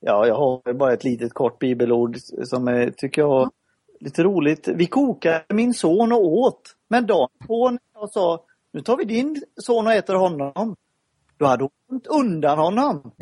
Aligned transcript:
Ja, 0.00 0.26
jag 0.26 0.34
har 0.34 0.72
bara 0.72 0.92
ett 0.92 1.04
litet 1.04 1.34
kort 1.34 1.58
bibelord 1.58 2.16
som 2.44 2.68
är, 2.68 2.90
tycker 2.90 3.22
jag, 3.22 3.42
är 3.42 4.04
lite 4.04 4.22
roligt. 4.22 4.68
Vi 4.68 4.86
kokade 4.86 5.44
min 5.48 5.74
son 5.74 6.12
och 6.12 6.26
åt. 6.26 6.62
Men 6.88 7.06
dagen 7.06 7.28
på 7.46 7.70
när 7.70 7.80
jag 7.94 8.10
sa, 8.10 8.44
nu 8.72 8.80
tar 8.80 8.96
vi 8.96 9.04
din 9.04 9.42
son 9.56 9.86
och 9.86 9.92
äter 9.92 10.14
honom. 10.14 10.76
Då 11.36 11.46
hade 11.46 11.68
hon 11.88 12.00
undan 12.08 12.58
honom. 12.58 13.12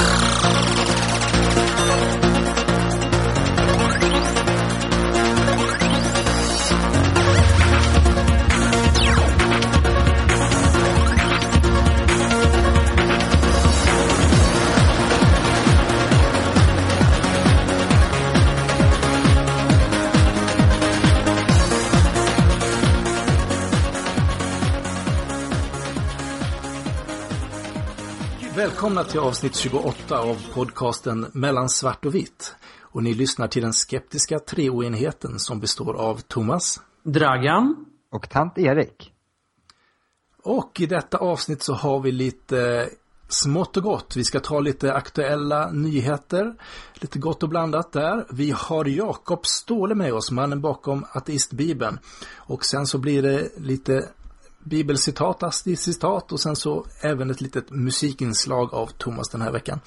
Välkomna 28.67 29.05
till 29.05 29.21
avsnitt 29.21 29.57
28 29.57 30.19
av 30.19 30.47
podcasten 30.55 31.27
Mellan 31.33 31.69
svart 31.69 32.05
och 32.05 32.15
vitt. 32.15 32.55
Och 32.81 33.03
ni 33.03 33.15
lyssnar 33.15 33.49
till 33.49 33.63
den 33.63 33.73
skeptiska 33.73 34.39
treoenheten 34.39 35.39
som 35.39 35.61
består 35.61 35.95
av 35.95 36.21
Thomas, 36.21 36.81
Dragan 37.03 37.87
och 38.13 38.31
tant 38.31 38.59
Erik. 38.59 39.13
Och 40.43 40.81
i 40.81 40.87
detta 40.87 41.19
avsnitt 41.19 41.63
så 41.63 41.75
har 41.75 42.01
vi 42.01 42.13
lite 42.13 42.89
smått 43.29 43.77
och 43.77 43.83
gott. 43.83 44.17
Vi 44.17 44.25
ska 44.25 44.41
ta 44.41 44.61
lite 44.61 44.95
aktuella 44.95 45.71
nyheter. 45.71 46.55
Lite 46.95 47.19
gott 47.19 47.43
och 47.43 47.49
blandat 47.49 47.93
där. 47.93 48.27
Vi 48.31 48.51
har 48.51 48.85
Jakob 48.85 49.47
Ståhle 49.47 49.95
med 49.95 50.13
oss, 50.13 50.31
mannen 50.31 50.61
bakom 50.61 51.07
ateistbibeln. 51.13 51.99
Och 52.35 52.65
sen 52.65 52.87
så 52.87 52.99
blir 52.99 53.23
det 53.23 53.49
lite 53.57 54.09
bibelcitat, 54.67 55.55
citat 55.77 56.33
och 56.33 56.41
sen 56.41 56.57
så 56.57 56.85
även 57.03 57.31
ett 57.31 57.41
litet 57.41 57.71
musikinslag 57.71 58.75
av 58.75 58.87
Thomas 58.87 59.29
den 59.29 59.43
här 59.43 59.53
veckan. 59.53 59.81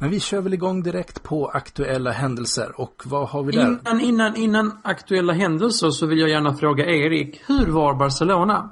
Men 0.00 0.10
vi 0.10 0.20
kör 0.20 0.40
väl 0.40 0.54
igång 0.54 0.82
direkt 0.82 1.22
på 1.22 1.48
aktuella 1.48 2.10
händelser 2.10 2.80
och 2.80 3.02
vad 3.04 3.28
har 3.28 3.42
vi 3.42 3.52
där? 3.52 3.66
Innan, 3.66 4.00
innan, 4.00 4.36
innan 4.36 4.78
aktuella 4.82 5.32
händelser 5.32 5.90
så 5.90 6.06
vill 6.06 6.18
jag 6.18 6.30
gärna 6.30 6.54
fråga 6.54 6.84
Erik, 6.84 7.42
hur 7.46 7.66
var 7.66 7.94
Barcelona? 7.94 8.70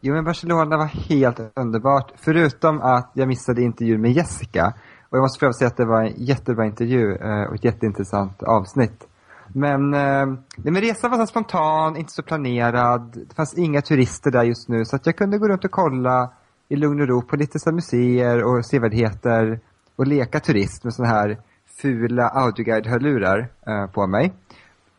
Jo 0.00 0.14
men 0.14 0.24
Barcelona 0.24 0.76
var 0.76 0.86
helt 0.86 1.40
underbart, 1.56 2.12
förutom 2.16 2.80
att 2.80 3.10
jag 3.14 3.28
missade 3.28 3.62
intervjun 3.62 4.00
med 4.00 4.12
Jessica. 4.12 4.74
Och 5.10 5.16
jag 5.16 5.22
måste 5.22 5.46
få 5.46 5.52
säga 5.52 5.68
att 5.68 5.76
det 5.76 5.86
var 5.86 6.02
en 6.02 6.14
jättebra 6.16 6.66
intervju 6.66 7.16
eh, 7.16 7.48
och 7.48 7.54
ett 7.54 7.64
jätteintressant 7.64 8.42
avsnitt. 8.42 9.08
Men, 9.52 9.94
eh, 9.94 10.26
men 10.56 10.80
resan 10.80 11.10
var 11.10 11.18
så 11.18 11.26
spontan, 11.26 11.96
inte 11.96 12.12
så 12.12 12.22
planerad. 12.22 13.24
Det 13.28 13.34
fanns 13.34 13.54
inga 13.58 13.82
turister 13.82 14.30
där 14.30 14.42
just 14.42 14.68
nu 14.68 14.84
så 14.84 14.96
att 14.96 15.06
jag 15.06 15.16
kunde 15.16 15.38
gå 15.38 15.48
runt 15.48 15.64
och 15.64 15.70
kolla 15.70 16.30
i 16.68 16.76
lugn 16.76 17.00
och 17.00 17.08
ro 17.08 17.22
på 17.22 17.36
lite 17.36 17.58
så 17.58 17.72
museer 17.72 18.44
och 18.44 18.66
sevärdheter 18.66 19.60
och 19.96 20.06
leka 20.06 20.40
turist 20.40 20.84
med 20.84 20.94
sådana 20.94 21.14
här 21.14 21.38
fula 21.82 22.28
audioguide-hörlurar 22.28 23.48
eh, 23.66 23.86
på 23.86 24.06
mig. 24.06 24.32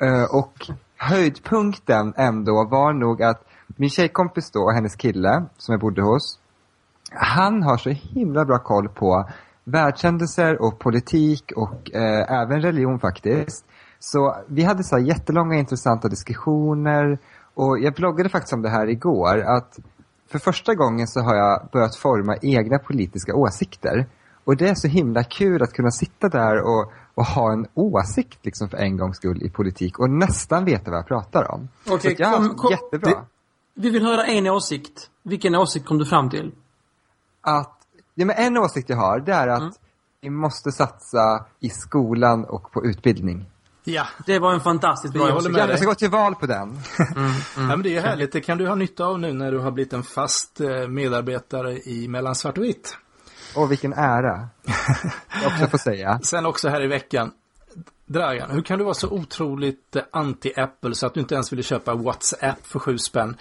Eh, 0.01 0.35
och 0.35 0.67
höjdpunkten 0.97 2.13
ändå 2.17 2.63
var 2.63 2.93
nog 2.93 3.23
att 3.23 3.45
min 3.67 3.89
tjejkompis 3.89 4.51
då 4.51 4.59
och 4.59 4.73
hennes 4.73 4.95
kille 4.95 5.45
som 5.57 5.73
jag 5.73 5.81
bodde 5.81 6.01
hos, 6.01 6.39
han 7.11 7.63
har 7.63 7.77
så 7.77 7.89
himla 7.89 8.45
bra 8.45 8.59
koll 8.59 8.89
på 8.89 9.29
världshändelser 9.63 10.61
och 10.61 10.79
politik 10.79 11.51
och 11.55 11.95
eh, 11.95 12.41
även 12.41 12.61
religion 12.61 12.99
faktiskt. 12.99 13.65
Så 14.03 14.35
vi 14.47 14.63
hade 14.63 14.83
så 14.83 14.99
jättelånga 14.99 15.55
intressanta 15.55 16.07
diskussioner 16.07 17.19
och 17.53 17.79
jag 17.79 17.93
bloggade 17.93 18.29
faktiskt 18.29 18.53
om 18.53 18.61
det 18.61 18.69
här 18.69 18.89
igår 18.89 19.41
att 19.41 19.79
för 20.27 20.39
första 20.39 20.75
gången 20.75 21.07
så 21.07 21.19
har 21.19 21.35
jag 21.35 21.69
börjat 21.71 21.95
forma 21.95 22.37
egna 22.41 22.79
politiska 22.79 23.35
åsikter. 23.35 24.07
Och 24.43 24.57
det 24.57 24.69
är 24.69 24.75
så 24.75 24.87
himla 24.87 25.23
kul 25.23 25.63
att 25.63 25.73
kunna 25.73 25.91
sitta 25.91 26.29
där 26.29 26.61
och, 26.61 26.91
och 27.13 27.25
ha 27.25 27.53
en 27.53 27.67
åsikt 27.73 28.39
liksom 28.45 28.69
för 28.69 28.77
en 28.77 28.97
gångs 28.97 29.17
skull 29.17 29.43
i 29.43 29.49
politik 29.49 29.99
och 29.99 30.09
nästan 30.09 30.65
veta 30.65 30.91
vad 30.91 30.99
jag 30.99 31.07
pratar 31.07 31.51
om. 31.51 31.69
Okej, 31.85 31.95
okay, 31.95 32.15
så 32.15 32.21
jag 32.21 32.33
kom, 32.33 32.55
kom, 32.55 32.71
jättebra. 32.71 33.11
Det, 33.11 33.81
vi 33.81 33.89
vill 33.89 34.05
höra 34.05 34.25
en 34.25 34.47
åsikt. 34.47 35.09
Vilken 35.23 35.55
åsikt 35.55 35.85
kom 35.85 35.97
du 35.97 36.05
fram 36.05 36.29
till? 36.29 36.51
Att, 37.41 37.77
ja 38.15 38.25
men 38.25 38.35
en 38.35 38.57
åsikt 38.57 38.89
jag 38.89 38.97
har, 38.97 39.19
det 39.19 39.33
är 39.33 39.47
att 39.47 39.61
mm. 39.61 39.73
vi 40.21 40.29
måste 40.29 40.71
satsa 40.71 41.45
i 41.59 41.69
skolan 41.69 42.45
och 42.45 42.71
på 42.71 42.85
utbildning. 42.85 43.50
Ja. 43.83 44.07
Det 44.25 44.39
var 44.39 44.53
en 44.53 44.61
fantastiskt 44.61 45.13
bra 45.13 45.29
jag, 45.29 45.69
jag 45.69 45.77
ska 45.77 45.87
gå 45.87 45.95
till 45.95 46.09
val 46.09 46.35
på 46.35 46.45
den. 46.45 46.61
Mm, 46.61 46.79
mm. 47.15 47.31
Ja, 47.55 47.61
men 47.75 47.81
det 47.81 47.97
är 47.97 48.01
härligt. 48.01 48.31
Det 48.31 48.41
kan 48.41 48.57
du 48.57 48.67
ha 48.67 48.75
nytta 48.75 49.05
av 49.05 49.19
nu 49.19 49.33
när 49.33 49.51
du 49.51 49.59
har 49.59 49.71
blivit 49.71 49.93
en 49.93 50.03
fast 50.03 50.61
eh, 50.61 50.87
medarbetare 50.87 51.77
i 51.77 52.07
Mellan 52.07 52.35
svart 52.35 52.57
och 52.57 52.63
vitt. 52.63 52.97
Åh, 53.55 53.67
vilken 53.67 53.93
ära. 53.93 54.47
Jag 55.43 55.51
också 55.51 55.67
får 55.67 55.77
säga. 55.77 56.19
Sen 56.23 56.45
också 56.45 56.69
här 56.69 56.83
i 56.83 56.87
veckan. 56.87 57.31
Dragan, 58.05 58.51
hur 58.51 58.61
kan 58.61 58.77
du 58.77 58.83
vara 58.83 58.93
så 58.93 59.09
otroligt 59.09 59.95
eh, 59.95 60.03
anti-Apple 60.11 60.93
så 60.93 61.05
att 61.05 61.13
du 61.13 61.19
inte 61.19 61.33
ens 61.33 61.51
ville 61.51 61.63
köpa 61.63 61.95
WhatsApp 61.95 62.67
för 62.67 62.79
sju 62.79 62.97
spänn? 62.97 63.35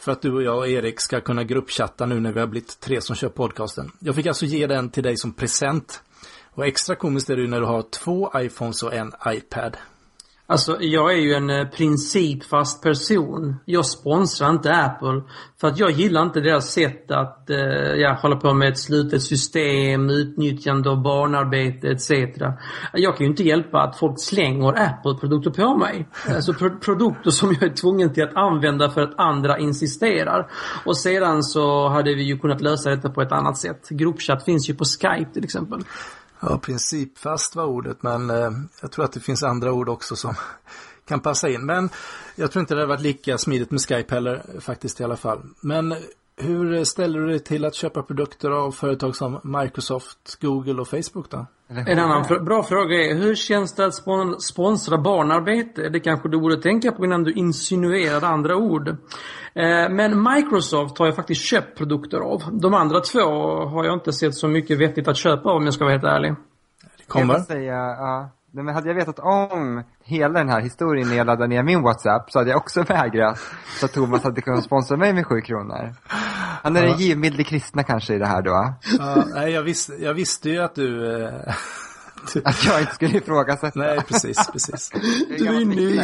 För 0.00 0.12
att 0.12 0.22
du 0.22 0.32
och 0.32 0.42
jag 0.42 0.58
och 0.58 0.68
Erik 0.68 1.00
ska 1.00 1.20
kunna 1.20 1.44
gruppchatta 1.44 2.06
nu 2.06 2.20
när 2.20 2.32
vi 2.32 2.40
har 2.40 2.46
blivit 2.46 2.80
tre 2.80 3.00
som 3.00 3.16
kör 3.16 3.28
podcasten. 3.28 3.92
Jag 3.98 4.14
fick 4.14 4.26
alltså 4.26 4.46
ge 4.46 4.66
den 4.66 4.90
till 4.90 5.02
dig 5.02 5.16
som 5.16 5.32
present. 5.32 6.02
Och 6.54 6.66
extra 6.66 6.94
komiskt 6.94 7.30
är 7.30 7.36
det 7.36 7.42
ju 7.42 7.48
när 7.48 7.60
du 7.60 7.66
har 7.66 7.82
två 7.82 8.30
iPhones 8.36 8.82
och 8.82 8.94
en 8.94 9.12
iPad. 9.26 9.76
Alltså, 10.46 10.76
jag 10.80 11.12
är 11.12 11.16
ju 11.16 11.34
en 11.34 11.50
eh, 11.50 11.68
principfast 11.68 12.82
person. 12.82 13.56
Jag 13.64 13.86
sponsrar 13.86 14.50
inte 14.50 14.74
Apple. 14.74 15.22
För 15.60 15.68
att 15.68 15.78
jag 15.78 15.90
gillar 15.90 16.22
inte 16.22 16.40
deras 16.40 16.72
sätt 16.72 17.10
att 17.10 17.50
eh, 17.50 17.56
ja, 17.96 18.18
hålla 18.22 18.36
på 18.36 18.54
med 18.54 18.68
ett 18.68 18.78
slutet 18.78 19.22
system, 19.22 20.10
utnyttjande 20.10 20.90
av 20.90 21.02
barnarbete 21.02 21.88
etc. 21.88 22.10
Jag 22.92 23.16
kan 23.16 23.24
ju 23.24 23.30
inte 23.30 23.42
hjälpa 23.42 23.82
att 23.82 23.98
folk 23.98 24.20
slänger 24.20 24.82
Apple-produkter 24.82 25.50
på 25.50 25.76
mig. 25.76 26.08
Alltså 26.28 26.54
pro 26.54 26.70
produkter 26.70 27.30
som 27.30 27.56
jag 27.60 27.62
är 27.62 27.74
tvungen 27.74 28.12
till 28.12 28.22
att 28.22 28.36
använda 28.36 28.90
för 28.90 29.00
att 29.00 29.18
andra 29.18 29.58
insisterar. 29.58 30.50
Och 30.84 30.96
sedan 30.96 31.42
så 31.42 31.88
hade 31.88 32.14
vi 32.14 32.22
ju 32.22 32.38
kunnat 32.38 32.60
lösa 32.60 32.90
detta 32.90 33.10
på 33.10 33.22
ett 33.22 33.32
annat 33.32 33.58
sätt. 33.58 33.88
Gruppchatt 33.88 34.44
finns 34.44 34.70
ju 34.70 34.74
på 34.74 34.84
Skype 34.84 35.32
till 35.32 35.44
exempel. 35.44 35.80
Ja, 36.44 36.58
principfast 36.58 37.56
var 37.56 37.64
ordet, 37.64 38.02
men 38.02 38.30
eh, 38.30 38.50
jag 38.80 38.92
tror 38.92 39.04
att 39.04 39.12
det 39.12 39.20
finns 39.20 39.42
andra 39.42 39.72
ord 39.72 39.88
också 39.88 40.16
som 40.16 40.34
kan 41.04 41.20
passa 41.20 41.48
in. 41.48 41.66
Men 41.66 41.88
jag 42.36 42.52
tror 42.52 42.60
inte 42.60 42.74
det 42.74 42.80
har 42.80 42.88
varit 42.88 43.00
lika 43.00 43.38
smidigt 43.38 43.70
med 43.70 43.80
Skype 43.80 44.14
heller, 44.14 44.60
faktiskt 44.60 45.00
i 45.00 45.04
alla 45.04 45.16
fall. 45.16 45.42
Men 45.60 45.94
hur 46.36 46.84
ställer 46.84 47.20
du 47.20 47.26
dig 47.26 47.38
till 47.38 47.64
att 47.64 47.74
köpa 47.74 48.02
produkter 48.02 48.50
av 48.50 48.72
företag 48.72 49.16
som 49.16 49.40
Microsoft, 49.44 50.40
Google 50.40 50.80
och 50.80 50.88
Facebook 50.88 51.30
då? 51.30 51.46
En 51.86 51.98
annan 51.98 52.44
bra 52.44 52.62
fråga 52.62 52.96
är, 52.96 53.14
hur 53.14 53.34
känns 53.34 53.74
det 53.74 53.86
att 53.86 53.94
spon 53.94 54.40
sponsra 54.40 54.98
barnarbete? 54.98 55.88
Det 55.88 56.00
kanske 56.00 56.28
du 56.28 56.40
borde 56.40 56.62
tänka 56.62 56.92
på 56.92 57.04
innan 57.04 57.22
du 57.22 57.32
insinuerar 57.32 58.22
andra 58.22 58.56
ord. 58.56 58.88
Eh, 58.88 58.94
men 59.90 60.22
Microsoft 60.22 60.98
har 60.98 61.06
jag 61.06 61.16
faktiskt 61.16 61.42
köpt 61.42 61.78
produkter 61.78 62.18
av. 62.18 62.42
De 62.52 62.74
andra 62.74 63.00
två 63.00 63.20
har 63.64 63.84
jag 63.84 63.94
inte 63.94 64.12
sett 64.12 64.34
så 64.34 64.48
mycket 64.48 64.78
vettigt 64.78 65.08
att 65.08 65.16
köpa 65.16 65.50
av 65.50 65.56
om 65.56 65.64
jag 65.64 65.74
ska 65.74 65.84
vara 65.84 65.94
helt 65.94 66.04
ärlig. 66.04 66.34
Det 66.98 67.04
kommer. 67.08 67.34
Jag 67.34 67.44
säga, 67.44 67.74
ja. 67.74 68.30
Men 68.54 68.68
hade 68.68 68.88
jag 68.88 68.94
vetat 68.94 69.18
om 69.18 69.82
hela 70.04 70.38
den 70.38 70.48
här 70.48 70.60
historien 70.60 71.08
när 71.08 71.16
jag 71.16 71.26
laddade 71.26 71.48
ner 71.48 71.62
min 71.62 71.82
WhatsApp 71.82 72.30
så 72.30 72.38
hade 72.38 72.50
jag 72.50 72.56
också 72.56 72.82
vägrat 72.88 73.38
så 73.80 73.86
att 73.86 73.92
Thomas 73.92 74.22
hade 74.22 74.40
kunnat 74.40 74.64
sponsra 74.64 74.96
mig 74.96 75.12
med 75.12 75.26
sju 75.26 75.40
kronor. 75.40 75.94
Han 76.62 76.76
är 76.76 76.82
ja. 76.82 76.88
den 76.88 76.98
givmilde 76.98 77.44
kristna 77.44 77.82
kanske 77.82 78.14
i 78.14 78.18
det 78.18 78.26
här 78.26 78.42
då. 78.42 78.74
Ja, 78.98 79.24
nej, 79.34 79.52
jag, 79.52 79.62
visste, 79.62 79.92
jag 79.92 80.14
visste 80.14 80.50
ju 80.50 80.58
att 80.58 80.74
du... 80.74 81.22
Eh, 81.24 81.30
du... 82.34 82.42
Att 82.44 82.64
jag 82.64 82.80
inte 82.80 82.94
skulle 82.94 83.18
ifrågasätta. 83.18 83.78
Nej, 83.78 84.00
precis, 84.08 84.50
precis. 84.52 84.90
Du 85.38 85.46
är 85.46 85.64
ny. 85.64 85.96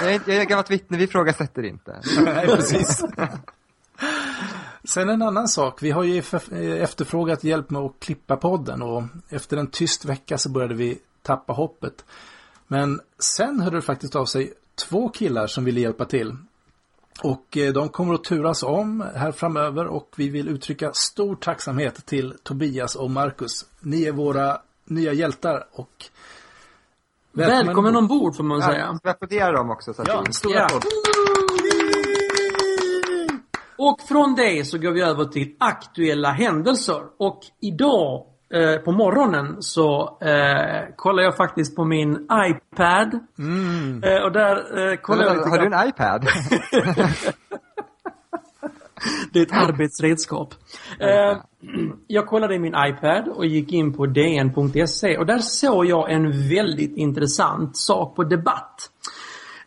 Jag 0.00 0.14
är, 0.14 0.20
jag 0.26 0.36
är 0.36 0.44
gammalt 0.44 0.70
vittne, 0.70 0.98
vi 0.98 1.04
ifrågasätter 1.04 1.62
inte. 1.62 2.00
Nej, 2.24 2.46
precis. 2.46 3.04
Sen 4.84 5.08
en 5.08 5.22
annan 5.22 5.48
sak. 5.48 5.82
Vi 5.82 5.90
har 5.90 6.02
ju 6.02 6.18
efterfrågat 6.82 7.44
hjälp 7.44 7.70
med 7.70 7.82
att 7.82 8.00
klippa 8.00 8.36
podden 8.36 8.82
och 8.82 9.02
efter 9.28 9.56
en 9.56 9.66
tyst 9.66 10.04
vecka 10.04 10.38
så 10.38 10.50
började 10.50 10.74
vi 10.74 10.98
tappa 11.26 11.52
hoppet. 11.52 12.04
Men 12.66 13.00
sen 13.18 13.60
hörde 13.60 13.76
det 13.76 13.82
faktiskt 13.82 14.16
av 14.16 14.24
sig 14.24 14.52
två 14.88 15.08
killar 15.08 15.46
som 15.46 15.64
ville 15.64 15.80
hjälpa 15.80 16.04
till. 16.04 16.36
Och 17.22 17.56
eh, 17.56 17.72
de 17.72 17.88
kommer 17.88 18.14
att 18.14 18.24
turas 18.24 18.62
om 18.62 19.04
här 19.14 19.32
framöver 19.32 19.86
och 19.86 20.14
vi 20.16 20.28
vill 20.28 20.48
uttrycka 20.48 20.92
stor 20.92 21.36
tacksamhet 21.36 22.06
till 22.06 22.34
Tobias 22.42 22.96
och 22.96 23.10
Marcus. 23.10 23.64
Ni 23.80 24.04
är 24.04 24.12
våra 24.12 24.58
nya 24.84 25.12
hjältar 25.12 25.66
och 25.72 26.04
välkommen, 27.32 27.66
välkommen 27.66 27.96
ombord 27.96 28.36
får 28.36 28.44
man 28.44 28.60
ja, 28.60 28.66
säga. 28.66 28.98
Vi 29.02 29.10
applåderar 29.10 29.52
dem 29.52 29.70
också. 29.70 29.94
Så 29.94 30.02
ja, 30.06 30.24
en 30.26 30.32
stor 30.32 30.56
applåd. 30.56 30.82
Och 33.78 34.00
från 34.00 34.34
det 34.34 34.64
så 34.64 34.78
går 34.78 34.92
vi 34.92 35.00
över 35.02 35.24
till 35.24 35.56
aktuella 35.58 36.32
händelser. 36.32 37.02
Och 37.18 37.40
idag 37.60 38.26
eh, 38.54 38.76
på 38.84 38.92
morgonen 38.92 39.56
så 39.62 40.18
eh, 40.20 40.94
kollar 40.96 41.22
jag 41.22 41.36
faktiskt 41.36 41.76
på 41.76 41.84
min 41.84 42.28
iPad. 42.32 43.18
Mm. 43.38 44.02
Eh, 44.04 44.22
och 44.22 44.32
där 44.32 44.56
eh, 44.90 44.96
kollar 44.96 45.24
jag 45.24 45.36
lite 45.36 45.48
Har 45.48 45.58
du 45.58 45.66
en 45.66 45.88
iPad? 45.88 46.26
Det 49.32 49.38
är 49.38 49.42
ett 49.42 49.68
arbetsredskap. 49.68 50.54
Eh, 51.00 51.38
jag 52.06 52.26
kollade 52.26 52.54
i 52.54 52.58
min 52.58 52.74
iPad 52.86 53.28
och 53.28 53.46
gick 53.46 53.72
in 53.72 53.92
på 53.92 54.06
dn.se 54.06 55.18
och 55.18 55.26
där 55.26 55.38
såg 55.38 55.86
jag 55.86 56.10
en 56.10 56.48
väldigt 56.48 56.96
intressant 56.96 57.76
sak 57.76 58.16
på 58.16 58.24
debatt. 58.24 58.90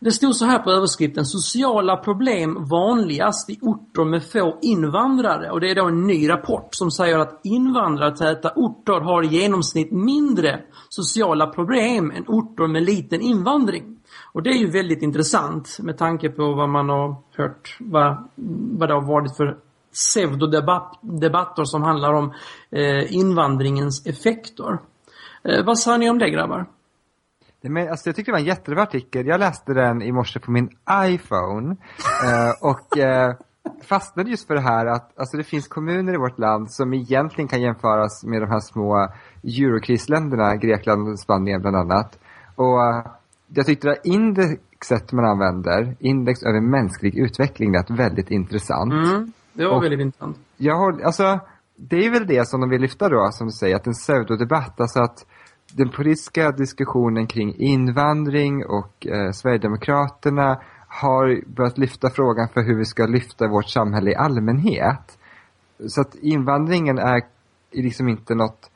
Det 0.02 0.12
stod 0.12 0.36
så 0.36 0.44
här 0.44 0.58
på 0.58 0.70
överskriften 0.70 1.24
Sociala 1.24 1.96
problem 1.96 2.64
vanligast 2.70 3.50
i 3.50 3.58
orter 3.62 4.04
med 4.04 4.24
få 4.24 4.58
invandrare 4.62 5.50
och 5.50 5.60
det 5.60 5.70
är 5.70 5.74
då 5.74 5.88
en 5.88 6.06
ny 6.06 6.28
rapport 6.28 6.68
som 6.70 6.90
säger 6.90 7.18
att 7.18 7.40
invandrartäta 7.44 8.52
orter 8.56 9.00
har 9.00 9.22
i 9.22 9.26
genomsnitt 9.26 9.92
mindre 9.92 10.60
sociala 10.88 11.46
problem 11.46 12.10
än 12.10 12.24
orter 12.26 12.66
med 12.66 12.82
liten 12.82 13.20
invandring. 13.20 13.98
Och 14.32 14.42
det 14.42 14.50
är 14.50 14.58
ju 14.58 14.70
väldigt 14.70 15.02
intressant 15.02 15.78
med 15.80 15.98
tanke 15.98 16.28
på 16.28 16.54
vad 16.54 16.68
man 16.68 16.88
har 16.88 17.16
hört, 17.36 17.76
vad, 17.80 18.28
vad 18.78 18.88
det 18.88 18.94
har 18.94 19.06
varit 19.06 19.36
för 19.36 19.56
pseudodebatter 19.92 21.64
som 21.64 21.82
handlar 21.82 22.12
om 22.12 22.32
eh, 22.70 23.14
invandringens 23.14 24.06
effekter. 24.06 24.78
Eh, 25.44 25.64
vad 25.64 25.78
säger 25.78 25.98
ni 25.98 26.10
om 26.10 26.18
det 26.18 26.30
grabbar? 26.30 26.66
Men, 27.62 27.88
alltså, 27.90 28.08
jag 28.08 28.16
tyckte 28.16 28.30
det 28.30 28.34
var 28.34 28.40
en 28.40 28.44
jättebra 28.44 28.82
artikel. 28.82 29.26
Jag 29.26 29.40
läste 29.40 29.72
den 29.72 30.02
i 30.02 30.12
morse 30.12 30.40
på 30.40 30.50
min 30.50 30.70
iPhone. 31.06 31.76
eh, 32.24 32.50
och 32.70 32.98
eh, 32.98 33.34
fastnade 33.82 34.30
just 34.30 34.46
för 34.46 34.54
det 34.54 34.60
här 34.60 34.86
att 34.86 35.18
alltså, 35.18 35.36
det 35.36 35.44
finns 35.44 35.68
kommuner 35.68 36.14
i 36.14 36.16
vårt 36.16 36.38
land 36.38 36.70
som 36.70 36.94
egentligen 36.94 37.48
kan 37.48 37.62
jämföras 37.62 38.24
med 38.24 38.42
de 38.42 38.50
här 38.50 38.60
små 38.60 39.08
eurokrisländerna, 39.44 40.56
Grekland 40.56 41.08
och 41.08 41.20
Spanien 41.20 41.60
bland 41.60 41.76
annat. 41.76 42.18
Och 42.56 42.86
eh, 42.86 43.06
jag 43.54 43.66
tyckte 43.66 43.88
det 43.88 43.90
här 43.90 44.12
indexet 44.12 45.12
man 45.12 45.24
använder, 45.24 45.96
index 45.98 46.42
över 46.42 46.60
mänsklig 46.60 47.16
utveckling, 47.18 47.72
lät 47.72 47.90
väldigt 47.90 48.30
intressant. 48.30 48.92
Mm, 48.92 49.32
det 49.52 49.64
var 49.66 49.76
Och- 49.76 49.82
väldigt 49.84 50.00
intressant. 50.00 50.38
Jag 50.56 50.76
håller, 50.78 51.04
alltså, 51.04 51.40
det 51.76 51.96
är 51.96 52.10
väl 52.10 52.26
det 52.26 52.48
som 52.48 52.60
de 52.60 52.70
vill 52.70 52.80
lyfta 52.80 53.08
då, 53.08 53.28
som 53.32 53.46
du 53.46 53.52
säger, 53.52 53.76
att 53.76 53.86
en 53.86 53.92
pseudodebatt, 53.92 54.80
alltså 54.80 55.00
att 55.00 55.26
den 55.76 55.90
politiska 55.90 56.50
diskussionen 56.50 57.26
kring 57.26 57.54
invandring 57.58 58.66
och 58.66 59.06
eh, 59.06 59.32
Sverigedemokraterna 59.32 60.60
har 60.88 61.54
börjat 61.56 61.78
lyfta 61.78 62.10
frågan 62.10 62.48
för 62.48 62.62
hur 62.62 62.78
vi 62.78 62.84
ska 62.84 63.06
lyfta 63.06 63.48
vårt 63.48 63.68
samhälle 63.68 64.10
i 64.10 64.14
allmänhet. 64.14 65.18
Så 65.88 66.00
att 66.00 66.14
invandringen 66.14 66.98
är 66.98 67.22
liksom 67.72 68.08
inte 68.08 68.34
något 68.34 68.70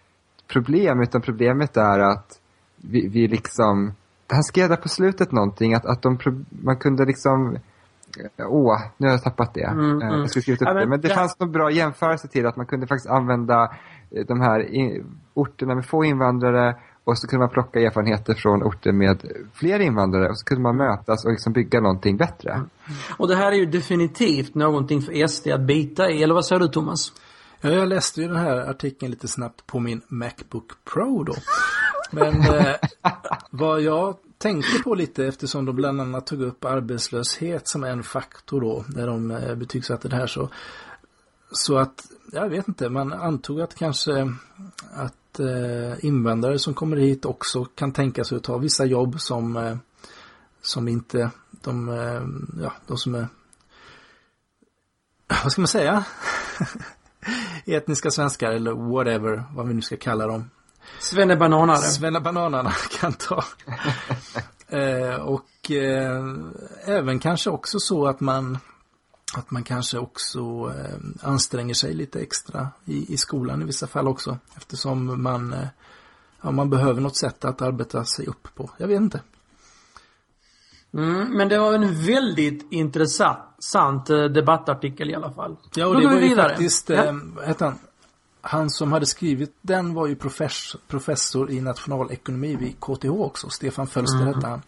problem, 0.49 1.03
utan 1.03 1.21
problemet 1.21 1.77
är 1.77 1.99
att 1.99 2.41
vi, 2.77 3.09
vi 3.09 3.29
liksom, 3.29 3.93
han 4.29 4.43
skrev 4.43 4.69
där 4.69 4.77
på 4.77 4.89
slutet 4.89 5.33
någonting, 5.33 5.75
att, 5.75 5.87
att 5.87 6.03
de, 6.03 6.19
man 6.51 6.77
kunde 6.77 7.05
liksom 7.05 7.59
Åh, 8.39 8.81
nu 8.97 9.07
har 9.07 9.13
jag 9.15 9.23
tappat 9.23 9.55
det. 9.55 9.65
Mm, 9.65 10.03
Eh, 10.03 10.09
mm. 10.09 10.21
Jag 10.21 10.31
skulle 10.31 10.43
skrivit 10.43 10.63
upp 10.63 10.69
Ja, 10.69 10.75
men 10.75 10.83
det. 10.83 10.89
Men 10.89 11.01
det 11.01 11.09
det- 11.09 11.15
fanns 11.15 11.39
någon 11.41 11.53
bra 11.53 11.71
jämförelse 11.71 12.29
till 12.29 12.47
att 12.47 12.57
man 12.57 12.67
kunde 12.67 12.87
faktiskt 12.87 13.11
använda 13.11 13.63
eh, 14.11 14.27
de 14.27 14.41
här 14.41 14.69
orterna 15.35 15.75
med 15.75 15.87
få 15.87 16.05
invandrare 16.05 16.77
och 17.05 17.19
så 17.19 17.27
kunde 17.29 17.41
man 17.47 17.51
plocka 17.53 17.81
erfarenheter 17.81 18.35
från 18.35 18.63
orter 18.63 18.93
med 18.93 19.23
fler 19.55 19.81
invandrare 19.81 20.29
och 20.29 20.39
så 20.39 20.45
kunde 20.45 20.63
man 20.63 20.77
mötas 20.77 21.25
och 21.25 21.31
liksom 21.31 21.53
bygga 21.53 21.81
någonting 21.81 22.17
bättre. 22.17 22.63
Och 23.17 23.29
det 23.29 23.37
här 23.37 23.53
är 23.53 23.57
ju 23.57 23.67
definitivt 23.67 24.55
någonting 24.55 25.03
för 25.03 25.27
SD 25.27 25.49
att 25.49 25.61
bita 25.61 26.11
i, 26.11 26.23
eller 26.23 26.35
vad 26.35 26.45
säger 26.45 26.61
du 26.61 26.69
Thomas? 26.69 27.13
Ja, 27.61 27.71
jag 27.71 27.89
läste 27.89 28.21
ju 28.21 28.29
den 28.29 28.37
här 28.37 28.71
artikeln 28.71 29.11
lite 29.11 29.29
snabbt 29.29 29.67
på 29.67 29.81
min 29.81 30.01
Macbook 30.09 30.73
Pro 30.95 31.23
då. 31.25 31.35
Men 32.11 32.35
eh, 32.41 32.75
vad 33.51 33.81
jag 33.81 34.15
tänkte 34.45 34.83
på 34.83 34.95
lite 34.95 35.27
eftersom 35.27 35.65
de 35.65 35.77
bland 35.77 36.01
annat 36.01 36.27
tog 36.27 36.43
upp 36.43 36.65
arbetslöshet 36.65 37.69
som 37.69 37.85
en 37.85 38.03
faktor 38.03 38.61
då 38.61 38.85
när 38.89 39.07
de 39.07 39.31
eh, 39.31 39.55
betygsatte 39.55 40.09
det 40.09 40.17
här 40.17 40.27
så 40.27 40.49
så 41.51 41.79
att, 41.79 42.07
jag 42.33 42.49
vet 42.49 42.69
inte, 42.69 42.89
man 42.89 43.13
antog 43.13 43.61
att 43.61 43.75
kanske 43.75 44.35
att 44.93 45.41
eh, 45.41 46.05
invandrare 46.05 46.59
som 46.59 46.75
kommer 46.75 46.97
hit 46.97 47.25
också 47.25 47.65
kan 47.65 47.93
tänka 47.93 48.25
sig 48.25 48.37
att 48.37 48.43
ta 48.43 48.59
vissa 48.59 48.85
jobb 48.85 49.21
som 49.21 49.57
eh, 49.57 49.77
som 50.63 50.89
inte 50.89 51.31
de, 51.51 51.89
eh, 51.89 52.23
ja, 52.63 52.73
de 52.87 52.99
som 52.99 53.15
är 53.15 53.29
vad 55.43 55.53
ska 55.53 55.61
man 55.61 55.69
säga? 55.69 56.05
etniska 57.67 58.11
svenskar 58.11 58.51
eller 58.51 58.73
whatever, 58.73 59.45
vad 59.55 59.69
vi 59.69 59.75
nu 59.75 59.83
ska 59.83 59.97
kalla 59.97 60.27
dem. 60.27 60.51
Svennebananare. 60.99 61.77
Svennebananarna 61.79 62.73
kan 63.01 63.13
ta. 63.13 63.45
Eh, 64.75 65.15
och 65.15 65.71
eh, 65.71 66.25
även 66.85 67.19
kanske 67.19 67.51
också 67.51 67.79
så 67.79 68.07
att 68.07 68.21
man 68.21 68.59
att 69.37 69.51
man 69.51 69.63
kanske 69.63 69.99
också 69.99 70.41
eh, 70.79 71.29
anstränger 71.29 71.75
sig 71.75 71.95
lite 71.95 72.21
extra 72.21 72.69
i, 72.85 73.15
i 73.15 73.17
skolan 73.17 73.63
i 73.63 73.65
vissa 73.65 73.87
fall 73.87 74.09
också. 74.09 74.39
Eftersom 74.57 75.23
man, 75.23 75.53
eh, 75.53 75.67
ja, 76.43 76.51
man 76.51 76.71
behöver 76.71 77.01
något 77.01 77.17
sätt 77.17 77.45
att 77.45 77.63
arbeta 77.63 78.05
sig 78.05 78.27
upp 78.27 78.49
på. 78.55 78.71
Jag 78.77 78.89
vet 78.89 79.01
inte. 79.01 79.21
Mm, 80.95 81.37
men 81.37 81.49
det 81.49 81.59
var 81.59 81.75
en 81.75 82.07
väldigt 82.07 82.67
intressant 82.73 84.11
eh, 84.11 84.25
debattartikel 84.25 85.11
i 85.11 85.15
alla 85.15 85.33
fall. 85.33 85.57
Ja, 85.75 85.87
och 85.87 85.95
Då 85.95 86.01
det 86.01 86.07
var 86.07 86.21
ju 86.21 86.37
faktiskt, 86.37 86.89
Ja. 86.89 87.05
eh, 87.05 87.15
vad 87.35 87.45
hette 87.45 87.65
han? 87.65 87.79
Han 88.47 88.71
som 88.71 88.93
hade 88.93 89.07
skrivit 89.07 89.57
den 89.63 89.95
var 89.95 90.07
ju 90.07 90.17
profess, 90.17 90.77
professor 90.89 91.51
i 91.51 91.61
nationalekonomi 91.61 92.57
vid 92.57 92.81
KTH 92.81 93.11
också. 93.11 93.49
Stefan 93.49 93.87
Fölster 93.87 94.21
Mm. 94.23 94.35
hette 94.35 94.47
han. 94.47 94.63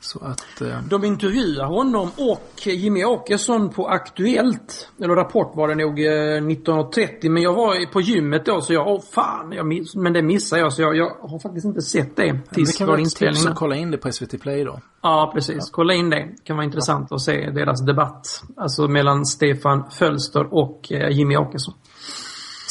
Så 0.00 0.18
att, 0.24 0.60
eh, 0.60 0.82
De 0.90 1.04
intervjuar 1.04 1.64
honom 1.66 2.10
och 2.16 2.66
Jimmy 2.66 3.04
Åkesson 3.04 3.70
på 3.70 3.86
Aktuellt. 3.88 4.88
Eller 5.02 5.14
Rapport 5.14 5.56
var 5.56 5.68
det 5.68 5.74
nog 5.74 6.00
eh, 6.00 6.40
19.30. 6.42 7.28
Men 7.28 7.42
jag 7.42 7.54
var 7.54 7.92
på 7.92 8.00
gymmet 8.00 8.46
då 8.46 8.60
så 8.60 8.72
jag, 8.72 8.88
åh 8.88 9.00
fan, 9.14 9.52
jag 9.52 9.66
miss, 9.66 9.94
men 9.94 10.12
det 10.12 10.22
missade 10.22 10.62
jag 10.62 10.72
så 10.72 10.82
jag, 10.82 10.96
jag 10.96 11.10
har 11.20 11.38
faktiskt 11.38 11.66
inte 11.66 11.80
sett 11.82 12.16
det 12.16 12.32
det 12.32 12.54
tills 12.54 12.76
kan 12.78 12.86
vår 12.86 12.92
vara 12.94 13.02
ett 13.02 13.16
tips 13.16 13.46
att 13.46 13.56
kolla 13.56 13.76
in 13.76 13.90
det 13.90 13.98
på 13.98 14.12
SVT 14.12 14.38
Play 14.40 14.64
då. 14.64 14.80
Ja, 15.02 15.30
precis. 15.34 15.70
Kolla 15.70 15.94
in 15.94 16.10
det. 16.10 16.16
Det 16.16 16.44
kan 16.44 16.56
vara 16.56 16.64
intressant 16.64 17.12
att 17.12 17.20
se 17.20 17.50
deras 17.50 17.80
debatt. 17.86 18.42
Alltså 18.56 18.88
mellan 18.88 19.26
Stefan 19.26 19.84
Fölster 19.90 20.54
och 20.54 20.92
eh, 20.92 21.10
Jimmy 21.10 21.36
Åkesson. 21.36 21.74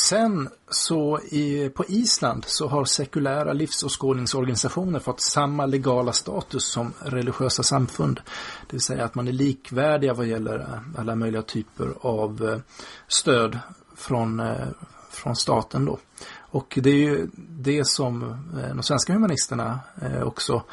Sen 0.10 0.50
så 0.70 1.20
i, 1.20 1.70
på 1.70 1.86
Island 1.88 2.46
så 2.46 2.68
har 2.68 2.86
sekulära 2.86 3.54
livsåskådningsorganisationer 3.54 5.00
fått 5.00 5.22
samma 5.22 5.66
legala 5.66 6.14
status 6.14 6.66
som 6.66 6.94
religiösa 7.00 7.64
samfund. 7.64 8.22
Det 8.68 8.74
vill 8.74 8.82
säga 8.82 9.06
att 9.06 9.16
man 9.16 9.28
är 9.28 9.32
likvärdiga 9.32 10.14
vad 10.14 10.26
gäller 10.26 10.60
eh, 10.60 11.00
alla 11.00 11.16
möjliga 11.16 11.42
typer 11.42 11.94
av 12.02 12.50
eh, 12.50 12.60
stöd 13.08 13.60
från, 13.96 14.40
eh, 14.40 14.68
från 15.10 15.36
staten 15.36 15.86
då. 15.86 15.98
Och 16.38 16.80
det 16.82 16.90
är 16.90 17.10
ju 17.10 17.28
det 17.36 17.88
som 17.88 18.38
de 18.76 18.84
svenska 18.84 19.14
humanisterna 19.14 19.80
också 20.24 20.64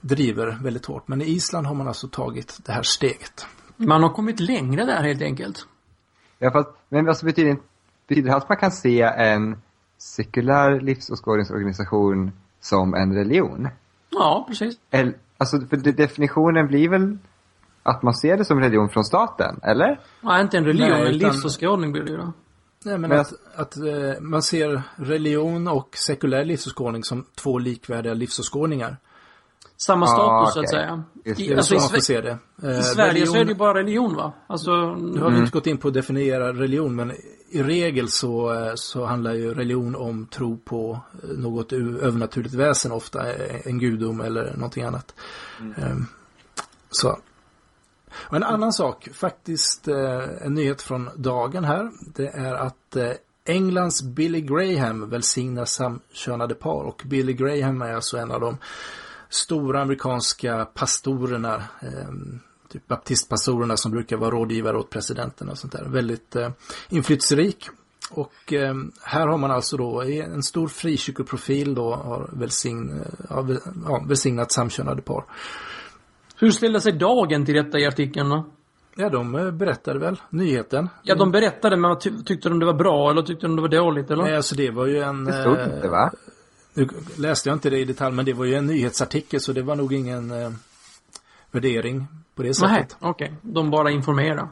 driver 0.00 0.58
väldigt 0.62 0.86
hårt. 0.86 1.08
Men 1.08 1.22
i 1.22 1.24
Island 1.24 1.66
har 1.66 1.74
man 1.74 1.88
alltså 1.88 2.08
tagit 2.08 2.60
det 2.64 2.72
här 2.72 2.82
steget. 2.82 3.46
Man 3.76 4.02
har 4.02 4.10
kommit 4.10 4.40
längre 4.40 4.84
där 4.84 5.02
helt 5.02 5.22
enkelt. 5.22 5.66
Ja, 6.38 6.50
fast, 6.50 6.68
men 6.88 7.04
vad 7.04 7.16
så 7.16 7.26
betyder, 7.26 7.56
betyder 8.08 8.30
det 8.30 8.36
att 8.36 8.48
man 8.48 8.58
kan 8.58 8.70
se 8.70 9.00
en 9.02 9.56
sekulär 9.98 10.80
livsåskådningsorganisation 10.80 12.32
som 12.60 12.94
en 12.94 13.14
religion? 13.14 13.68
Ja, 14.10 14.44
precis. 14.48 14.74
Eller, 14.90 15.14
alltså, 15.38 15.60
för 15.60 15.76
de- 15.76 15.92
definitionen 15.92 16.66
blir 16.66 16.88
väl 16.88 17.18
att 17.82 18.02
man 18.02 18.14
ser 18.14 18.36
det 18.36 18.44
som 18.44 18.60
religion 18.60 18.88
från 18.88 19.04
staten, 19.04 19.60
eller? 19.62 20.00
Nej, 20.20 20.42
inte 20.42 20.58
en 20.58 20.64
religion, 20.64 20.90
Nej, 20.90 21.00
en 21.08 21.14
utan- 21.14 21.30
livsåskådning 21.32 21.92
blir 21.92 22.02
det 22.02 22.10
ju 22.10 22.16
då. 22.16 22.32
Nej, 22.84 22.98
men 22.98 23.10
Men 23.10 23.20
att, 23.20 23.32
att 23.56 23.76
eh, 23.76 24.20
man 24.20 24.42
ser 24.42 24.82
religion 24.96 25.68
och 25.68 25.88
sekulär 25.96 26.44
livsåskådning 26.44 27.04
som 27.04 27.24
två 27.34 27.58
likvärdiga 27.58 28.14
livsåskådningar. 28.14 28.96
Samma 29.76 30.06
Ah, 30.06 30.08
status 30.08 30.54
så 30.54 30.60
att 30.60 30.70
säga. 30.70 31.02
Just 31.24 31.40
I, 31.40 31.54
alltså, 31.54 31.78
så 31.78 31.96
i, 31.96 32.00
Sve-. 32.00 32.38
Eh, 32.62 32.78
I 32.78 32.82
Sverige 32.82 33.10
religion, 33.10 33.26
så 33.34 33.40
är 33.40 33.44
det 33.44 33.50
ju 33.50 33.56
bara 33.56 33.74
religion 33.78 34.14
va? 34.16 34.32
Alltså, 34.46 34.94
Nu 34.94 35.20
har 35.20 35.30
vi 35.30 35.38
inte 35.38 35.50
gått 35.52 35.66
in 35.66 35.78
på 35.78 35.88
att 35.88 35.94
definiera 35.94 36.52
religion, 36.52 36.94
men 36.96 37.12
i 37.50 37.62
regel 37.62 38.08
så, 38.08 38.52
eh, 38.52 38.72
så 38.74 39.04
handlar 39.04 39.32
ju 39.34 39.54
religion 39.54 39.96
om 39.96 40.26
tro 40.26 40.58
på 40.58 41.00
eh, 41.22 41.28
något 41.28 41.72
övernaturligt 41.72 42.54
väsen, 42.54 42.92
ofta 42.92 43.32
eh, 43.32 43.66
en 43.66 43.78
gudom 43.78 44.20
eller 44.20 44.52
någonting 44.56 44.84
annat. 44.84 45.14
Eh, 45.76 45.96
Så. 46.90 47.18
Och 48.28 48.36
en 48.36 48.42
annan 48.42 48.72
sak, 48.72 49.08
faktiskt 49.12 49.88
eh, 49.88 50.22
en 50.40 50.54
nyhet 50.54 50.82
från 50.82 51.10
dagen 51.16 51.64
här, 51.64 51.90
det 52.14 52.28
är 52.28 52.54
att 52.54 52.96
Englands 53.44 54.02
Billy 54.02 54.40
Graham 54.40 55.10
välsignar 55.10 55.64
samkönade 55.64 56.54
par 56.54 56.82
och 56.84 57.02
Billy 57.06 57.32
Graham 57.32 57.82
är 57.82 57.94
alltså 57.94 58.16
en 58.16 58.30
av 58.30 58.40
de 58.40 58.58
stora 59.28 59.82
amerikanska 59.82 60.64
pastorerna, 60.74 61.54
eh, 61.82 62.08
typ 62.72 62.88
baptistpastorerna 62.88 63.76
som 63.76 63.90
brukar 63.92 64.16
vara 64.16 64.30
rådgivare 64.30 64.76
åt 64.78 64.90
presidenten 64.90 65.48
och 65.48 65.58
sånt 65.58 65.72
där. 65.72 65.84
Väldigt 65.84 66.36
eh, 66.36 66.50
inflytelserik. 66.88 67.68
och 68.10 68.52
eh, 68.52 68.74
här 69.02 69.26
har 69.26 69.38
man 69.38 69.50
alltså 69.50 69.76
då 69.76 70.02
en 70.02 70.42
stor 70.42 70.68
frikyrkoprofil 70.68 71.74
då 71.74 71.94
har 71.94 72.30
välsign, 72.32 73.04
har, 73.28 73.58
ja, 73.86 74.04
välsignat 74.08 74.52
samkönade 74.52 75.02
par. 75.02 75.24
Hur 76.36 76.50
ställde 76.50 76.80
sig 76.80 76.92
dagen 76.92 77.46
till 77.46 77.54
detta 77.54 77.78
i 77.78 77.86
artikeln 77.86 78.28
då? 78.28 78.46
Ja, 78.96 79.08
de 79.08 79.34
eh, 79.34 79.50
berättade 79.50 79.98
väl 79.98 80.20
nyheten. 80.30 80.88
Ja, 81.02 81.14
de 81.14 81.30
berättade, 81.30 81.76
men 81.76 81.98
ty 81.98 82.10
tyckte 82.24 82.48
de 82.48 82.58
det 82.58 82.66
var 82.66 82.74
bra 82.74 83.10
eller 83.10 83.22
tyckte 83.22 83.46
de 83.46 83.56
det 83.56 83.62
var 83.62 83.68
dåligt 83.68 84.10
eller? 84.10 84.22
Nej, 84.22 84.36
alltså 84.36 84.54
det 84.54 84.70
var 84.70 84.86
ju 84.86 84.98
en... 84.98 85.24
Det 85.24 85.32
stod 85.32 85.60
inte 85.74 85.88
va? 85.88 86.10
Nu 86.76 86.88
läste 87.16 87.48
jag 87.48 87.56
inte 87.56 87.70
det 87.70 87.78
i 87.78 87.84
detalj, 87.84 88.16
men 88.16 88.24
det 88.24 88.32
var 88.32 88.44
ju 88.44 88.54
en 88.54 88.66
nyhetsartikel 88.66 89.40
så 89.40 89.52
det 89.52 89.62
var 89.62 89.76
nog 89.76 89.92
ingen 89.92 90.30
eh, 90.30 90.50
värdering 91.50 92.06
på 92.34 92.42
det 92.42 92.54
sättet. 92.54 92.70
Nej, 92.70 92.86
okej. 93.10 93.26
Okay. 93.26 93.52
De 93.52 93.70
bara 93.70 93.90
informerade. 93.90 94.48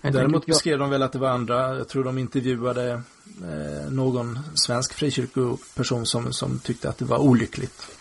Däremot 0.00 0.46
beskrev 0.46 0.78
de 0.78 0.90
väl 0.90 1.02
att 1.02 1.12
det 1.12 1.18
var 1.18 1.28
andra, 1.28 1.76
jag 1.76 1.88
tror 1.88 2.04
de 2.04 2.18
intervjuade 2.18 2.92
eh, 2.92 3.90
någon 3.90 4.38
svensk 4.54 4.94
frikyrkoperson 4.94 6.06
som, 6.06 6.32
som 6.32 6.58
tyckte 6.58 6.88
att 6.88 6.98
det 6.98 7.04
var 7.04 7.18
olyckligt. 7.18 7.98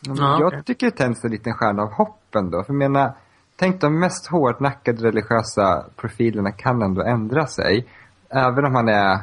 Ja, 0.00 0.38
jag 0.38 0.46
okay. 0.46 0.62
tycker 0.62 0.86
det 0.86 0.96
tänds 0.96 1.24
en 1.24 1.30
liten 1.30 1.54
stjärna 1.54 1.82
av 1.82 1.92
hopp 1.92 2.34
ändå. 2.34 2.62
För 2.64 2.72
jag 2.72 2.78
menar, 2.78 3.12
tänk 3.56 3.80
de 3.80 4.00
mest 4.00 4.26
hårdnackade 4.26 5.02
religiösa 5.02 5.84
profilerna 5.96 6.52
kan 6.52 6.82
ändå 6.82 7.02
ändra 7.02 7.46
sig. 7.46 7.86
Även 8.28 8.64
om 8.64 8.74
han 8.74 8.88
är 8.88 9.18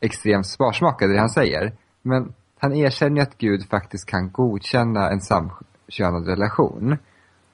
extremt 0.00 0.46
sparsmakad 0.46 1.10
i 1.10 1.12
det 1.12 1.20
han 1.20 1.30
säger. 1.30 1.72
Men 2.02 2.32
han 2.60 2.72
erkänner 2.72 3.22
att 3.22 3.38
Gud 3.38 3.68
faktiskt 3.70 4.06
kan 4.06 4.30
godkänna 4.30 5.10
en 5.10 5.20
samkönad 5.20 6.26
relation. 6.26 6.98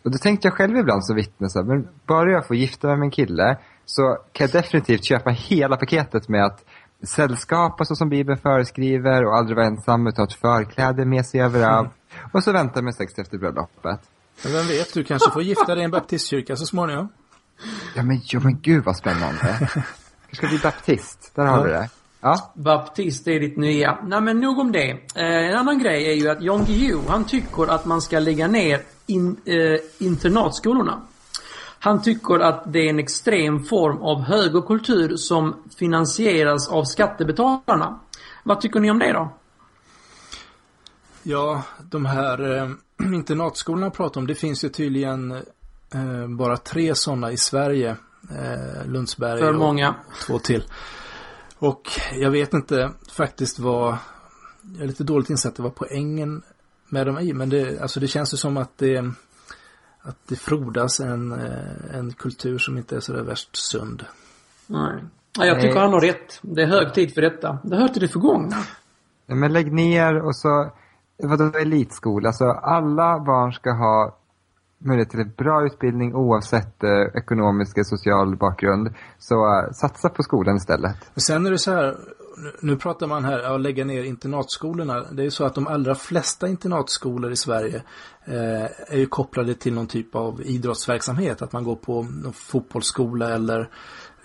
Och 0.04 0.10
då 0.10 0.18
tänkte 0.18 0.48
jag 0.48 0.54
själv 0.54 0.76
ibland 0.76 1.04
som 1.04 1.16
vittne 1.16 1.48
så 1.48 1.58
här, 1.58 1.66
men 1.66 1.88
bara 2.06 2.30
jag 2.30 2.46
får 2.46 2.56
gifta 2.56 2.88
mig 2.88 2.96
med 2.96 3.04
en 3.04 3.10
kille 3.10 3.58
så 3.84 4.18
kan 4.32 4.44
jag 4.44 4.62
definitivt 4.62 5.04
köpa 5.04 5.30
hela 5.30 5.76
paketet 5.76 6.28
med 6.28 6.44
att 6.44 6.64
sällskapa 7.02 7.84
så 7.84 7.94
som 7.94 8.08
Bibeln 8.08 8.38
föreskriver 8.38 9.24
och 9.24 9.36
aldrig 9.36 9.56
vara 9.56 9.66
ensam 9.66 10.06
utan 10.06 10.22
ha 10.22 10.26
ett 10.26 10.32
förkläde 10.32 11.04
med 11.04 11.26
sig 11.26 11.40
överallt. 11.40 11.92
Mm. 12.12 12.30
Och 12.32 12.44
så 12.44 12.52
vänta 12.52 12.82
med 12.82 12.94
sex 12.94 13.18
efter 13.18 13.38
bröllopet. 13.38 14.00
Men 14.44 14.52
vem 14.52 14.66
vet, 14.66 14.94
du 14.94 15.04
kanske 15.04 15.30
får 15.30 15.42
gifta 15.42 15.74
dig 15.74 15.82
i 15.82 15.84
en 15.84 15.90
baptistkyrka 15.90 16.56
så 16.56 16.66
småningom. 16.66 17.08
Ja 17.94 18.02
men, 18.02 18.20
ja, 18.24 18.40
men 18.40 18.60
gud 18.60 18.84
vad 18.84 18.96
spännande. 18.96 19.70
Du 20.30 20.36
ska 20.36 20.46
bli 20.46 20.58
baptist, 20.58 21.32
där 21.34 21.46
har 21.46 21.58
ja. 21.58 21.64
vi 21.64 21.70
det. 21.70 21.88
Ja. 22.20 22.52
Baptist 22.54 23.28
är 23.28 23.40
ditt 23.40 23.56
nya. 23.56 23.98
Nej 24.04 24.20
men 24.20 24.40
nog 24.40 24.58
om 24.58 24.72
det. 24.72 24.90
Eh, 24.90 25.50
en 25.50 25.56
annan 25.56 25.78
grej 25.78 26.10
är 26.10 26.14
ju 26.14 26.28
att 26.28 26.42
Jan 26.42 26.64
Guillou, 26.64 27.00
han 27.08 27.24
tycker 27.24 27.66
att 27.70 27.84
man 27.84 28.02
ska 28.02 28.18
lägga 28.18 28.48
ner 28.48 28.82
in, 29.06 29.36
eh, 29.44 30.06
internatskolorna. 30.06 31.02
Han 31.78 32.02
tycker 32.02 32.38
att 32.38 32.72
det 32.72 32.78
är 32.78 32.90
en 32.90 32.98
extrem 32.98 33.64
form 33.64 34.02
av 34.02 34.22
högerkultur 34.22 35.16
som 35.16 35.56
finansieras 35.78 36.68
av 36.68 36.84
skattebetalarna. 36.84 38.00
Vad 38.42 38.60
tycker 38.60 38.80
ni 38.80 38.90
om 38.90 38.98
det 38.98 39.12
då? 39.12 39.32
Ja, 41.22 41.62
de 41.82 42.06
här 42.06 42.56
eh, 42.56 42.70
internatskolorna 43.14 43.90
pratar 43.90 44.20
om, 44.20 44.26
det 44.26 44.34
finns 44.34 44.64
ju 44.64 44.68
tydligen 44.68 45.32
eh, 45.94 46.28
bara 46.28 46.56
tre 46.56 46.94
sådana 46.94 47.32
i 47.32 47.36
Sverige. 47.36 47.96
Eh, 48.30 48.86
Lundsberg 48.86 49.40
För 49.40 49.52
många. 49.52 49.88
och 49.88 50.26
två 50.26 50.38
till. 50.38 50.64
Och 51.58 51.82
jag 52.12 52.30
vet 52.30 52.54
inte 52.54 52.90
faktiskt 53.12 53.58
vad, 53.58 53.98
jag 54.74 54.82
är 54.82 54.86
lite 54.86 55.04
dåligt 55.04 55.30
insatt, 55.30 55.56
det 55.56 55.62
var 55.62 55.70
poängen 55.70 56.42
med 56.88 57.06
dem 57.06 57.18
i, 57.18 57.32
men 57.32 57.48
det, 57.48 57.80
alltså 57.80 58.00
det 58.00 58.08
känns 58.08 58.34
ju 58.34 58.36
som 58.36 58.56
att 58.56 58.78
det 58.78 59.12
att 60.06 60.16
det 60.28 60.36
frodas 60.36 61.00
en, 61.00 61.32
eh, 61.32 61.98
en 61.98 62.12
kultur 62.12 62.58
som 62.58 62.78
inte 62.78 62.96
är 62.96 63.00
så 63.00 63.12
där 63.12 63.22
värst 63.22 63.56
sund. 63.56 64.04
Nej. 64.66 65.04
Ja, 65.38 65.44
jag 65.44 65.60
tycker 65.60 65.74
Nej. 65.74 65.82
han 65.82 65.92
har 65.92 66.00
rätt. 66.00 66.38
Det 66.42 66.62
är 66.62 66.66
hög 66.66 66.94
tid 66.94 67.14
för 67.14 67.22
detta. 67.22 67.58
Det 67.64 67.76
hör 67.76 67.88
till 67.88 68.02
det 68.02 68.08
förgångna. 68.08 68.56
Men 69.26 69.52
lägg 69.52 69.72
ner 69.72 70.26
och 70.26 70.36
så, 70.36 70.72
vadå 71.22 71.58
elitskola? 71.58 72.28
Alltså 72.28 72.44
alla 72.44 73.18
barn 73.18 73.52
ska 73.52 73.70
ha 73.70 74.18
möjlighet 74.78 75.10
till 75.10 75.20
en 75.20 75.32
bra 75.36 75.66
utbildning 75.66 76.14
oavsett 76.14 76.84
eh, 76.84 76.90
ekonomisk 77.14 77.78
och 77.78 77.86
social 77.86 78.36
bakgrund. 78.36 78.94
Så 79.18 79.34
uh, 79.34 79.72
satsa 79.72 80.08
på 80.08 80.22
skolan 80.22 80.56
istället. 80.56 80.96
sen 81.16 81.46
är 81.46 81.50
det 81.50 81.58
så 81.58 81.72
här, 81.72 81.96
nu 82.60 82.76
pratar 82.76 83.06
man 83.06 83.24
här 83.24 83.48
om 83.48 83.54
att 83.54 83.60
lägga 83.60 83.84
ner 83.84 84.04
internatskolorna. 84.04 85.04
Det 85.12 85.22
är 85.22 85.24
ju 85.24 85.30
så 85.30 85.44
att 85.44 85.54
de 85.54 85.66
allra 85.66 85.94
flesta 85.94 86.48
internatskolor 86.48 87.32
i 87.32 87.36
Sverige 87.36 87.82
eh, 88.24 88.64
är 88.88 88.98
ju 88.98 89.06
kopplade 89.06 89.54
till 89.54 89.74
någon 89.74 89.86
typ 89.86 90.14
av 90.14 90.42
idrottsverksamhet. 90.42 91.42
Att 91.42 91.52
man 91.52 91.64
går 91.64 91.76
på 91.76 92.02
någon 92.02 92.32
fotbollsskola 92.32 93.34
eller 93.34 93.70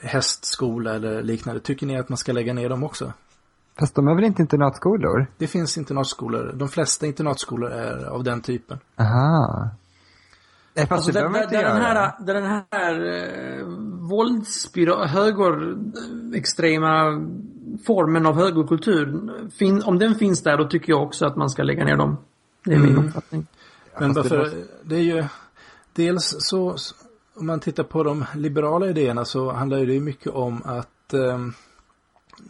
hästskola 0.02 0.96
eller 0.96 1.24
liknande. 1.24 1.62
Tycker 1.62 1.88
ni 1.88 2.00
att 2.00 2.10
man 2.10 2.18
ska 2.18 2.32
lägga 2.32 2.54
ner 2.54 2.70
dem 2.70 2.84
också? 2.84 3.14
Fast 3.80 3.96
de 3.96 4.08
är 4.08 4.16
väl 4.16 4.24
inte 4.24 4.42
internatskolor? 4.42 5.28
Det 5.38 5.48
finns 5.48 5.78
internatskolor. 5.78 6.54
De 6.56 6.70
flesta 6.70 7.06
internatskolor 7.06 7.72
är 7.72 8.06
av 8.06 8.24
den 8.24 8.42
typen. 8.42 8.80
Aha. 9.00 9.70
Nej, 10.74 10.88
fast 10.88 10.92
alltså, 10.92 11.12
det 11.12 11.20
där, 11.20 11.48
där, 11.48 11.64
den 11.64 11.82
här, 11.82 12.14
där 12.20 12.34
den 12.34 12.64
här 12.72 13.06
eh, 13.60 13.66
våldsspiral, 14.10 15.08
högerextrema 15.08 17.22
formen 17.86 18.26
av 18.26 18.36
högerkultur, 18.36 19.32
fin, 19.60 19.84
om 19.84 20.00
den 20.00 20.16
finns 20.16 20.44
där 20.44 20.58
då 20.58 20.68
tycker 20.68 20.94
jag 20.94 21.04
också 21.04 21.26
att 21.26 21.36
man 21.36 21.50
ska 21.50 21.64
lägga 21.64 21.86
ner 21.86 21.98
dem. 21.98 22.18
Det 22.66 22.72
är 22.72 22.76
mm. 22.76 22.94
min 22.94 23.08
uppfattning. 23.08 23.48
Men 24.00 24.14
varför, 24.14 24.52
det 24.84 24.96
är 24.96 25.00
ju 25.00 25.26
dels 25.94 26.36
så, 26.40 26.76
om 27.36 27.48
man 27.48 27.60
tittar 27.60 27.84
på 27.84 28.04
de 28.04 28.26
liberala 28.36 28.90
idéerna 28.90 29.26
så 29.26 29.52
handlar 29.52 29.78
det 29.78 29.94
ju 29.94 30.00
mycket 30.00 30.32
om 30.32 30.62
att 30.66 31.14
eh, 31.14 31.38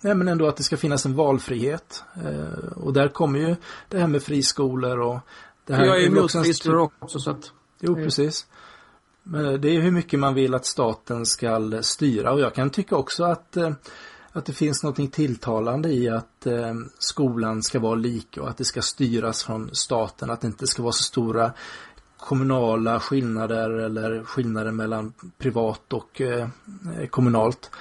Nej 0.02 0.16
men 0.16 0.28
ändå 0.28 0.48
att 0.48 0.58
det 0.58 0.64
ska 0.64 0.78
finnas 0.78 1.06
en 1.06 1.16
valfrihet. 1.16 2.04
Eh, 2.16 2.68
och 2.76 2.94
där 2.94 3.08
kommer 3.08 3.40
ju 3.40 3.56
det 3.90 4.00
här 4.00 4.08
med 4.08 4.24
friskolor 4.24 5.00
och 5.00 5.20
det 5.66 5.74
här 5.74 5.86
Jag 5.86 6.04
är 6.04 6.08
emot 6.08 6.32
friskolor 6.32 6.90
också 7.00 7.20
så 7.20 7.32
att 7.32 7.52
Jo, 7.82 7.96
precis. 7.96 8.46
Men 9.24 9.62
det 9.62 9.76
är 9.76 9.82
hur 9.82 9.92
mycket 9.92 10.20
man 10.20 10.34
vill 10.34 10.54
att 10.54 10.66
staten 10.66 11.26
ska 11.26 11.80
styra 11.82 12.32
och 12.32 12.40
jag 12.40 12.54
kan 12.54 12.70
tycka 12.70 12.96
också 12.96 13.24
att, 13.24 13.58
eh, 13.58 13.72
att 14.32 14.46
det 14.46 14.54
finns 14.54 14.84
något 14.84 15.14
tilltalande 15.14 15.90
i 15.90 16.10
att 16.10 16.46
eh, 16.46 16.74
skolan 17.00 17.64
ska 17.64 17.80
vara 17.80 17.96
lika 17.96 18.42
och 18.42 18.50
att 18.50 18.58
det 18.58 18.66
ska 18.66 18.82
styras 18.82 19.44
från 19.44 19.76
staten, 19.76 20.30
att 20.30 20.42
det 20.42 20.48
inte 20.48 20.68
ska 20.68 20.84
vara 20.84 20.94
så 20.94 21.04
stora 21.04 21.54
kommunala 22.18 23.00
skillnader 23.00 23.70
eller 23.70 24.24
skillnader 24.24 24.72
mellan 24.72 25.14
privat 25.38 25.94
och 25.94 26.22
eh, 26.22 26.48
kommunalt. 27.10 27.72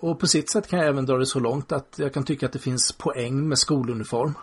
och 0.00 0.20
på 0.20 0.26
sitt 0.26 0.50
sätt 0.50 0.68
kan 0.68 0.78
jag 0.78 0.88
även 0.88 1.06
dra 1.06 1.18
det 1.18 1.26
så 1.26 1.40
långt 1.40 1.72
att 1.72 1.94
jag 1.96 2.14
kan 2.14 2.24
tycka 2.24 2.46
att 2.46 2.52
det 2.52 2.58
finns 2.58 2.92
poäng 2.92 3.48
med 3.48 3.58
skoluniform. 3.58 4.34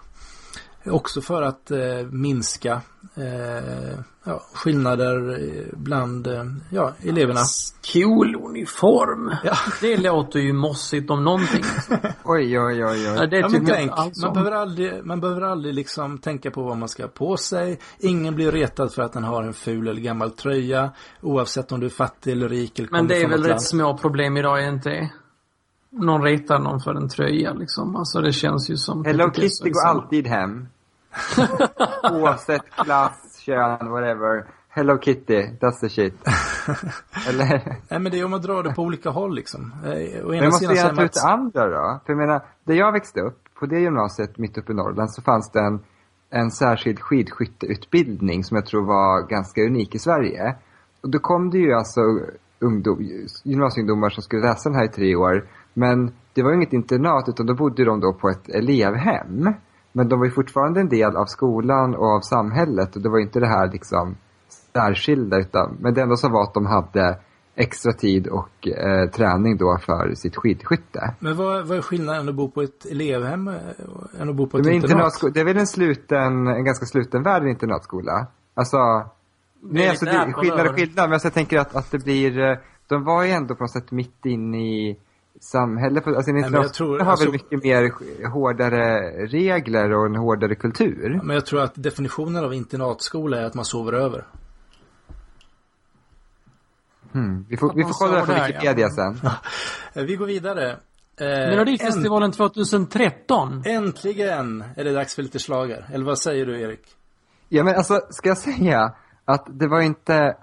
Också 0.85 1.21
för 1.21 1.41
att 1.41 1.71
eh, 1.71 1.79
minska 2.11 2.81
eh, 3.15 3.99
ja, 4.23 4.41
skillnader 4.53 5.39
bland 5.73 6.27
eh, 6.27 6.43
ja, 6.69 6.93
eleverna. 7.03 7.39
Skoluniform. 7.39 9.35
Ja. 9.43 9.53
Det 9.81 9.97
låter 9.97 10.39
ju 10.39 10.53
mossigt 10.53 11.09
om 11.09 11.23
någonting. 11.23 11.63
oj, 12.23 12.59
oj, 12.59 12.85
oj, 12.85 12.85
oj. 12.85 13.03
Ja, 13.03 13.25
det 13.25 13.37
ja, 13.37 13.49
men 13.49 13.65
tänk, 13.65 13.91
man, 14.21 14.33
behöver 14.33 14.51
aldrig, 14.51 15.05
man 15.05 15.21
behöver 15.21 15.41
aldrig 15.41 15.73
liksom 15.75 16.17
tänka 16.17 16.51
på 16.51 16.63
vad 16.63 16.77
man 16.77 16.89
ska 16.89 17.03
ha 17.03 17.09
på 17.09 17.37
sig. 17.37 17.79
Ingen 17.99 18.35
blir 18.35 18.51
retad 18.51 18.93
för 18.93 19.01
att 19.01 19.13
den 19.13 19.23
har 19.23 19.43
en 19.43 19.53
ful 19.53 19.87
eller 19.87 20.01
gammal 20.01 20.31
tröja. 20.31 20.91
Oavsett 21.21 21.71
om 21.71 21.79
du 21.79 21.85
är 21.85 21.89
fattig 21.89 22.31
eller 22.31 22.49
rik. 22.49 22.79
Eller 22.79 22.91
men 22.91 23.07
det 23.07 23.21
är 23.21 23.27
väl 23.27 23.41
rätt 23.41 23.49
land. 23.49 23.63
små 23.63 23.97
problem 23.97 24.37
idag, 24.37 24.63
är 24.63 24.69
inte 24.69 24.89
det? 24.89 25.09
Någon 25.91 26.23
retar 26.23 26.59
någon 26.59 26.79
för 26.79 26.95
en 26.95 27.09
tröja 27.09 27.53
liksom. 27.53 27.95
Alltså 27.95 28.21
det 28.21 28.31
känns 28.31 28.69
ju 28.69 28.77
som... 28.77 29.05
Hello 29.05 29.31
Kitty 29.31 29.69
går 29.69 29.87
alltid 29.87 30.27
hem. 30.27 30.67
Oavsett 32.11 32.69
klass, 32.69 33.39
kön, 33.45 33.89
whatever. 33.89 34.45
Hello 34.69 34.97
Kitty, 34.97 35.41
that's 35.59 35.79
the 35.81 35.89
shit. 35.89 36.13
Eller? 37.29 37.77
Nej 37.89 37.99
men 37.99 38.11
det 38.11 38.19
är 38.19 38.25
om 38.25 38.31
man 38.31 38.41
drar 38.41 38.63
det 38.63 38.73
på 38.73 38.81
olika 38.81 39.09
håll 39.09 39.35
liksom. 39.35 39.73
Eh, 39.85 40.25
men 40.25 40.45
måste 40.45 40.65
jag 40.65 40.95
ta 40.95 41.03
ut 41.03 41.17
andra 41.17 41.67
då? 41.67 41.99
För 42.05 42.13
jag 42.13 42.17
menar, 42.17 42.41
där 42.63 42.75
jag 42.75 42.91
växte 42.91 43.21
upp, 43.21 43.37
på 43.59 43.65
det 43.65 43.79
gymnasiet 43.79 44.37
mitt 44.37 44.57
uppe 44.57 44.71
i 44.71 44.75
Norrland 44.75 45.11
så 45.11 45.21
fanns 45.21 45.51
det 45.51 45.59
en, 45.59 45.79
en 46.29 46.51
särskild 46.51 46.99
skidskytteutbildning 46.99 48.43
som 48.43 48.55
jag 48.55 48.65
tror 48.65 48.85
var 48.85 49.27
ganska 49.27 49.61
unik 49.61 49.95
i 49.95 49.99
Sverige. 49.99 50.55
Och 51.01 51.09
då 51.09 51.19
kom 51.19 51.49
det 51.49 51.57
ju 51.57 51.73
alltså 51.73 52.01
ungdom, 52.59 52.97
gymnasieungdomar 53.43 54.09
som 54.09 54.23
skulle 54.23 54.41
läsa 54.41 54.69
den 54.69 54.77
här 54.77 54.85
i 54.85 54.89
tre 54.89 55.15
år 55.15 55.47
men 55.73 56.11
det 56.33 56.43
var 56.43 56.53
inget 56.53 56.73
internat 56.73 57.29
utan 57.29 57.45
då 57.45 57.53
bodde 57.53 57.85
de 57.85 57.99
då 57.99 58.13
på 58.13 58.29
ett 58.29 58.49
elevhem. 58.49 59.53
Men 59.91 60.09
de 60.09 60.19
var 60.19 60.25
ju 60.25 60.31
fortfarande 60.31 60.79
en 60.79 60.89
del 60.89 61.15
av 61.15 61.25
skolan 61.25 61.95
och 61.95 62.07
av 62.07 62.21
samhället 62.21 62.95
och 62.95 63.01
det 63.01 63.09
var 63.09 63.19
inte 63.19 63.39
det 63.39 63.47
här 63.47 63.71
liksom 63.71 64.15
särskilda 64.73 65.39
utan, 65.39 65.77
men 65.79 65.93
det 65.93 66.01
enda 66.01 66.15
som 66.15 66.31
var 66.31 66.43
att 66.43 66.53
de 66.53 66.65
hade 66.65 67.17
extra 67.55 67.93
tid 67.93 68.27
och 68.27 68.67
eh, 68.67 69.09
träning 69.09 69.57
då 69.57 69.77
för 69.85 70.13
sitt 70.15 70.35
skidskytte. 70.35 71.15
Men 71.19 71.35
vad, 71.35 71.67
vad 71.67 71.77
är 71.77 71.81
skillnaden 71.81 72.29
att 72.29 72.35
bo 72.35 72.51
på 72.51 72.61
ett 72.61 72.85
elevhem 72.85 73.47
än 74.19 74.29
att 74.29 74.35
bo 74.35 74.47
på 74.47 74.57
ett 74.57 74.65
men 74.65 74.73
internat? 74.73 75.13
Det 75.33 75.39
är 75.39 75.45
väl 75.45 75.57
en 75.57 75.67
sluten, 75.67 76.47
en 76.47 76.65
ganska 76.65 76.85
sluten 76.85 77.23
värld, 77.23 77.43
en 77.43 77.49
internatskola. 77.49 78.27
Alltså, 78.53 78.77
nej 79.61 79.89
alltså 79.89 80.05
det, 80.05 80.33
skillnad 80.33 80.67
och 80.67 80.75
skillnad, 80.75 81.09
men 81.09 81.13
alltså, 81.13 81.25
jag 81.25 81.33
tänker 81.33 81.59
att, 81.59 81.75
att 81.75 81.91
det 81.91 82.03
blir, 82.03 82.39
eh, 82.39 82.57
de 82.87 83.03
var 83.03 83.23
ju 83.23 83.31
ändå 83.31 83.55
på 83.55 83.63
något 83.63 83.71
sätt 83.71 83.91
mitt 83.91 84.25
inne 84.25 84.57
i 84.57 84.99
samhälle. 85.43 86.01
Alltså, 86.05 86.33
men 86.33 86.53
jag 86.53 86.73
tror- 86.73 86.99
har 86.99 87.11
alltså- 87.11 87.25
väl 87.25 87.31
mycket 87.31 87.63
mer 87.63 87.91
hårdare 88.29 88.99
regler 89.27 89.93
och 89.93 90.05
en 90.05 90.15
hårdare 90.15 90.55
kultur. 90.55 91.19
Men 91.23 91.33
jag 91.35 91.45
tror 91.45 91.61
att 91.61 91.73
definitionen 91.75 92.45
av 92.45 92.53
internatskola 92.53 93.37
är 93.37 93.43
att 93.43 93.53
man 93.53 93.65
sover 93.65 93.93
över. 93.93 94.25
Hmm. 97.13 97.45
Vi 97.49 97.57
får, 97.57 97.73
vi 97.75 97.83
får 97.83 97.93
kolla 97.93 98.19
det 98.19 98.25
på 98.25 98.33
Wikipedia 98.47 98.87
ja. 98.87 98.89
sen. 98.89 99.29
Eh, 99.93 100.03
Vi 100.03 100.15
går 100.15 100.25
vidare. 100.25 100.71
Eh, 100.71 101.27
Melodifestivalen 101.27 102.31
2013. 102.31 103.63
Äntligen 103.65 104.63
är 104.75 104.83
det 104.83 104.93
dags 104.93 105.15
för 105.15 105.21
lite 105.23 105.39
slager. 105.39 105.85
Eller 105.93 106.05
vad 106.05 106.19
säger 106.19 106.45
du 106.45 106.61
Erik? 106.61 106.81
Ja 107.49 107.63
men 107.63 107.75
alltså, 107.75 108.01
ska 108.09 108.29
jag 108.29 108.37
säga 108.37 108.93
att 109.25 109.45
det 109.49 109.67
var 109.67 109.81
inte 109.81 110.37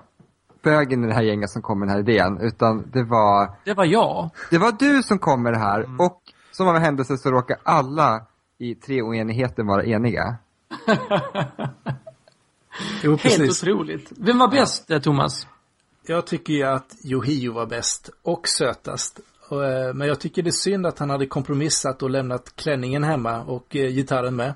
bögen 0.70 1.04
i 1.04 1.06
det 1.06 1.14
här 1.14 1.22
gänget 1.22 1.50
som 1.50 1.62
kom 1.62 1.78
med 1.78 1.88
den 1.88 1.92
här 1.96 2.00
idén, 2.12 2.38
utan 2.40 2.90
det 2.92 3.02
var, 3.04 3.50
Det 3.64 3.74
var 3.74 3.84
jag. 3.84 4.30
det 4.50 4.58
var 4.58 4.72
du 4.78 5.02
som 5.02 5.18
kom 5.18 5.42
med 5.42 5.52
det 5.52 5.58
här 5.58 5.80
Mm. 5.84 6.00
och 6.00 6.22
som 6.52 6.68
av 6.68 6.76
en 6.76 6.82
händelse 6.82 7.16
så 7.18 7.30
råkar 7.30 7.56
alla 7.62 8.26
i 8.58 8.74
treoenigheten 8.74 9.66
vara 9.66 9.84
eniga. 9.84 10.36
Jo, 13.02 13.16
Helt 13.22 13.50
otroligt. 13.50 14.12
Vem 14.16 14.38
var 14.38 14.48
bäst, 14.48 14.90
eh, 14.90 14.98
Thomas? 15.00 15.46
Jag 16.06 16.26
tycker 16.26 16.52
ju 16.52 16.62
att 16.62 16.94
Yohio 17.04 17.52
var 17.52 17.66
bäst 17.66 18.10
och 18.22 18.48
sötast. 18.48 19.20
Eh, 19.50 19.94
Men 19.94 20.08
jag 20.08 20.20
tycker 20.20 20.42
det 20.42 20.50
är 20.50 20.52
synd 20.52 20.86
att 20.86 20.98
han 20.98 21.10
hade 21.10 21.26
kompromissat 21.26 22.02
och 22.02 22.10
lämnat 22.10 22.56
klänningen 22.56 23.04
hemma 23.04 23.40
och 23.42 23.76
eh, 23.76 23.88
gitarren 23.90 24.36
med. 24.36 24.54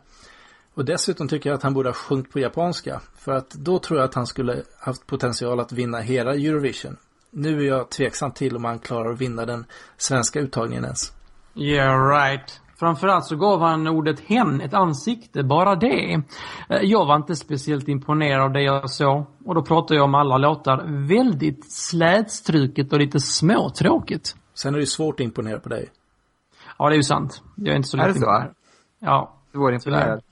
Och 0.75 0.85
dessutom 0.85 1.29
tycker 1.29 1.51
jag 1.51 1.57
att 1.57 1.63
han 1.63 1.75
borde 1.75 1.89
ha 1.89 1.95
sjungit 1.95 2.33
på 2.33 2.39
japanska. 2.39 3.01
För 3.19 3.33
att 3.33 3.51
då 3.51 3.79
tror 3.79 3.99
jag 3.99 4.05
att 4.09 4.15
han 4.15 4.27
skulle 4.27 4.63
haft 4.81 5.07
potential 5.07 5.61
att 5.61 5.73
vinna 5.73 5.99
hela 6.01 6.35
Eurovision. 6.35 6.97
Nu 7.31 7.61
är 7.63 7.67
jag 7.69 7.91
tveksam 7.91 8.31
till 8.31 8.57
om 8.57 8.65
han 8.65 8.79
klarar 8.79 9.13
att 9.13 9.21
vinna 9.21 9.45
den 9.47 9.65
svenska 9.97 10.41
uttagningen 10.41 10.85
ens. 10.85 11.13
Yeah, 11.55 12.09
right. 12.09 12.61
Framförallt 12.77 13.25
så 13.25 13.37
gav 13.37 13.61
han 13.61 13.87
ordet 13.87 14.21
hen 14.21 14.61
ett 14.61 14.75
ansikte, 14.75 15.43
bara 15.43 15.75
det. 15.77 16.13
Eh, 16.69 16.81
Jag 16.83 17.07
var 17.07 17.17
inte 17.17 17.37
speciellt 17.37 17.89
imponerad 17.89 18.43
av 18.45 18.53
det 18.53 18.63
jag 18.63 18.91
såg. 18.91 19.25
Och 19.45 19.55
då 19.55 19.63
pratar 19.63 19.95
jag 19.95 20.05
om 20.05 20.15
alla 20.15 20.39
låtar. 20.39 21.07
Väldigt 21.09 21.73
slätstruket 21.73 22.93
och 22.93 22.99
lite 22.99 23.21
småtråkigt. 23.21 24.37
Sen 24.55 24.75
är 24.75 24.79
det 24.79 24.83
ju 24.83 24.87
svårt 24.87 25.15
att 25.15 25.25
imponera 25.25 25.59
på 25.61 25.69
dig. 25.69 25.91
Ja, 26.79 26.89
det 26.89 26.95
är 26.95 26.97
ju 26.97 27.03
sant. 27.03 27.43
Jag 27.57 27.73
är 27.73 27.77
inte 27.77 27.89
så 27.89 27.97
Är 27.97 28.07
lätt 28.07 28.15
det 28.15 28.21
så? 28.21 28.27
imponerad. 28.27 28.55
Ja. 28.99 29.35
Svårimponerad. 29.53 30.23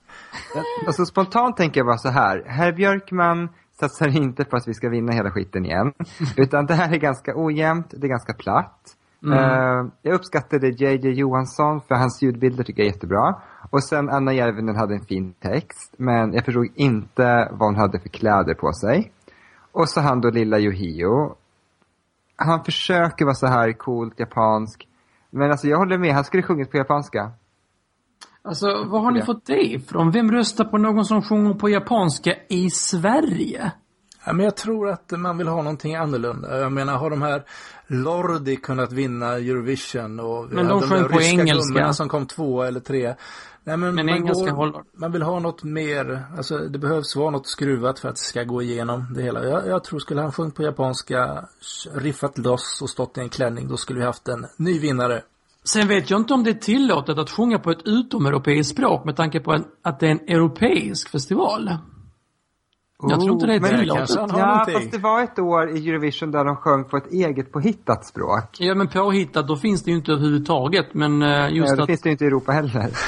Alltså 0.87 1.05
spontant 1.05 1.57
tänker 1.57 1.81
jag 1.81 1.87
bara 1.87 1.99
så 1.99 2.09
här. 2.09 2.45
Herr 2.47 2.73
Björkman 2.73 3.49
satsar 3.81 4.17
inte 4.17 4.45
på 4.45 4.57
att 4.57 4.69
vi 4.69 4.75
ska 4.75 4.89
vinna 4.89 5.13
hela 5.13 5.31
skiten 5.31 5.65
igen. 5.65 5.93
Utan 6.37 6.67
det 6.67 6.75
här 6.75 6.95
är 6.95 6.99
ganska 6.99 7.33
ojämnt, 7.37 7.87
det 7.91 8.07
är 8.07 8.09
ganska 8.09 8.35
platt. 8.35 8.97
Mm. 9.23 9.39
Eh, 9.39 9.93
jag 10.03 10.15
uppskattade 10.15 10.69
JJ 10.69 11.11
Johansson 11.11 11.81
för 11.81 11.95
hans 11.95 12.23
ljudbilder 12.23 12.65
tycker 12.65 12.83
jag 12.83 12.89
är 12.89 12.93
jättebra. 12.93 13.35
Och 13.71 13.85
sen 13.85 14.11
Anna 14.11 14.33
Järvinen 14.33 14.77
hade 14.77 14.95
en 14.95 15.05
fin 15.05 15.33
text. 15.33 15.95
Men 15.97 16.33
jag 16.33 16.45
förstod 16.45 16.69
inte 16.75 17.49
vad 17.51 17.69
hon 17.69 17.77
hade 17.77 18.01
för 18.01 18.09
kläder 18.09 18.55
på 18.55 18.73
sig. 18.73 19.13
Och 19.73 19.89
så 19.89 20.01
han 20.01 20.21
då 20.21 20.31
lilla 20.31 20.59
Yohio. 20.59 21.35
Han 22.37 22.65
försöker 22.65 23.25
vara 23.25 23.35
så 23.35 23.47
här 23.47 23.73
coolt 23.73 24.21
japansk. 24.21 24.89
Men 25.31 25.51
alltså 25.51 25.69
jag 25.69 25.79
håller 25.79 25.99
med, 25.99 26.15
han 26.15 26.25
skulle 26.25 26.43
sjungit 26.43 26.71
på 26.71 26.77
japanska. 26.77 27.33
Alltså, 28.43 28.67
var 28.85 29.01
har 29.01 29.11
ni 29.11 29.23
fått 29.23 29.47
det 29.47 29.63
ifrån? 29.65 30.11
Vem 30.11 30.33
röstar 30.33 30.65
på 30.65 30.79
någon 30.79 31.05
som 31.05 31.23
sjunger 31.23 31.55
på 31.55 31.69
japanska 31.69 32.35
i 32.49 32.71
Sverige? 32.71 33.73
Ja, 34.27 34.33
men 34.33 34.45
jag 34.45 34.57
tror 34.57 34.89
att 34.89 35.11
man 35.11 35.39
vill 35.39 35.49
ha 35.49 35.57
någonting 35.57 35.95
annorlunda. 35.95 36.59
Jag 36.61 36.73
menar, 36.73 36.97
har 36.97 37.11
de 37.11 37.23
här 37.23 37.43
Lordi 37.87 38.57
kunnat 38.57 38.93
vinna 38.93 39.27
Eurovision 39.27 40.21
och 40.21 40.47
Men 40.51 40.67
de 40.69 40.81
där 40.81 40.87
sjöng 40.87 41.09
på 41.09 41.21
engelska. 41.23 41.93
som 41.93 42.09
kom 42.09 42.27
två 42.27 42.63
eller 42.63 42.81
tre. 42.81 43.15
Nej, 43.65 43.77
men 43.77 43.95
Men 43.95 44.07
man, 44.07 44.15
engelska 44.15 44.53
håller. 44.53 44.83
man 44.97 45.13
vill 45.13 45.23
ha 45.23 45.39
något 45.39 45.63
mer, 45.63 46.25
alltså 46.37 46.59
det 46.59 46.79
behövs 46.79 47.17
vara 47.17 47.31
något 47.31 47.47
skruvat 47.47 47.99
för 47.99 48.09
att 48.09 48.15
det 48.15 48.21
ska 48.21 48.43
gå 48.43 48.63
igenom 48.63 49.15
det 49.15 49.23
hela. 49.23 49.45
Jag, 49.45 49.67
jag 49.67 49.85
tror 49.85 49.99
skulle 49.99 50.21
han 50.21 50.33
sjungit 50.33 50.55
på 50.55 50.63
japanska, 50.63 51.45
riffat 51.95 52.39
loss 52.39 52.79
och 52.83 52.91
stått 52.91 53.19
i 53.19 53.21
en 53.21 53.29
klänning, 53.29 53.69
då 53.69 53.77
skulle 53.77 53.99
vi 53.99 54.05
haft 54.05 54.29
en 54.29 54.47
ny 54.57 54.79
vinnare. 54.79 55.23
Sen 55.65 55.89
vet 55.89 56.11
jag 56.11 56.21
inte 56.21 56.35
om 56.35 56.45
det 56.45 56.51
är 56.51 56.55
tillåtet 56.55 57.19
att 57.19 57.31
sjunga 57.31 57.59
på 57.59 57.71
ett 57.71 57.83
utomeuropeiskt 57.85 58.73
språk 58.77 59.05
med 59.05 59.17
tanke 59.17 59.41
på 59.41 59.53
en, 59.53 59.65
att 59.83 60.01
det 60.01 60.07
är 60.07 60.11
en 60.11 60.21
europeisk 60.21 61.09
festival. 61.11 61.71
Jag 63.03 63.21
tror 63.21 63.33
inte 63.33 63.47
det 63.47 63.55
är 63.55 63.61
men- 63.61 63.79
tillåtet. 63.81 64.17
har 64.17 64.39
Ja, 64.39 64.47
någonting. 64.47 64.75
fast 64.75 64.91
det 64.93 64.99
var 64.99 65.23
ett 65.23 65.39
år 65.39 65.71
i 65.77 65.89
Eurovision 65.89 66.31
där 66.31 66.45
de 66.45 66.57
sjöng 66.57 66.85
på 66.85 66.97
ett 66.97 67.07
eget 67.13 67.53
påhittat 67.53 68.07
språk. 68.07 68.57
Ja 68.59 68.75
men 68.75 68.89
påhittat, 68.89 69.49
då 69.49 69.57
finns 69.57 69.83
det 69.83 69.91
ju 69.91 69.97
inte 69.97 70.13
överhuvudtaget. 70.13 70.95
Men 70.95 71.23
eh, 71.23 71.49
just 71.53 71.71
Ja, 71.71 71.77
det 71.77 71.83
att... 71.83 71.87
finns 71.87 72.01
det 72.03 72.09
ju 72.09 72.13
inte 72.13 72.25
i 72.25 72.27
Europa 72.27 72.53
heller. 72.53 72.91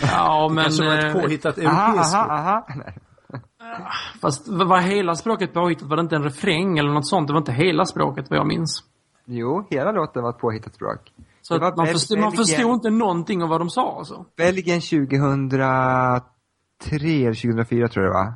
Ja 0.00 0.48
men... 0.54 0.64
Kanske 0.64 0.84
var 0.84 0.94
ett 0.94 1.16
eh, 1.16 1.22
påhittat 1.22 1.58
aha, 1.58 1.86
europeiskt 1.88 2.14
aha, 2.14 2.32
aha. 2.38 2.66
Nej. 2.76 2.94
Fast 4.20 4.48
var 4.48 4.80
hela 4.80 5.14
språket 5.14 5.52
påhittat? 5.54 5.88
Var 5.88 5.96
det 5.96 6.00
inte 6.02 6.16
en 6.16 6.22
refräng 6.22 6.78
eller 6.78 6.90
något 6.90 7.06
sånt? 7.08 7.26
Det 7.26 7.32
var 7.32 7.40
inte 7.40 7.52
hela 7.52 7.84
språket 7.86 8.26
vad 8.30 8.38
jag 8.38 8.46
minns. 8.46 8.82
Jo, 9.24 9.66
hela 9.70 9.92
låten 9.92 10.22
var 10.22 10.30
ett 10.30 10.38
påhittat 10.38 10.74
språk. 10.74 11.12
Så 11.48 11.54
att 11.64 11.76
man, 11.76 11.86
Bel- 11.86 11.92
förstod, 11.92 12.18
man 12.18 12.30
Belgien. 12.30 12.46
förstod 12.46 12.74
inte 12.74 12.90
någonting 12.90 13.42
av 13.42 13.48
vad 13.48 13.60
de 13.60 13.70
sa 13.70 13.98
alltså. 13.98 14.24
Belgien 14.36 14.80
2003 14.80 15.66
eller 17.06 17.34
2004 17.34 17.88
tror 17.88 18.04
jag 18.04 18.14
det 18.14 18.18
var. 18.18 18.34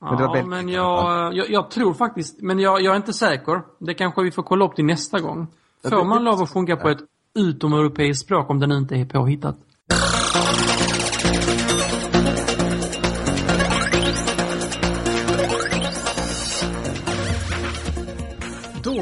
Men 0.00 0.16
det 0.18 0.26
var 0.26 0.36
Ja, 0.36 0.42
Belgien 0.42 0.48
men 0.48 0.80
alla 0.80 1.02
fall. 1.02 1.36
jag, 1.36 1.46
jag, 1.46 1.50
jag 1.50 1.70
tror 1.70 1.94
faktiskt, 1.94 2.42
men 2.42 2.58
jag, 2.58 2.80
jag 2.82 2.92
är 2.92 2.96
inte 2.96 3.12
säker. 3.12 3.62
Det 3.78 3.94
kanske 3.94 4.22
vi 4.22 4.30
får 4.30 4.42
kolla 4.42 4.64
upp 4.64 4.76
till 4.76 4.84
nästa 4.84 5.20
gång. 5.20 5.46
Ja, 5.82 5.90
Får 5.90 6.04
man 6.04 6.24
lov 6.24 6.42
att 6.42 6.50
sjunga 6.50 6.76
på 6.76 6.88
ett 6.88 6.98
utomeuropeiskt 7.38 8.24
språk 8.24 8.50
om 8.50 8.60
det 8.60 8.66
nu 8.66 8.76
inte 8.76 8.94
är 8.94 9.04
påhittat? 9.04 9.56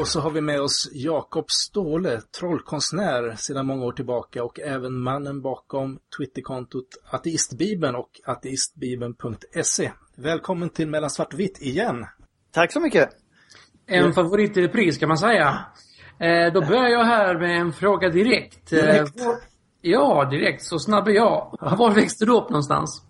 Då 0.06 0.10
så 0.10 0.20
har 0.20 0.30
vi 0.30 0.40
med 0.40 0.60
oss 0.60 0.90
Jakob 0.92 1.44
Ståhle, 1.48 2.20
trollkonstnär 2.40 3.34
sedan 3.36 3.66
många 3.66 3.84
år 3.84 3.92
tillbaka 3.92 4.44
och 4.44 4.60
även 4.60 4.98
mannen 4.98 5.42
bakom 5.42 5.98
Twitterkontot 6.18 6.86
Ateistbibeln 7.10 7.94
och 7.94 8.10
ateistbibeln.se. 8.24 9.90
Välkommen 10.16 10.68
till 10.68 10.88
Mellan 10.88 11.10
svart 11.10 11.32
och 11.32 11.40
vitt 11.40 11.62
igen. 11.62 12.06
Tack 12.52 12.72
så 12.72 12.80
mycket. 12.80 13.08
En 13.86 14.12
favorit 14.12 14.56
i 14.56 14.62
repris 14.62 14.98
kan 14.98 15.08
man 15.08 15.18
säga. 15.18 15.58
Eh, 16.20 16.52
då 16.52 16.60
börjar 16.60 16.88
jag 16.88 17.04
här 17.04 17.38
med 17.38 17.60
en 17.60 17.72
fråga 17.72 18.08
direkt. 18.08 18.72
Eh, 18.72 18.78
Direkt? 18.78 19.20
ja, 19.80 20.28
direkt. 20.30 20.62
Så 20.62 20.78
snabb 20.78 21.08
är 21.08 21.12
jag. 21.12 21.58
Var 21.78 21.94
växte 21.94 22.24
du 22.24 22.32
upp 22.32 22.50
någonstans? 22.50 23.02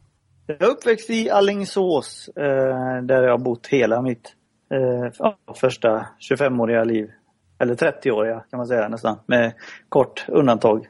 Jag 0.46 0.62
är 0.62 0.66
uppväxt 0.66 1.10
i 1.10 1.30
Allingsås 1.30 2.28
eh, 2.36 3.02
där 3.02 3.22
jag 3.22 3.30
har 3.30 3.44
bott 3.44 3.66
hela 3.66 4.02
mitt 4.02 4.35
eh, 4.70 5.32
första 5.54 6.06
25-åriga 6.30 6.84
liv. 6.84 7.10
Eller 7.58 7.74
30-åriga 7.74 8.44
kan 8.50 8.58
man 8.58 8.66
säga 8.66 8.88
nästan, 8.88 9.18
med 9.26 9.52
kort 9.88 10.24
undantag. 10.28 10.86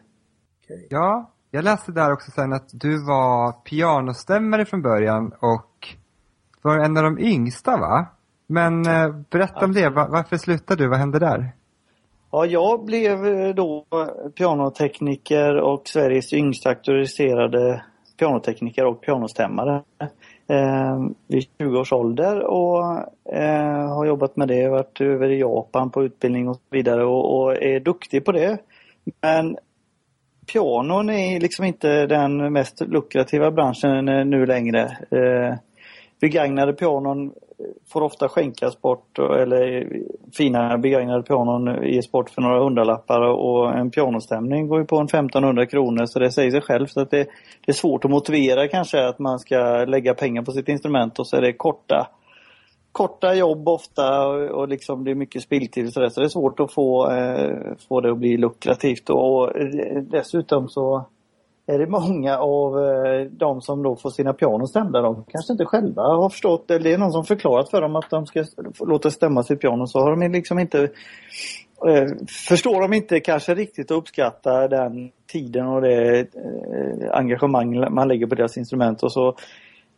Ja, 0.91 1.31
jag 1.51 1.65
läste 1.65 1.93
där 1.93 2.13
också 2.13 2.31
sen 2.31 2.53
att 2.53 2.69
du 2.73 3.05
var 3.05 3.53
pianostämmare 3.53 4.65
från 4.65 4.83
början 4.83 5.33
och 5.41 5.89
var 6.63 6.79
en 6.79 6.97
av 6.97 7.03
de 7.03 7.19
yngsta 7.19 7.77
va? 7.77 8.07
Men 8.47 8.87
eh, 8.87 9.09
berätta 9.31 9.65
om 9.65 9.73
det, 9.73 9.89
Va- 9.89 10.09
varför 10.11 10.37
slutade 10.37 10.85
du? 10.85 10.89
Vad 10.89 10.99
hände 10.99 11.19
där? 11.19 11.53
Ja, 12.31 12.47
jag 12.47 12.85
blev 12.85 13.27
eh, 13.27 13.55
då 13.55 13.85
pianotekniker 14.39 15.57
och 15.57 15.83
Sveriges 15.89 16.33
yngsta 16.33 16.69
auktoriserade 16.69 17.85
pianotekniker 18.19 18.85
och 18.87 19.01
pianostämmare 19.01 19.83
eh, 20.49 21.07
vid 21.27 21.45
20 21.59 21.79
års 21.79 21.93
ålder 21.93 22.41
och 22.41 22.83
eh, 23.35 23.95
har 23.95 24.07
jobbat 24.07 24.37
med 24.37 24.49
det, 24.49 24.69
varit 24.69 25.01
över 25.01 25.29
i 25.29 25.41
Japan 25.41 25.91
på 25.91 26.05
utbildning 26.05 26.49
och 26.49 26.57
så 26.57 26.63
vidare 26.71 27.05
och, 27.05 27.39
och 27.39 27.63
är 27.63 27.81
duktig 27.81 28.25
på 28.25 28.33
det. 28.33 28.59
Men 29.23 29.57
pianon 30.53 31.11
är 31.11 31.41
liksom 31.41 31.65
inte 31.65 32.07
den 32.07 32.53
mest 32.53 32.81
lukrativa 32.81 33.51
branschen 33.51 34.05
nu 34.31 34.47
längre. 34.47 34.83
Eh, 35.11 35.55
begagnade 36.21 36.73
pianon 36.73 37.33
får 37.93 38.03
ofta 38.03 38.29
skänkas 38.29 38.81
bort 38.81 39.19
eller 39.19 39.89
fina 40.37 40.79
begagnade 40.79 41.23
pianon 41.23 41.85
ges 41.85 42.13
bort 42.13 42.31
för 42.31 42.43
några 42.43 42.65
hundralappar 42.65 43.21
och 43.21 43.79
en 43.79 43.91
pianostämning 43.91 44.69
går 44.69 44.79
ju 44.79 44.85
på 44.85 44.97
en 44.97 45.07
1500 45.07 45.67
kronor 45.67 46.07
så 46.07 46.19
det 46.19 46.31
säger 46.31 46.51
sig 46.51 46.61
självt 46.61 46.97
att 46.97 47.11
det, 47.11 47.27
det 47.67 47.73
är 47.73 47.73
svårt 47.73 48.05
att 48.05 48.11
motivera 48.11 48.69
kanske 48.69 49.09
att 49.09 49.19
man 49.19 49.39
ska 49.39 49.85
lägga 49.85 50.15
pengar 50.15 50.43
på 50.43 50.53
sitt 50.53 50.69
instrument 50.69 51.19
och 51.19 51.27
så 51.27 51.37
är 51.37 51.41
det 51.41 51.53
korta 51.53 52.09
korta 52.93 53.35
jobb 53.35 53.69
ofta 53.69 54.27
och, 54.27 54.61
och 54.61 54.69
liksom 54.69 55.05
det 55.05 55.11
är 55.11 55.15
mycket 55.15 55.43
spilltid 55.43 55.93
så, 55.93 56.11
så 56.11 56.21
det 56.21 56.27
är 56.27 56.29
svårt 56.29 56.61
att 56.61 56.73
få, 56.73 57.11
eh, 57.11 57.57
få 57.89 58.01
det 58.01 58.11
att 58.11 58.19
bli 58.19 58.37
lukrativt 58.37 59.11
och 59.11 59.43
och 59.43 59.53
dessutom 60.03 60.69
så 60.69 61.07
är 61.67 61.79
det 61.79 61.87
många 61.87 62.39
av 62.39 62.79
eh, 62.79 63.27
de 63.31 63.61
som 63.61 63.83
då 63.83 63.97
får 63.97 64.11
sina 64.11 64.33
pianon 64.33 64.69
stämda, 64.69 65.01
de 65.01 65.25
kanske 65.29 65.53
inte 65.53 65.65
själva 65.65 66.03
har 66.03 66.29
förstått, 66.29 66.71
eller 66.71 66.85
det 66.85 66.93
är 66.93 66.99
någon 66.99 67.13
som 67.13 67.25
förklarat 67.25 67.71
för 67.71 67.81
dem 67.81 67.97
att 67.97 68.11
de 68.11 68.27
ska 68.27 68.45
låta 68.81 69.11
stämma 69.11 69.43
sitt 69.43 69.61
piano, 69.61 69.87
så 69.87 70.01
har 70.01 70.17
de 70.17 70.33
liksom 70.33 70.59
inte 70.59 70.83
eh, 71.87 72.07
förstår 72.49 72.81
de 72.81 72.93
inte 72.93 73.21
kanske 73.21 73.55
riktigt 73.55 73.91
att 73.91 73.99
uppskatta 73.99 74.69
den 74.69 75.11
tiden 75.33 75.67
och 75.67 75.81
det 75.81 76.19
eh, 76.21 77.11
engagemang 77.13 77.95
man 77.95 78.09
lägger 78.09 78.27
på 78.27 78.35
deras 78.35 78.57
instrument. 78.57 79.03
Och 79.03 79.13
så 79.13 79.37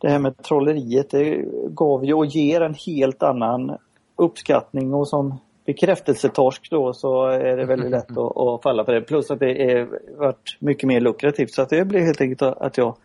det 0.01 0.09
här 0.09 0.19
med 0.19 0.43
trolleriet, 0.43 1.09
det 1.09 1.45
gav 1.69 2.05
ju 2.05 2.13
och 2.13 2.25
ger 2.25 2.61
en 2.61 2.75
helt 2.85 3.23
annan 3.23 3.77
uppskattning 4.15 4.93
och 4.93 5.07
som 5.07 5.39
bekräftelsetorsk 5.69 6.69
då 6.71 6.93
så 6.93 7.25
är 7.27 7.57
det 7.57 7.65
väldigt 7.65 7.91
lätt 7.91 8.11
att, 8.11 8.37
att 8.37 8.63
falla 8.63 8.85
för 8.85 8.93
det. 8.93 9.01
Plus 9.01 9.31
att 9.31 9.39
det 9.39 9.71
är 9.71 9.87
varit 10.17 10.57
mycket 10.59 10.87
mer 10.87 11.01
lukrativt 11.01 11.53
så 11.53 11.61
att 11.61 11.69
det 11.69 11.85
blev 11.85 12.03
helt 12.03 12.21
enkelt 12.21 12.41
att 12.41 12.77
jag 12.77 12.97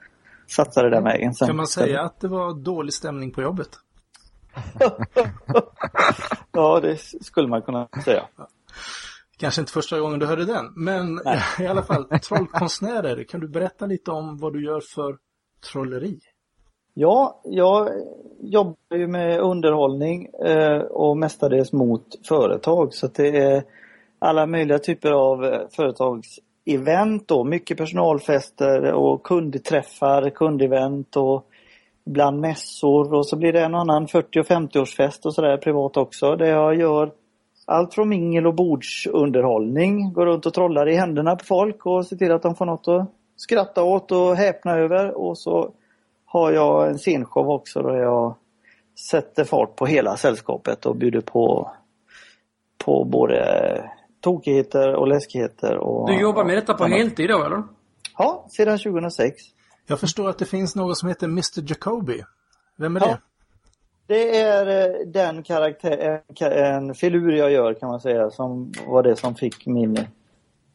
satsade 0.47 0.91
den 0.91 1.05
vägen. 1.05 1.35
Sen. 1.35 1.47
Kan 1.47 1.57
man 1.57 1.67
säga 1.67 2.03
att 2.03 2.21
det 2.21 2.29
var 2.29 2.55
dålig 2.55 2.95
stämning 2.95 3.31
på 3.31 3.43
jobbet? 3.43 3.69
ja, 6.53 6.81
det 6.81 6.97
skulle 7.21 7.49
man 7.49 7.63
kunna 7.63 7.89
säga. 8.05 8.23
Kanske 9.39 9.61
inte 9.61 9.73
första 9.73 10.01
gången 10.01 10.19
du 10.19 10.27
hörde 10.27 10.45
den, 10.45 10.73
men 10.77 11.21
Nej. 11.25 11.43
i 11.61 11.67
alla 11.67 11.83
fall 11.83 12.05
trollkonstnärer. 12.05 13.25
Kan 13.25 13.41
du 13.41 13.49
berätta 13.49 13.87
lite 13.87 14.11
om 14.11 14.39
vad 14.39 14.53
du 14.53 14.65
gör 14.65 14.81
för 14.95 15.17
trolleri? 15.73 16.21
Ja, 16.97 17.41
jag 17.45 17.89
jobbar 18.41 18.97
ju 18.97 19.07
med 19.07 19.41
underhållning 19.41 20.27
eh, 20.27 20.79
och 20.79 21.17
mestadels 21.17 21.73
mot 21.73 22.27
företag 22.29 22.95
så 22.95 23.07
det 23.07 23.37
är 23.37 23.63
alla 24.19 24.47
möjliga 24.47 24.79
typer 24.79 25.11
av 25.11 25.45
eh, 25.45 25.61
företagsevent 25.77 27.29
då. 27.29 27.45
Mycket 27.45 27.79
personalfester 27.79 28.93
och 28.93 29.23
kundträffar, 29.23 30.31
kundevent 30.31 31.17
och 31.17 31.47
ibland 32.07 32.41
mässor 32.41 33.15
och 33.15 33.27
så 33.27 33.37
blir 33.37 33.53
det 33.53 33.61
en 33.61 33.75
och 33.75 33.81
annan 33.81 34.09
40 34.09 34.41
och 34.41 34.47
50-årsfest 34.47 35.27
och 35.27 35.35
sådär 35.35 35.57
privat 35.57 35.97
också 35.97 36.37
där 36.37 36.47
jag 36.47 36.75
gör 36.75 37.11
allt 37.67 37.95
från 37.95 38.09
mingel 38.09 38.47
och 38.47 38.55
bordsunderhållning. 38.55 40.13
Går 40.13 40.27
runt 40.27 40.47
och 40.47 40.55
trollar 40.55 40.89
i 40.89 40.95
händerna 40.95 41.37
på 41.37 41.45
folk 41.45 41.87
och 41.87 42.07
ser 42.07 42.17
till 42.17 42.33
att 42.33 42.43
de 42.43 42.55
får 42.55 42.67
något 42.67 42.89
att 42.89 43.09
skratta 43.37 43.83
åt 43.83 44.13
och 44.13 44.37
häpna 44.37 44.79
över 44.79 45.11
och 45.11 45.39
så 45.39 45.71
har 46.35 46.53
jag 46.53 46.89
en 46.89 46.99
scenshow 46.99 47.51
också 47.51 47.83
där 47.83 47.97
jag 47.97 48.35
sätter 49.11 49.45
fart 49.45 49.77
på 49.77 49.87
hela 49.87 50.17
sällskapet 50.17 50.87
och 50.87 50.97
bjuder 50.97 51.21
på, 51.21 51.73
på 52.85 53.05
både 53.05 53.91
tokigheter 54.21 54.95
och 54.95 55.09
läskigheter. 55.09 55.77
Och, 55.77 56.09
du 56.09 56.21
jobbar 56.21 56.45
med 56.45 56.57
detta 56.57 56.75
på 56.75 56.85
heltid 56.85 57.29
då 57.29 57.45
eller? 57.45 57.63
Ja, 58.19 58.47
sedan 58.51 58.79
2006. 58.79 59.43
Jag 59.87 60.01
förstår 60.01 60.29
att 60.29 60.39
det 60.39 60.45
finns 60.45 60.77
något 60.77 60.99
som 60.99 61.09
heter 61.09 61.27
Mr 61.27 61.71
Jacoby. 61.71 62.23
Vem 62.77 62.97
är 62.97 63.01
ja. 63.01 63.07
det? 63.07 63.19
Det 64.07 64.39
är 64.39 64.89
eh, 64.89 65.07
den 65.07 65.43
karaktär, 65.43 66.23
en 66.41 66.95
filur 66.95 67.33
jag 67.33 67.51
gör 67.51 67.75
kan 67.75 67.89
man 67.89 68.01
säga, 68.01 68.31
som 68.31 68.73
var 68.87 69.03
det 69.03 69.17
som 69.17 69.35
fick 69.35 69.67
min 69.67 69.99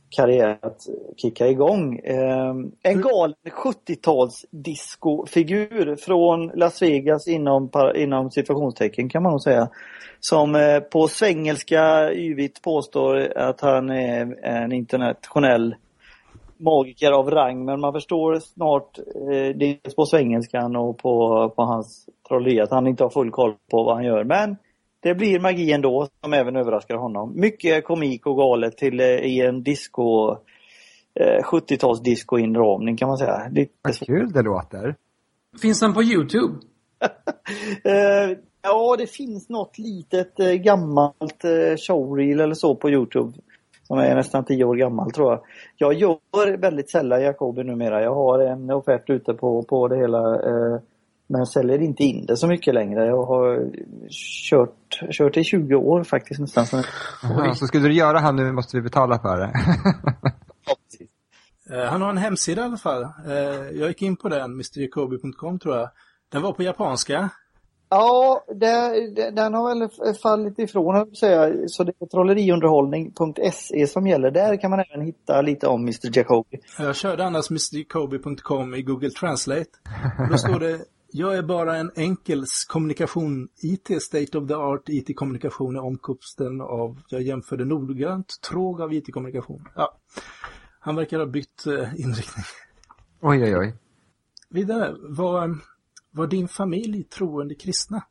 karriär 0.10 0.58
att 0.62 0.82
kicka 1.18 1.48
igång. 1.48 2.00
Ehm, 2.04 2.72
en 2.84 3.02
galen 3.02 3.36
70-tals 3.64 4.46
discofigur 4.52 5.96
från 5.96 6.48
Las 6.48 6.82
Vegas 6.82 7.28
inom, 7.28 7.70
inom 7.96 8.32
situationstecken 8.32 9.10
kan 9.10 9.24
man 9.24 9.32
nog 9.32 9.42
säga. 9.42 9.70
Som 10.20 10.56
eh, 10.56 10.80
på 10.80 11.08
svengelska 11.08 12.14
yvigt 12.14 12.62
påstår 12.62 13.38
att 13.38 13.62
han 13.62 13.90
är 13.90 14.46
en 14.46 14.72
internationell 14.72 15.76
magiker 16.58 17.12
av 17.12 17.32
rang 17.32 17.66
men 17.66 17.80
man 17.80 17.94
förstår 17.94 18.40
snart 18.40 18.98
eh, 19.00 19.56
dels 19.56 19.96
på 19.96 20.06
svengelskan 20.06 20.76
och 20.76 20.98
på, 20.98 21.50
på 21.56 21.64
hans 21.64 22.06
trolleri 22.28 22.62
att 22.62 22.72
han 22.72 22.88
inte 22.88 23.04
har 23.04 23.10
full 23.10 23.32
koll 23.32 23.54
på 23.72 23.84
vad 23.84 23.96
han 23.96 24.06
gör. 24.06 24.24
Men 24.24 24.56
det 25.02 25.16
blir 25.16 25.40
magi 25.40 25.72
ändå 25.72 26.08
som 26.24 26.34
även 26.34 26.56
överraskar 26.56 26.96
honom. 26.96 27.34
Mycket 27.36 27.86
komik 27.86 28.26
och 28.26 28.38
galet 28.38 28.78
till 28.78 29.00
eh, 29.00 29.06
i 29.06 29.42
en 29.42 29.64
disco 29.64 30.32
eh, 31.20 31.44
70-tals 31.44 32.02
disco-inramning 32.02 32.98
kan 32.98 33.08
man 33.08 33.18
säga. 33.18 33.52
Vad 33.82 33.96
kul 33.96 34.32
det 34.32 34.42
låter. 34.42 34.96
Finns 35.62 35.80
den 35.80 35.94
på 35.94 36.04
Youtube? 36.04 36.54
eh, 37.84 38.38
ja, 38.62 38.96
det 38.98 39.08
finns 39.08 39.50
något 39.50 39.78
litet 39.78 40.40
eh, 40.40 40.54
gammalt 40.54 41.44
eh, 41.44 41.78
showreel 41.78 42.40
eller 42.40 42.56
så 42.56 42.76
på 42.76 42.90
Youtube. 42.90 43.34
Som 43.84 43.98
är 43.98 44.16
nästan 44.16 44.46
tio 44.46 44.64
år 44.64 44.76
gammal 44.76 45.12
tror 45.12 45.32
jag. 45.32 45.42
Jag 45.78 45.94
gör 45.94 46.58
väldigt 46.58 46.90
sällan 46.90 47.22
Jacobi 47.22 47.64
numera. 47.64 48.04
Jag 48.04 48.16
har 48.16 48.40
en 48.40 48.72
offert 48.72 49.10
ute 49.10 49.34
på, 49.34 49.64
på 49.64 49.88
det 49.88 49.98
hela. 49.98 50.40
Men 51.32 51.46
säljer 51.46 51.82
inte 51.82 52.04
in 52.04 52.26
det 52.26 52.38
så 52.38 52.48
mycket 52.48 52.74
längre. 52.74 53.06
Jag 53.06 53.26
har 53.26 53.72
kört, 54.50 55.00
kört 55.12 55.38
i 55.38 55.44
20 55.44 55.76
år 55.76 56.04
faktiskt 56.04 56.40
nästan. 56.40 56.66
Så, 56.66 56.78
Aha, 57.24 57.54
så 57.54 57.68
skulle 57.68 57.88
du 57.88 57.94
göra 57.94 58.20
han 58.20 58.36
nu 58.36 58.52
måste 58.52 58.78
vi 58.78 58.82
betala 58.84 59.20
för 59.20 59.38
det. 59.38 59.52
ja, 60.66 60.76
precis. 60.84 61.10
Eh, 61.72 61.86
han 61.86 62.02
har 62.02 62.10
en 62.10 62.18
hemsida 62.18 62.62
i 62.62 62.66
alla 62.66 62.78
fall. 62.78 63.04
Eh, 63.04 63.80
jag 63.80 63.88
gick 63.88 64.02
in 64.02 64.16
på 64.16 64.30
den, 64.30 64.58
mrjacobi.com 64.58 65.60
tror 65.60 65.76
jag. 65.76 65.90
Den 66.32 66.42
var 66.42 66.54
på 66.54 66.64
japanska. 66.64 67.30
Ja, 67.90 68.44
det, 68.56 69.10
det, 69.16 69.32
den 69.32 69.54
har 69.54 69.80
väl 69.80 70.14
fallit 70.14 70.60
ifrån, 70.60 71.16
säga. 71.16 71.54
så 71.68 71.84
det 71.84 71.94
är 72.00 72.06
trolleriunderhållning.se 72.06 73.88
som 73.88 74.08
gäller. 74.08 74.32
Där 74.32 74.62
kan 74.62 74.72
man 74.72 74.80
även 74.80 75.06
hitta 75.06 75.42
lite 75.42 75.68
om 75.68 75.82
Mr 75.82 76.18
Jacobi. 76.18 76.60
Jag 76.80 76.96
körde 76.96 77.26
annars 77.26 77.50
mrjacobi.com 77.50 78.76
i 78.76 78.82
Google 78.82 79.10
Translate. 79.10 79.70
Då 80.32 80.38
står 80.38 80.60
det 80.60 80.80
jag 81.12 81.38
är 81.38 81.42
bara 81.42 81.78
en 81.78 81.92
enkel 81.96 82.46
kommunikation, 82.68 83.50
IT, 83.62 84.02
state 84.02 84.38
of 84.38 84.48
the 84.48 84.54
art, 84.54 84.90
IT-kommunikation 84.90 85.76
är 85.76 85.84
omkopsten 85.84 86.62
av, 86.62 87.02
jag 87.10 87.22
jämförde 87.22 87.66
noggrant, 87.66 88.42
tråg 88.50 88.82
av 88.82 88.94
IT-kommunikation. 88.94 89.68
Ja, 89.76 89.98
han 90.80 90.96
verkar 90.96 91.20
ha 91.20 91.26
bytt 91.26 91.66
eh, 91.66 92.00
inriktning. 92.00 92.46
Oj, 93.22 93.44
oj, 93.44 93.58
oj. 93.58 93.76
Vidare, 94.50 94.96
var, 95.00 95.58
var 96.12 96.28
din 96.28 96.48
familj 96.48 97.04
troende 97.04 97.56
kristna? 97.56 98.04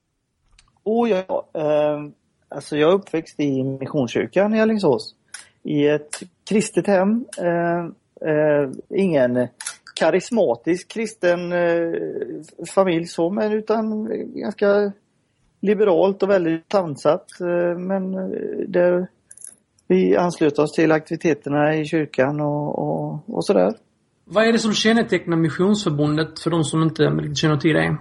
Oh 0.84 1.11
ja, 1.11 1.50
eh, 1.54 2.11
alltså 2.48 2.76
jag 2.76 2.90
är 2.90 2.94
uppväxt 2.94 3.40
i 3.40 3.62
Missionskyrkan 3.62 4.54
i 4.54 4.61
Alingsås. 4.61 5.14
I 5.62 5.87
ett 5.87 6.22
kristet 6.48 6.87
hem. 6.87 7.24
Eh, 7.38 7.84
eh, 8.30 8.70
ingen 8.88 9.48
karismatisk 9.98 10.88
kristen 10.88 11.52
eh, 11.52 11.92
familj 12.74 13.06
så, 13.06 13.30
men 13.30 13.52
utan 13.52 14.08
ganska 14.34 14.92
liberalt 15.61 16.22
och 16.22 16.30
väldigt 16.30 16.72
sansat. 16.72 17.40
Eh, 17.40 17.78
men 17.78 18.14
eh, 18.14 18.68
där 18.68 19.08
vi 19.87 20.16
anslöt 20.16 20.58
oss 20.58 20.72
till 20.72 20.92
aktiviteterna 20.92 21.76
i 21.76 21.84
kyrkan 21.84 22.40
och, 22.40 22.78
och, 22.78 23.22
och 23.26 23.44
sådär. 23.44 23.74
Vad 24.24 24.44
är 24.44 24.52
det 24.52 24.58
som 24.58 24.72
kännetecknar 24.72 25.37
Missionsförbundet 25.37 26.40
för 26.40 26.50
de 26.50 26.64
som 26.64 26.82
inte 26.82 27.34
känner 27.34 27.56
till 27.56 27.74
det? 27.74 27.96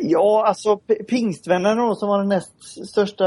Ja, 0.00 0.44
alltså 0.46 0.76
Pingstvännerna 1.08 1.94
som 1.94 2.08
var 2.08 2.18
den 2.18 2.28
näst 2.28 2.88
största 2.88 3.24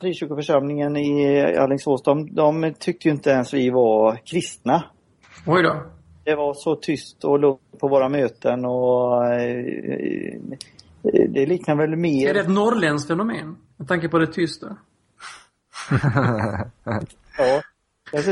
frikyrkoförsamlingen 0.00 0.96
i 0.96 1.38
Alingsås, 1.58 2.02
de, 2.02 2.34
de 2.34 2.74
tyckte 2.78 3.08
ju 3.08 3.14
inte 3.14 3.30
ens 3.30 3.54
vi 3.54 3.70
var 3.70 4.16
kristna. 4.16 4.84
Oj 5.46 5.62
då. 5.62 5.95
Det 6.26 6.34
var 6.34 6.54
så 6.54 6.76
tyst 6.76 7.24
och 7.24 7.38
lugnt 7.38 7.78
på 7.80 7.88
våra 7.88 8.08
möten 8.08 8.64
och 8.64 9.24
eh, 9.24 10.40
det 11.28 11.46
liknar 11.46 11.76
väl 11.76 11.96
mer... 11.96 12.28
Är 12.28 12.34
det 12.34 12.40
ett 12.40 12.50
norrländskt 12.50 13.08
fenomen? 13.08 13.56
Med 13.76 13.88
tanke 13.88 14.08
på 14.08 14.18
det 14.18 14.26
tysta. 14.26 14.76
ja. 17.38 17.62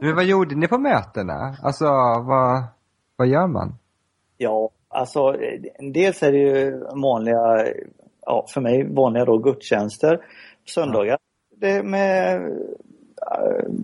Men 0.00 0.14
vad 0.14 0.24
gjorde 0.24 0.54
ni 0.54 0.68
på 0.68 0.78
mötena? 0.78 1.56
Alltså, 1.62 1.84
vad, 2.26 2.64
vad 3.16 3.28
gör 3.28 3.46
man? 3.46 3.74
Ja, 4.36 4.70
alltså 4.88 5.36
dels 5.92 6.22
är 6.22 6.32
det 6.32 6.38
ju 6.38 6.80
vanliga, 7.02 7.72
ja 8.26 8.46
för 8.48 8.60
mig 8.60 8.94
vanliga 8.94 9.24
då 9.24 9.38
gudstjänster. 9.38 10.24
Söndagar. 10.74 11.18
Det 11.56 11.82
med 11.82 12.42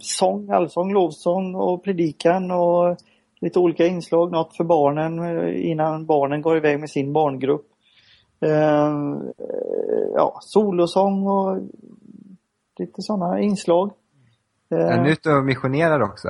sång, 0.01 0.51
allsång, 0.51 0.93
lovsång 0.93 1.55
och 1.55 1.85
predikan 1.85 2.51
och 2.51 2.97
lite 3.41 3.59
olika 3.59 3.87
inslag. 3.87 4.33
Något 4.33 4.57
för 4.57 4.65
barnen 4.65 5.19
eh, 5.19 5.71
innan 5.71 6.07
barnen 6.07 6.43
går 6.43 6.57
iväg 6.57 6.81
med 6.81 6.91
sin 6.91 7.13
barngrupp. 7.13 7.67
Eh, 8.41 8.93
ja, 10.15 10.39
solosång 10.43 11.27
och 11.27 11.59
lite 12.79 13.03
sådana 13.03 13.41
inslag. 13.41 13.91
Är 14.71 15.03
ni 15.03 15.11
ute 15.11 15.31
och 15.31 15.45
missionerar 15.45 16.01
också? 16.01 16.29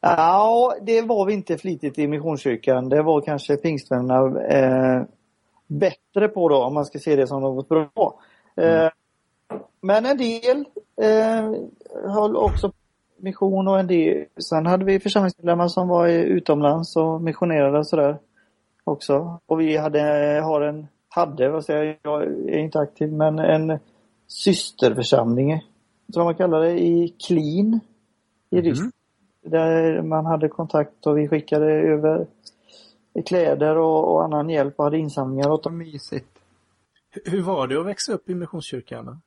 Ja, 0.00 0.74
det 0.82 1.02
var 1.02 1.26
vi 1.26 1.32
inte 1.32 1.58
flitigt 1.58 1.98
i 1.98 2.06
Missionskyrkan. 2.06 2.88
Det 2.88 3.02
var 3.02 3.20
kanske 3.20 3.56
pingstvännerna 3.56 4.40
eh, 4.40 5.02
bättre 5.66 6.28
på 6.28 6.48
då, 6.48 6.64
om 6.64 6.74
man 6.74 6.84
ska 6.84 6.98
se 6.98 7.16
det 7.16 7.26
som 7.26 7.42
något 7.42 7.68
bra. 7.68 8.20
Mm. 8.56 8.90
Men 9.80 10.06
en 10.06 10.16
del 10.16 10.64
eh, 11.02 11.52
höll 12.14 12.36
också 12.36 12.72
mission 13.16 13.68
och 13.68 13.80
en 13.80 13.86
del. 13.86 14.26
Sen 14.50 14.66
hade 14.66 14.84
vi 14.84 15.00
församlingsmedlemmar 15.00 15.68
som 15.68 15.88
var 15.88 16.08
utomlands 16.08 16.96
och 16.96 17.22
missionerade 17.22 17.78
och 17.78 17.86
sådär 17.86 18.18
också. 18.84 19.40
Och 19.46 19.60
vi 19.60 19.76
hade, 19.76 20.00
har 20.44 20.60
en, 20.60 20.86
hade, 21.08 21.48
vad 21.48 21.64
säger 21.64 21.84
jag, 21.84 21.96
jag 22.02 22.22
är 22.48 22.58
inte 22.58 22.78
aktiv, 22.78 23.12
men 23.12 23.38
en 23.38 23.78
systerförsamling, 24.26 25.60
tror 26.14 26.24
man 26.24 26.34
kallar 26.34 26.60
det, 26.60 26.80
i 26.80 27.14
Klin 27.26 27.80
i 28.50 28.56
Mhm. 28.56 28.64
Ryssland. 28.64 28.92
Där 29.44 30.02
man 30.02 30.26
hade 30.26 30.48
kontakt 30.48 31.06
och 31.06 31.18
vi 31.18 31.28
skickade 31.28 31.72
över 31.72 32.26
kläder 33.26 33.76
och, 33.78 34.12
och 34.14 34.24
annan 34.24 34.48
hjälp 34.50 34.74
och 34.78 34.84
hade 34.84 34.98
insamlingar 34.98 35.50
åt 35.50 35.62
dem. 35.64 35.78
mysigt. 35.78 36.26
Hur 37.24 37.42
var 37.42 37.66
det 37.66 37.80
att 37.80 37.86
växa 37.86 38.12
upp 38.12 38.30
i 38.30 38.34
Missionskyrkan? 38.34 39.20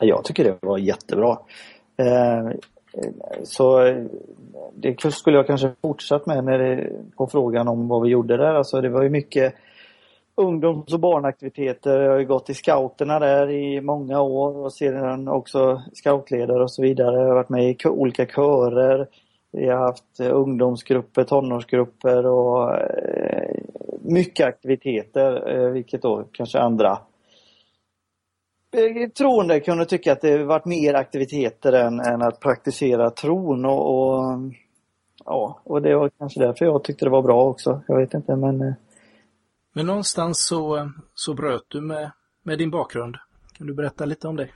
Jag 0.00 0.24
tycker 0.24 0.44
det 0.44 0.58
var 0.60 0.78
jättebra. 0.78 1.38
Eh, 1.96 2.56
så 3.44 3.94
det 4.74 5.12
skulle 5.12 5.36
jag 5.36 5.46
kanske 5.46 5.72
fortsatt 5.82 6.26
med 6.26 6.44
när 6.44 6.58
det, 6.58 6.90
på 7.16 7.26
frågan 7.26 7.68
om 7.68 7.88
vad 7.88 8.02
vi 8.02 8.08
gjorde 8.08 8.36
där. 8.36 8.54
Alltså 8.54 8.80
det 8.80 8.88
var 8.88 9.02
ju 9.02 9.10
mycket 9.10 9.54
ungdoms 10.34 10.94
och 10.94 11.00
barnaktiviteter. 11.00 12.00
Jag 12.00 12.10
har 12.10 12.18
ju 12.18 12.26
gått 12.26 12.50
i 12.50 12.54
scouterna 12.54 13.18
där 13.18 13.50
i 13.50 13.80
många 13.80 14.20
år 14.20 14.56
och 14.56 14.72
sedan 14.72 15.28
också 15.28 15.82
scoutledare 15.92 16.62
och 16.62 16.72
så 16.72 16.82
vidare. 16.82 17.20
Jag 17.20 17.28
har 17.28 17.34
varit 17.34 17.48
med 17.48 17.70
i 17.70 17.88
olika 17.88 18.26
körer. 18.26 19.08
Vi 19.52 19.68
har 19.68 19.78
haft 19.78 20.20
ungdomsgrupper, 20.20 21.24
tonårsgrupper 21.24 22.26
och 22.26 22.74
eh, 22.74 23.56
mycket 24.00 24.46
aktiviteter, 24.46 25.56
eh, 25.56 25.70
vilket 25.70 26.02
då 26.02 26.24
kanske 26.32 26.58
andra 26.58 26.98
troende 29.16 29.60
kunde 29.60 29.86
tycka 29.86 30.12
att 30.12 30.20
det 30.20 30.44
varit 30.44 30.64
mer 30.64 30.94
aktiviteter 30.94 31.72
än, 31.72 32.00
än 32.00 32.22
att 32.22 32.40
praktisera 32.40 33.10
tron 33.10 33.64
och, 33.64 33.94
och 33.94 34.40
ja, 35.24 35.60
och 35.64 35.82
det 35.82 35.96
var 35.96 36.08
kanske 36.18 36.40
därför 36.40 36.64
jag 36.64 36.84
tyckte 36.84 37.04
det 37.04 37.10
var 37.10 37.22
bra 37.22 37.44
också. 37.44 37.82
Jag 37.88 37.96
vet 37.96 38.14
inte 38.14 38.36
men 38.36 38.60
eh, 38.60 38.74
Men 39.72 39.86
någonstans 39.86 40.46
så, 40.46 40.90
så 41.14 41.34
bröt 41.34 41.64
du 41.68 41.80
med, 41.80 42.10
med 42.42 42.58
din 42.58 42.70
bakgrund. 42.70 43.16
Kan 43.58 43.66
du 43.66 43.74
berätta 43.74 44.04
lite 44.04 44.28
om 44.28 44.36
det? 44.36 44.48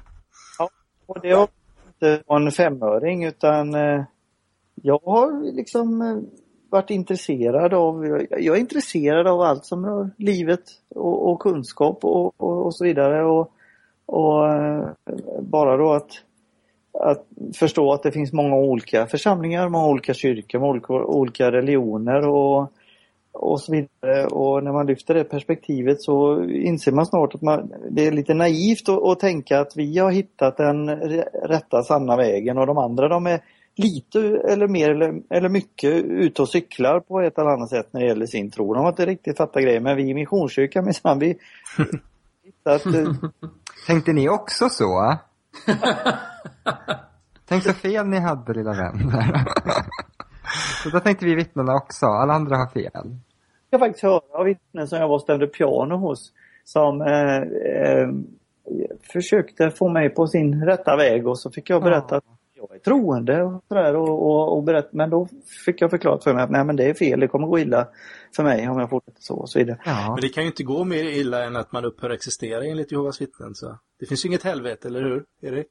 Och 1.07 1.21
det 1.21 1.33
har 1.33 1.49
inte 1.89 2.23
en 2.27 2.53
femöring 2.53 3.25
utan 3.25 3.75
eh, 3.75 4.05
jag 4.75 5.01
har 5.05 5.53
liksom 5.53 6.03
eh, 6.03 6.17
varit 6.71 6.91
intresserad 6.91 7.75
av, 7.75 8.07
jag, 8.07 8.27
jag 8.31 8.57
är 8.57 8.61
intresserad 8.61 9.27
av 9.27 9.41
allt 9.41 9.65
som 9.65 9.87
rör 9.87 10.11
livet 10.17 10.63
och, 10.89 11.31
och 11.31 11.41
kunskap 11.41 12.05
och, 12.05 12.41
och, 12.41 12.67
och 12.67 12.77
så 12.77 12.85
vidare. 12.85 13.25
Och, 13.25 13.53
och 14.07 14.49
eh, 14.49 14.89
bara 15.41 15.77
då 15.77 15.93
att, 15.93 16.11
att 16.93 17.27
förstå 17.57 17.93
att 17.93 18.03
det 18.03 18.13
finns 18.13 18.33
många 18.33 18.57
olika 18.57 19.07
församlingar, 19.07 19.69
många 19.69 19.89
olika 19.89 20.15
kyrkor, 20.15 20.59
många 20.59 20.73
olika, 20.73 20.93
olika 20.93 21.53
religioner 21.53 22.29
och, 22.29 22.73
och 23.33 23.61
så 23.61 23.73
vidare. 23.73 24.27
Och 24.27 24.65
när 24.65 24.73
man 24.73 24.87
lyfter 24.87 25.15
det 25.15 25.25
perspektivet 25.25 26.03
så 26.03 26.45
inser 26.45 26.93
man 26.93 27.07
snart 27.07 27.35
att 27.35 27.43
man, 27.43 27.73
det 27.91 28.07
är 28.07 28.13
lite 28.13 28.35
naivt 28.35 28.89
att, 28.89 29.03
att 29.03 29.21
tänka 29.21 29.61
att 29.61 29.77
vi 29.77 29.99
har 29.99 30.11
hittat 30.11 30.57
den 30.57 30.91
rätta 31.45 31.83
sanna 31.83 32.17
vägen 32.17 32.59
och 32.59 32.67
de 32.67 32.79
andra 32.79 33.09
de 33.09 33.27
är 33.27 33.41
lite 33.77 34.21
eller 34.21 34.69
mer 34.69 34.91
eller, 34.91 35.23
eller 35.31 35.49
mycket 35.49 35.93
ute 36.05 36.43
och 36.43 36.49
cyklar 36.49 37.01
på 37.01 37.21
ett 37.21 37.39
eller 37.39 37.51
annat 37.51 37.71
sätt 37.71 37.89
när 37.91 38.01
det 38.01 38.07
gäller 38.07 38.27
sin 38.27 38.51
tro. 38.51 38.75
De 38.75 38.83
har 38.83 38.89
inte 38.89 39.07
riktigt 39.07 39.37
fattat 39.37 39.63
grejen 39.63 39.83
men 39.83 39.97
vi 39.97 40.09
i 40.11 40.15
Missionskyrkan 40.15 40.85
minsann 40.85 41.19
vi 41.19 41.27
hittat 42.45 42.83
Tänkte 43.87 44.13
ni 44.13 44.29
också 44.29 44.69
så? 44.69 45.15
Tänk 47.49 47.63
så 47.63 47.73
fel 47.73 48.07
ni 48.07 48.19
hade, 48.19 48.53
lilla 48.53 48.71
vänner. 48.73 49.45
så 50.83 50.91
då 50.91 51.01
tänkte 51.01 51.25
vi 51.25 51.35
vittnena 51.35 51.75
också. 51.75 52.07
Alla 52.07 52.35
andra 52.35 52.57
har 52.57 52.67
fel. 52.67 53.17
jag 53.71 53.81
faktiskt 53.81 54.03
höra 54.03 54.21
av 54.39 54.45
vittnen 54.45 54.89
som 54.89 54.99
jag 54.99 55.09
var 55.09 55.19
stämde 55.19 55.47
piano 55.47 55.97
hos 55.97 56.33
som 56.65 57.01
eh, 57.03 57.37
eh, 57.37 58.09
försökte 59.13 59.71
få 59.71 59.89
mig 59.89 60.11
på 60.11 60.27
sin 60.27 60.65
rätta 60.65 60.97
väg 60.97 61.27
och 61.27 61.39
så 61.39 61.51
fick 61.51 61.71
jag 61.71 61.83
berätta 61.83 62.15
Ja. 62.15 62.17
att 62.17 62.25
jag 62.57 62.75
är 62.75 62.79
troende 62.79 63.43
och 63.43 63.65
sådär 63.69 63.97
och, 63.97 64.27
och, 64.27 64.57
och 64.57 64.63
berätta, 64.63 64.89
men 64.93 65.11
då 65.11 65.29
fick 65.65 65.81
jag 65.81 65.91
förklarat 65.91 66.25
för 66.25 66.35
mig 66.35 66.43
att 66.45 66.51
nej 66.51 66.65
men 66.65 66.77
det 66.77 66.85
är 66.85 66.95
fel, 66.95 67.21
det 67.21 67.29
kommer 67.29 67.47
gå 67.47 67.59
illa 67.59 67.89
för 68.37 68.43
mig 68.43 68.69
om 68.69 68.79
jag 68.79 68.91
fortsätter 68.91 69.23
så 69.23 69.35
och 69.35 69.51
så 69.51 69.59
vidare. 69.59 69.79
Ja. 69.85 70.09
Men 70.15 70.21
det 70.21 70.29
kan 70.29 70.43
ju 70.43 70.47
inte 70.47 70.63
gå 70.63 70.85
mer 70.85 71.05
illa 71.05 71.45
än 71.45 71.57
att 71.57 71.73
man 71.73 71.85
upphör 71.85 72.11
existera 72.11 72.65
enligt 72.65 72.93
Jehovas 72.93 73.21
vittnen. 73.21 73.55
Så 73.55 73.79
det 74.01 74.07
finns 74.07 74.25
ju 74.25 74.29
inget 74.29 74.43
helvete, 74.43 74.89
eller 74.89 75.01
hur, 75.03 75.25
Erik? 75.43 75.67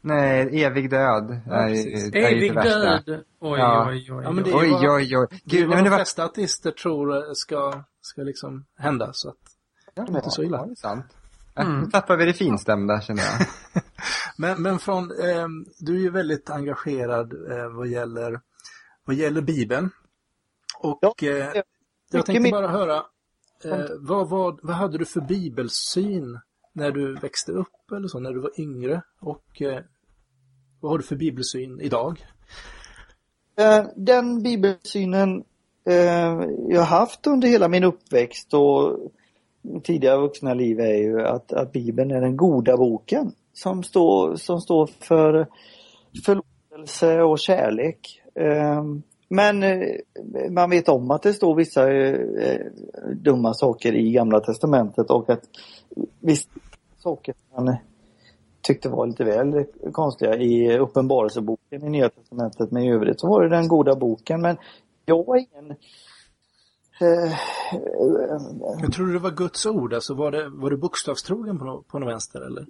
Nej, 0.00 0.62
evig 0.64 0.90
död 0.90 1.40
Ja, 1.46 1.52
är, 1.54 1.68
är 1.70 2.10
det 2.10 2.18
Evig 2.18 2.54
värsta. 2.54 2.78
död. 2.78 3.20
Oj, 3.40 3.58
Ja. 3.58 3.86
oj, 3.88 4.12
oj. 4.12 4.20
Ja, 4.24 4.30
men 4.32 4.44
det- 4.44 4.52
oj. 4.54 4.72
Oj, 4.74 4.88
oj, 4.90 5.16
oj. 5.18 5.26
Det 5.44 5.56
är 5.56 5.60
Gud, 5.60 5.68
vad 5.68 5.76
men 5.76 5.78
de 5.78 5.84
det 5.84 5.90
var... 5.90 5.96
flesta 5.98 6.24
ateister 6.24 6.70
tror 6.70 7.34
ska, 7.34 7.82
ska 8.00 8.22
liksom 8.22 8.64
hända. 8.78 9.10
Så 9.12 9.28
att, 9.28 9.36
Ja, 9.94 10.06
inte 10.08 10.30
så 10.30 10.42
illa. 10.42 10.56
Ja, 10.58 10.64
det 10.66 10.72
är 10.72 10.74
sant. 10.74 11.04
Mm. 11.58 11.80
Nu 11.80 11.90
tappar 11.90 12.16
vi 12.16 12.24
det 12.24 12.32
finstämda, 12.32 13.00
känner 13.00 13.22
jag. 13.22 13.46
men, 14.38 14.62
men 14.62 14.78
från, 14.78 15.10
eh, 15.10 15.48
du 15.78 15.96
är 15.96 16.00
ju 16.00 16.10
väldigt 16.10 16.50
engagerad 16.50 17.50
eh, 17.50 17.68
vad, 17.68 17.86
gäller, 17.86 18.40
vad 19.04 19.16
gäller 19.16 19.40
Bibeln. 19.40 19.90
Och 20.78 20.98
Ja, 21.02 21.14
eh, 21.22 21.46
mycket 21.46 21.64
jag 22.10 22.26
tänkte 22.26 22.50
bara 22.50 22.68
höra, 22.68 22.96
eh, 23.64 23.86
vad, 23.98 24.28
vad, 24.28 24.58
vad 24.62 24.76
hade 24.76 24.98
du 24.98 25.04
för 25.04 25.20
bibelsyn 25.20 26.40
när 26.72 26.90
du 26.90 27.14
växte 27.14 27.52
upp 27.52 27.92
eller 27.96 28.08
så, 28.08 28.20
när 28.20 28.32
du 28.32 28.40
var 28.40 28.60
yngre? 28.60 29.02
Och 29.20 29.62
eh, 29.62 29.80
vad 30.80 30.92
har 30.92 30.98
du 30.98 31.04
för 31.04 31.16
bibelsyn 31.16 31.80
idag? 31.80 32.26
Eh, 33.58 33.86
Den 33.96 34.42
bibelsynen 34.42 35.44
eh, 35.86 36.40
jag 36.68 36.82
haft 36.82 37.26
under 37.26 37.48
hela 37.48 37.68
min 37.68 37.84
uppväxt 37.84 38.54
och 38.54 38.98
tidigare 39.84 40.20
vuxna 40.20 40.54
liv 40.54 40.80
är 40.80 40.96
ju 40.96 41.20
att, 41.20 41.52
att 41.52 41.72
Bibeln 41.72 42.10
är 42.10 42.20
den 42.20 42.36
goda 42.36 42.76
boken 42.76 43.32
som 43.56 43.82
står, 43.82 44.36
som 44.36 44.60
står 44.60 44.86
för 44.86 45.46
förlåtelse 46.24 47.22
och 47.22 47.38
kärlek. 47.38 48.22
Ehm, 48.34 49.02
men 49.28 49.62
eh, 49.62 50.50
man 50.50 50.70
vet 50.70 50.88
om 50.88 51.10
att 51.10 51.22
det 51.22 51.32
står 51.32 51.54
vissa 51.54 51.92
eh, 51.92 52.66
dumma 53.12 53.54
saker 53.54 53.94
i 53.94 54.12
Gamla 54.12 54.40
Testamentet 54.40 55.10
och 55.10 55.30
att 55.30 55.42
vissa 56.20 56.48
saker 56.98 57.34
man 57.56 57.76
tyckte 58.62 58.88
var 58.88 59.06
lite 59.06 59.24
väl 59.24 59.64
konstiga 59.92 60.36
i 60.36 60.78
Uppenbarelseboken 60.78 61.84
i 61.84 61.90
Nya 61.90 62.08
Testamentet. 62.08 62.70
Men 62.70 62.82
i 62.82 62.92
övrigt 62.92 63.20
så 63.20 63.28
var 63.28 63.42
det 63.42 63.56
den 63.56 63.68
goda 63.68 63.96
boken. 63.96 64.40
Men 64.40 64.56
jag 65.04 65.26
var 65.26 65.36
ingen... 65.36 65.70
Eh, 67.00 67.32
jag 68.82 68.92
tror 68.92 69.12
det 69.12 69.18
var 69.18 69.30
Guds 69.30 69.66
ord, 69.66 69.94
alltså 69.94 70.14
var, 70.14 70.30
det, 70.30 70.48
var 70.48 70.70
du 70.70 70.76
bokstavstrogen 70.76 71.58
på, 71.58 71.84
på 71.88 71.98
något 71.98 72.08
vänster 72.08 72.40
eller? 72.40 72.66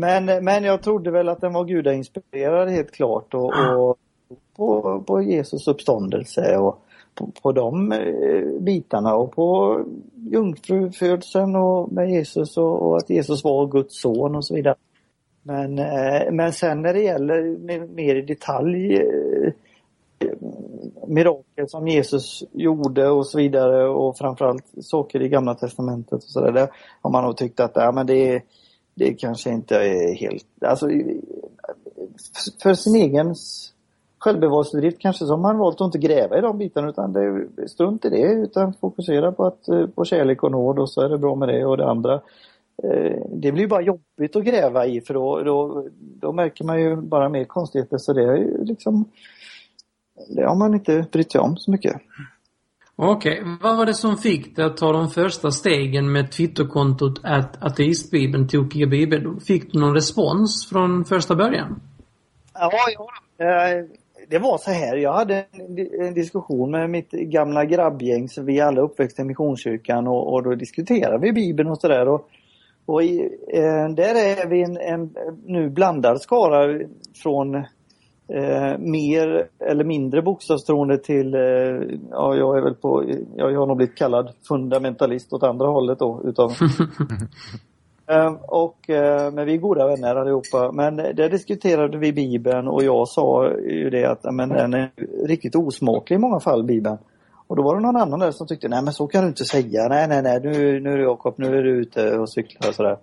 Men, 0.00 0.44
men 0.44 0.64
jag 0.64 0.82
trodde 0.82 1.10
väl 1.10 1.28
att 1.28 1.40
den 1.40 1.52
var 1.52 1.64
gudainspirerad 1.64 2.68
helt 2.68 2.90
klart 2.90 3.34
och, 3.34 3.52
och 3.76 3.98
på, 4.56 5.00
på 5.06 5.22
Jesus 5.22 5.68
uppståndelse 5.68 6.56
och 6.56 6.82
på, 7.14 7.30
på 7.42 7.52
de 7.52 7.92
eh, 7.92 8.60
bitarna 8.60 9.14
och 9.14 9.32
på 9.32 9.80
jungfrufödseln 10.14 11.56
och 11.56 11.92
med 11.92 12.10
Jesus 12.10 12.56
och, 12.56 12.82
och 12.82 12.96
att 12.96 13.10
Jesus 13.10 13.44
var 13.44 13.66
Guds 13.66 14.00
son 14.00 14.36
och 14.36 14.44
så 14.44 14.54
vidare. 14.54 14.74
Men, 15.42 15.78
eh, 15.78 16.32
men 16.32 16.52
sen 16.52 16.82
när 16.82 16.94
det 16.94 17.02
gäller 17.02 17.58
mer, 17.86 18.16
i 18.16 18.22
detalj 18.22 18.96
eh, 18.96 19.52
mirakel 21.06 21.68
som 21.68 21.88
Jesus 21.88 22.44
gjorde 22.52 23.08
och 23.08 23.26
så 23.26 23.38
vidare 23.38 23.88
och 23.88 24.18
framförallt 24.18 24.64
saker 24.80 25.22
i 25.22 25.28
Gamla 25.28 25.54
Testamentet 25.54 26.12
och 26.12 26.30
sådär. 26.30 26.52
Där 26.52 26.68
har 27.02 27.10
man 27.10 27.24
nog 27.24 27.36
tyckt 27.36 27.60
att 27.60 27.72
ja, 27.74 27.92
men 27.92 28.06
det, 28.06 28.42
det 28.94 29.14
kanske 29.14 29.50
inte 29.50 29.76
är 29.76 30.14
helt... 30.14 30.46
Alltså, 30.60 30.88
för 32.62 32.74
sin 32.74 32.94
egen 32.94 33.34
självbevarelsedrift 34.18 34.98
kanske 34.98 35.24
så 35.24 35.32
har 35.32 35.38
man 35.38 35.58
valt 35.58 35.80
att 35.80 35.84
inte 35.84 35.98
gräva 35.98 36.38
i 36.38 36.40
de 36.40 36.58
bitarna 36.58 36.88
utan 36.88 37.12
det 37.12 37.20
är 37.20 37.66
strunt 37.66 38.04
i 38.04 38.08
det 38.08 38.32
utan 38.32 38.74
fokusera 38.74 39.32
på, 39.32 39.46
att, 39.46 39.68
eh, 39.68 39.86
på 39.86 40.04
kärlek 40.04 40.42
och 40.42 40.52
nåd 40.52 40.78
och 40.78 40.90
så 40.90 41.00
är 41.00 41.08
det 41.08 41.18
bra 41.18 41.34
med 41.34 41.48
det 41.48 41.64
och 41.64 41.76
det 41.76 41.90
andra. 41.90 42.14
Eh, 42.82 43.22
det 43.30 43.52
blir 43.52 43.66
bara 43.66 43.82
jobbigt 43.82 44.36
att 44.36 44.44
gräva 44.44 44.86
i 44.86 45.00
för 45.00 45.14
då, 45.14 45.42
då, 45.42 45.86
då 46.20 46.32
märker 46.32 46.64
man 46.64 46.80
ju 46.80 46.96
bara 46.96 47.28
mer 47.28 47.44
konstigheter 47.44 47.98
så 47.98 48.12
det 48.12 48.22
är 48.22 48.36
ju 48.36 48.64
liksom 48.64 49.04
det 50.28 50.42
har 50.42 50.54
man 50.54 50.74
inte 50.74 51.06
brytt 51.12 51.32
sig 51.32 51.40
om 51.40 51.56
så 51.56 51.70
mycket. 51.70 51.96
Okej, 53.02 53.42
vad 53.62 53.76
var 53.76 53.86
det 53.86 53.94
som 53.94 54.16
fick 54.16 54.56
dig 54.56 54.64
att 54.64 54.76
ta 54.76 54.92
de 54.92 55.08
första 55.08 55.50
stegen 55.50 56.12
med 56.12 56.32
Twitterkontot 56.32 57.20
att 57.22 57.62
ateistbibeln, 57.62 58.48
tokiga 58.48 58.86
Bibeln? 58.86 59.40
Fick 59.40 59.72
du 59.72 59.80
någon 59.80 59.94
respons 59.94 60.68
från 60.72 61.04
första 61.04 61.36
början? 61.36 61.80
Ja, 62.54 62.70
ja. 62.94 63.08
Eh, 63.44 63.84
det 64.28 64.38
var 64.38 64.58
så 64.58 64.70
här, 64.70 64.96
jag 64.96 65.12
hade 65.12 65.44
en 66.00 66.14
diskussion 66.14 66.70
med 66.70 66.90
mitt 66.90 67.10
gamla 67.10 67.64
grabbgäng, 67.64 68.28
så 68.28 68.42
vi 68.42 68.60
alla 68.60 68.80
uppväxta 68.80 69.22
i 69.22 69.24
Missionskyrkan 69.24 70.06
och, 70.06 70.32
och 70.32 70.42
då 70.42 70.54
diskuterade 70.54 71.18
vi 71.18 71.32
Bibeln 71.32 71.70
och 71.70 71.80
sådär. 71.80 72.08
Och, 72.08 72.28
och 72.86 73.02
i, 73.02 73.20
eh, 73.48 73.88
där 73.88 74.14
är 74.14 74.46
vi 74.46 74.62
en, 74.62 74.76
en 74.76 75.14
nu 75.46 75.70
blandad 75.70 76.20
skara 76.20 76.80
från 77.22 77.64
eh, 78.30 78.78
mer 78.78 79.48
eller 79.58 79.84
mindre 79.84 80.22
bokstavstroende 80.22 80.98
till, 80.98 81.34
eh, 81.34 81.40
ja 82.10 82.34
jag 82.36 82.58
är 82.58 82.62
väl 82.62 82.74
på, 82.74 83.04
ja, 83.36 83.50
jag 83.50 83.60
har 83.60 83.66
nog 83.66 83.76
blivit 83.76 83.96
kallad 83.96 84.32
fundamentalist 84.48 85.32
åt 85.32 85.42
andra 85.42 85.66
hållet 85.66 85.98
då 85.98 86.20
utav 86.24 86.52
Eh, 88.10 88.32
och, 88.48 88.90
eh, 88.90 89.32
men 89.32 89.46
vi 89.46 89.54
är 89.54 89.58
goda 89.58 89.86
vänner 89.86 90.16
allihopa. 90.16 90.72
Men 90.72 90.96
där 90.96 91.30
diskuterade 91.30 91.98
vi 91.98 92.12
Bibeln 92.12 92.68
och 92.68 92.84
jag 92.84 93.08
sa 93.08 93.50
ju 93.50 93.90
det 93.90 94.04
att 94.04 94.34
men, 94.34 94.48
den 94.48 94.74
är 94.74 94.90
riktigt 95.26 95.56
osmaklig 95.56 96.16
i 96.16 96.20
många 96.20 96.40
fall, 96.40 96.64
Bibeln. 96.64 96.98
Och 97.46 97.56
då 97.56 97.62
var 97.62 97.74
det 97.74 97.80
någon 97.80 97.96
annan 97.96 98.20
där 98.20 98.30
som 98.30 98.46
tyckte, 98.46 98.68
nej 98.68 98.82
men 98.82 98.92
så 98.92 99.06
kan 99.06 99.22
du 99.22 99.28
inte 99.28 99.44
säga, 99.44 99.88
nej 99.88 100.08
nej 100.08 100.22
nej, 100.22 100.40
nu, 100.42 100.80
nu 100.80 100.92
är 100.92 100.96
du 100.96 101.02
Jakob, 101.02 101.34
nu 101.36 101.58
är 101.58 101.62
du 101.62 101.70
ute 101.70 102.18
och 102.18 102.30
cyklar 102.30 102.68
och 102.68 102.74
sådär. 102.74 102.96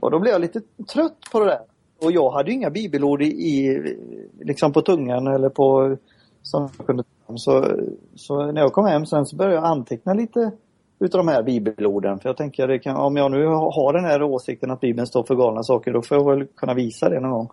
Och 0.00 0.10
då 0.10 0.18
blev 0.18 0.32
jag 0.32 0.40
lite 0.40 0.60
trött 0.92 1.18
på 1.32 1.40
det 1.40 1.46
där. 1.46 1.60
Och 2.02 2.12
jag 2.12 2.30
hade 2.30 2.50
ju 2.50 2.56
inga 2.56 2.70
bibelord 2.70 3.22
i, 3.22 3.26
i 3.26 3.80
liksom 4.40 4.72
på 4.72 4.82
tungan 4.82 5.26
eller 5.26 5.48
på 5.48 5.96
som 6.42 6.68
jag 6.78 6.86
kunde 6.86 7.04
så, 7.34 7.64
så 8.14 8.52
när 8.52 8.60
jag 8.60 8.72
kom 8.72 8.86
hem 8.86 9.06
sen 9.06 9.26
så 9.26 9.36
började 9.36 9.56
jag 9.56 9.64
anteckna 9.64 10.14
lite 10.14 10.50
utav 10.98 11.18
de 11.18 11.28
här 11.28 11.42
bibelorden. 11.42 12.18
För 12.18 12.28
jag 12.28 12.36
tänker, 12.36 12.68
att 12.68 12.82
kan, 12.82 12.96
om 12.96 13.16
jag 13.16 13.30
nu 13.30 13.46
har 13.46 13.92
den 13.92 14.04
här 14.04 14.22
åsikten 14.22 14.70
att 14.70 14.80
Bibeln 14.80 15.06
står 15.06 15.22
för 15.22 15.34
galna 15.34 15.62
saker, 15.62 15.92
då 15.92 16.02
får 16.02 16.16
jag 16.16 16.30
väl 16.30 16.46
kunna 16.46 16.74
visa 16.74 17.08
det 17.08 17.20
någon 17.20 17.30
gång. 17.30 17.48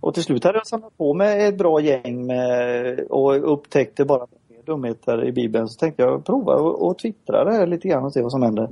Och 0.00 0.14
till 0.14 0.22
slut 0.22 0.44
hade 0.44 0.58
jag 0.58 0.66
samlat 0.66 0.96
på 0.96 1.14
mig 1.14 1.46
ett 1.46 1.58
bra 1.58 1.80
gäng 1.80 2.26
med, 2.26 3.00
och 3.10 3.52
upptäckte 3.52 4.04
bara 4.04 4.26
dumheter 4.66 5.24
i 5.24 5.32
Bibeln. 5.32 5.68
Så 5.68 5.78
tänkte 5.78 6.02
jag 6.02 6.24
prova 6.24 6.54
och, 6.54 6.86
och 6.86 6.98
twittra 6.98 7.44
det 7.44 7.52
här 7.52 7.66
lite 7.66 7.88
grann 7.88 8.04
och 8.04 8.12
se 8.12 8.22
vad 8.22 8.32
som 8.32 8.42
händer. 8.42 8.68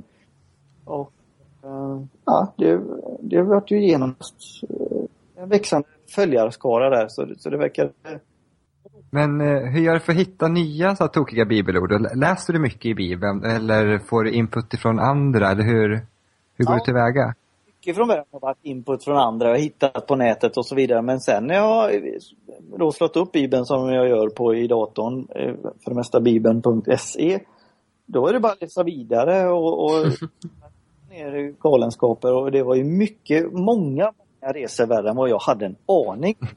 Och 0.85 1.11
eh, 1.63 2.01
ja, 2.25 2.53
det, 2.55 2.81
det 3.19 3.41
vart 3.41 3.71
ju 3.71 3.85
genom 3.85 4.15
en 5.45 5.49
växande 5.49 5.87
följarskara 6.15 6.89
där 6.89 7.07
så, 7.07 7.27
så 7.37 7.49
det 7.49 7.57
verkar 7.57 7.91
men 9.15 9.41
eh, 9.41 9.71
hur 9.71 9.81
gör 9.81 9.93
du 9.93 9.99
för 9.99 10.11
att 10.11 10.19
hitta 10.19 10.47
nya 10.47 10.95
så 10.95 11.03
här, 11.03 11.09
tokiga 11.09 11.45
bibelord? 11.45 11.91
Läser 12.15 12.53
du 12.53 12.59
mycket 12.59 12.85
i 12.85 12.95
Bibeln 12.95 13.43
eller 13.43 13.99
får 13.99 14.23
du 14.23 14.31
input 14.31 14.73
ifrån 14.73 14.99
andra? 14.99 15.51
Eller 15.51 15.63
hur, 15.63 15.89
hur 16.55 16.65
går 16.65 16.75
ja. 16.75 16.79
du 16.79 16.85
tillväga? 16.85 17.33
Mycket 17.65 17.95
från 17.95 18.07
början 18.07 18.25
har 18.31 18.39
varit 18.39 18.57
input 18.61 19.03
från 19.03 19.17
andra. 19.17 19.47
Jag 19.47 19.55
har 19.55 19.61
hittat 19.61 20.07
på 20.07 20.15
nätet 20.15 20.57
och 20.57 20.65
så 20.65 20.75
vidare. 20.75 21.01
Men 21.01 21.19
sen 21.19 21.47
när 21.47 21.55
jag 21.55 21.91
då 22.77 22.91
slått 22.91 23.17
upp 23.17 23.31
Bibeln 23.31 23.65
som 23.65 23.89
jag 23.89 24.09
gör 24.09 24.29
på 24.29 24.55
i 24.55 24.67
datorn, 24.67 25.27
eh, 25.35 25.55
för 25.83 25.89
det 25.91 25.95
mesta 25.95 26.19
bibeln.se, 26.19 27.39
då 28.05 28.27
är 28.27 28.33
det 28.33 28.39
bara 28.39 28.51
att 28.51 28.61
läsa 28.61 28.83
vidare 28.83 29.47
och, 29.47 29.85
och 29.85 30.05
ner 31.09 31.53
galenskaper. 31.59 32.33
Och 32.33 32.51
det 32.51 32.63
var 32.63 32.75
ju 32.75 32.83
mycket, 32.83 33.53
många, 33.53 34.13
många 34.45 34.53
resor 34.53 34.85
värre 34.85 35.09
än 35.09 35.15
vad 35.15 35.29
jag 35.29 35.39
hade 35.39 35.65
en 35.65 35.75
aning. 35.87 36.35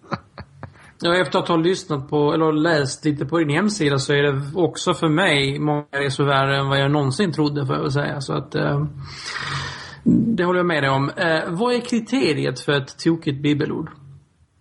Ja, 1.00 1.16
efter 1.16 1.38
att 1.38 1.48
ha 1.48 1.56
lyssnat 1.56 2.10
på, 2.10 2.32
eller 2.32 2.52
läst 2.52 3.04
lite 3.04 3.26
på 3.26 3.38
din 3.38 3.50
hemsida 3.50 3.98
så 3.98 4.12
är 4.12 4.22
det 4.22 4.42
också 4.54 4.94
för 4.94 5.08
mig 5.08 5.58
många 5.58 5.84
resor 5.90 6.24
värre 6.24 6.58
än 6.58 6.68
vad 6.68 6.78
jag 6.78 6.90
någonsin 6.90 7.32
trodde, 7.32 7.66
får 7.66 7.74
jag 7.74 7.82
väl 7.82 7.92
säga. 7.92 8.20
Så 8.20 8.32
att, 8.32 8.54
eh, 8.54 8.84
det 10.04 10.44
håller 10.44 10.58
jag 10.58 10.66
med 10.66 10.82
dig 10.82 10.90
om. 10.90 11.10
Eh, 11.10 11.40
vad 11.48 11.74
är 11.74 11.80
kriteriet 11.80 12.60
för 12.60 12.72
ett 12.72 12.98
tokigt 12.98 13.42
bibelord? 13.42 13.90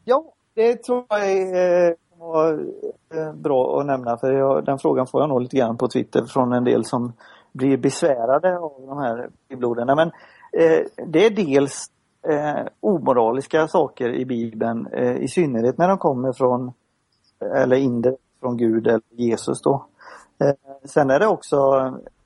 Ja, 0.05 0.33
det 0.55 0.83
tror 0.83 1.05
jag 1.09 1.31
är 1.31 1.87
eh, 1.89 3.33
bra 3.33 3.79
att 3.79 3.85
nämna, 3.85 4.17
för 4.17 4.31
jag, 4.31 4.65
den 4.65 4.79
frågan 4.79 5.07
får 5.07 5.21
jag 5.21 5.29
nog 5.29 5.41
lite 5.41 5.57
grann 5.57 5.77
på 5.77 5.87
Twitter 5.87 6.25
från 6.25 6.53
en 6.53 6.63
del 6.63 6.85
som 6.85 7.13
blir 7.53 7.77
besvärade 7.77 8.57
av 8.57 8.71
de 8.87 8.97
här 8.97 9.29
bibelorden. 9.49 9.87
Men, 9.87 10.07
eh, 10.51 10.79
det 11.07 11.25
är 11.25 11.29
dels 11.29 11.91
eh, 12.29 12.65
omoraliska 12.79 13.67
saker 13.67 14.13
i 14.15 14.25
Bibeln, 14.25 14.87
eh, 14.87 15.17
i 15.17 15.27
synnerhet 15.27 15.77
när 15.77 15.87
de 15.87 15.97
kommer 15.97 16.33
från, 16.33 16.71
eller 17.55 17.75
indirekt 17.75 18.21
från 18.39 18.57
Gud 18.57 18.87
eller 18.87 19.01
Jesus 19.09 19.61
då. 19.61 19.85
Eh, 20.39 20.53
sen 20.85 21.09
är 21.09 21.19
det 21.19 21.27
också 21.27 21.57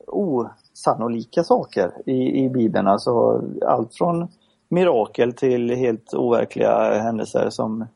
osannolika 0.08 1.44
saker 1.44 1.92
i, 2.06 2.46
i 2.46 2.50
Bibeln, 2.50 2.88
alltså 2.88 3.44
allt 3.66 3.96
från 3.96 4.28
mirakel 4.70 5.34
till 5.34 5.76
helt 5.76 6.14
overkliga 6.14 7.02
händelser 7.02 7.50
som, 7.50 7.88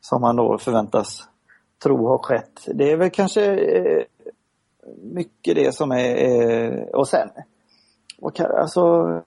som 0.00 0.20
man 0.20 0.36
då 0.36 0.58
förväntas 0.58 1.28
tro 1.82 2.08
har 2.08 2.18
skett. 2.18 2.68
Det 2.74 2.92
är 2.92 2.96
väl 2.96 3.10
kanske 3.10 3.54
eh, 3.54 4.02
mycket 5.02 5.54
det 5.56 5.74
som 5.74 5.92
är, 5.92 6.16
eh, 6.16 6.82
och 6.82 7.08
sen, 7.08 7.28
och, 8.20 8.40
alltså 8.40 9.22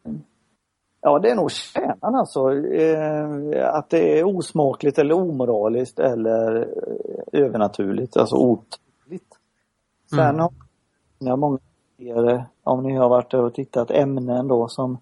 Ja, 1.01 1.19
det 1.19 1.29
är 1.29 1.35
nog 1.35 1.51
kärnan 1.51 2.15
alltså. 2.15 2.53
Eh, 2.53 3.75
att 3.75 3.89
det 3.89 4.19
är 4.19 4.23
osmakligt 4.23 4.97
eller 4.97 5.13
omoraliskt 5.13 5.99
eller 5.99 6.57
eh, 6.61 7.41
övernaturligt, 7.41 8.17
alltså 8.17 8.35
otydligt. 8.35 9.37
Sen 10.09 10.19
mm. 10.19 10.39
har 10.39 10.51
jag 11.19 11.39
många 11.39 11.59
fler, 11.97 12.45
om 12.63 12.83
ni 12.83 12.95
har 12.95 13.09
varit 13.09 13.33
och 13.33 13.53
tittat, 13.53 13.91
ämnen 13.91 14.47
då 14.47 14.67
som, 14.67 14.97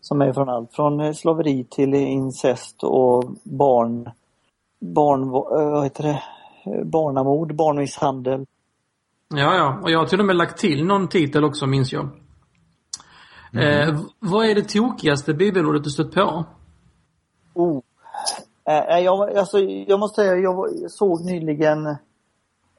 som 0.00 0.22
är 0.22 0.32
från 0.32 0.48
allt 0.48 0.72
från 0.72 1.14
slaveri 1.14 1.64
till 1.64 1.94
incest 1.94 2.82
och 2.82 3.24
barn, 3.42 4.10
barn, 4.80 5.22
eh, 5.22 5.72
vad 5.72 5.84
heter 5.84 6.02
det, 6.02 6.22
barnamord, 6.84 7.54
barnmisshandel. 7.54 8.46
Ja, 9.28 9.54
ja, 9.54 9.80
och 9.82 9.90
jag 9.90 9.98
har 9.98 10.06
till 10.06 10.20
och 10.20 10.26
med 10.26 10.36
lagt 10.36 10.58
till 10.58 10.84
någon 10.84 11.08
titel 11.08 11.44
också 11.44 11.66
minns 11.66 11.92
jag. 11.92 12.08
Mm. 13.52 13.88
Eh, 13.88 14.00
vad 14.18 14.46
är 14.46 14.54
det 14.54 14.62
tokigaste 14.62 15.34
bibelordet 15.34 15.84
du 15.84 15.90
stött 15.90 16.14
på? 16.14 16.44
Oh. 17.54 17.80
Eh, 18.68 18.98
jag, 18.98 19.36
alltså, 19.36 19.58
jag 19.60 20.00
måste 20.00 20.22
säga, 20.22 20.36
jag 20.36 20.70
såg 20.90 21.24
nyligen 21.24 21.96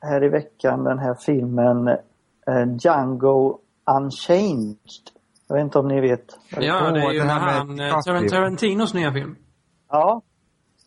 här 0.02 0.24
i 0.24 0.30
veckan 0.30 0.84
den 0.84 1.00
här 1.00 1.16
filmen 1.26 1.88
eh, 1.88 2.78
Django 2.80 3.60
Unchanged. 3.98 4.78
Jag 5.48 5.56
vet 5.56 5.64
inte 5.64 5.80
om 5.80 5.88
ni 5.88 6.02
vet? 6.02 6.38
Ja, 6.50 6.92
det 6.92 7.00
är 7.00 7.12
ju 7.12 7.22
han, 7.22 7.80
eh, 7.80 8.00
Tarantinos 8.30 8.94
nya 8.94 9.14
film. 9.14 9.36
Ja. 9.90 10.22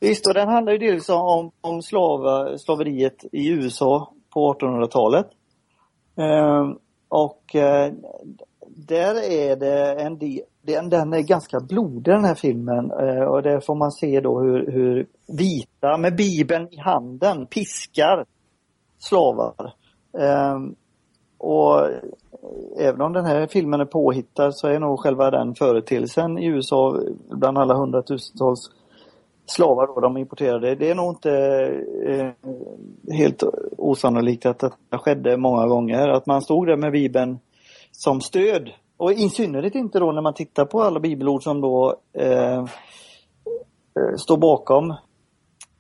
Visst, 0.00 0.26
och 0.26 0.34
den 0.34 0.48
handlar 0.48 0.72
ju 0.72 0.78
dels 0.78 1.08
om, 1.08 1.50
om 1.60 1.82
slav, 1.82 2.20
slaveriet 2.56 3.24
i 3.32 3.48
USA 3.50 4.12
på 4.34 4.54
1800-talet. 4.54 5.26
Eh, 6.16 6.70
och 7.08 7.54
eh, 7.54 7.92
där 8.86 9.30
är 9.30 9.56
det 9.56 9.92
en 10.02 10.18
del, 10.18 10.40
den, 10.62 10.88
den 10.88 11.12
är 11.12 11.20
ganska 11.20 11.60
blodig 11.60 12.14
den 12.14 12.24
här 12.24 12.34
filmen 12.34 12.90
eh, 12.90 13.24
och 13.24 13.42
där 13.42 13.60
får 13.60 13.74
man 13.74 13.92
se 13.92 14.20
då 14.20 14.40
hur, 14.40 14.72
hur 14.72 15.06
vita 15.38 15.96
med 15.98 16.16
bibeln 16.16 16.68
i 16.70 16.76
handen 16.76 17.46
piskar 17.46 18.24
slavar. 18.98 19.74
Ehm, 20.18 20.74
och 21.38 21.88
även 22.78 23.00
om 23.00 23.12
den 23.12 23.24
här 23.24 23.46
filmen 23.46 23.80
är 23.80 23.84
påhittad 23.84 24.52
så 24.52 24.68
är 24.68 24.78
nog 24.78 25.00
själva 25.00 25.30
den 25.30 25.54
företeelsen 25.54 26.38
i 26.38 26.46
USA 26.46 27.00
bland 27.30 27.58
alla 27.58 27.74
hundratusentals 27.74 28.70
slavar 29.46 29.86
då 29.86 30.00
de 30.00 30.16
importerade. 30.16 30.74
Det 30.74 30.90
är 30.90 30.94
nog 30.94 31.12
inte 31.12 31.32
eh, 32.06 32.30
helt 33.14 33.42
osannolikt 33.78 34.46
att 34.46 34.58
det 34.58 34.98
skedde 34.98 35.36
många 35.36 35.66
gånger. 35.66 36.08
Att 36.08 36.26
man 36.26 36.42
stod 36.42 36.66
där 36.66 36.76
med 36.76 36.92
bibeln 36.92 37.38
som 37.92 38.20
stöd. 38.20 38.70
Och 38.96 39.12
i 39.12 39.28
synnerhet 39.28 39.74
inte 39.74 39.98
då 39.98 40.12
när 40.12 40.22
man 40.22 40.34
tittar 40.34 40.64
på 40.64 40.82
alla 40.82 41.00
bibelord 41.00 41.42
som 41.42 41.60
då 41.60 42.00
eh, 42.18 42.58
eh, 42.58 42.64
står 44.16 44.36
bakom 44.36 44.94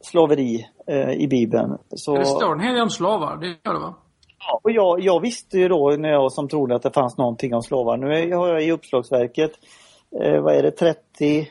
slaveri 0.00 0.66
eh, 0.86 1.10
i 1.10 1.28
Bibeln. 1.28 1.78
Så... 1.90 2.14
Det 2.14 2.26
står 2.26 2.52
en 2.52 2.60
hel 2.60 2.74
del 2.74 2.82
om 2.82 2.90
slavar, 2.90 3.36
det 3.36 3.46
gör 3.46 3.74
det 3.74 3.80
va? 3.80 3.94
Ja, 4.38 4.60
och 4.62 4.70
jag, 4.70 5.00
jag, 5.00 5.20
visste 5.20 5.58
ju 5.58 5.68
då 5.68 5.96
när 5.98 6.08
jag 6.08 6.32
som 6.32 6.48
trodde 6.48 6.74
att 6.74 6.82
det 6.82 6.90
fanns 6.90 7.18
någonting 7.18 7.54
om 7.54 7.62
slavar. 7.62 7.96
Nu 7.96 8.36
har 8.36 8.48
jag 8.48 8.62
i 8.62 8.72
uppslagsverket, 8.72 9.52
eh, 10.20 10.40
vad 10.40 10.54
är 10.54 10.62
det, 10.62 10.70
30 10.70 11.48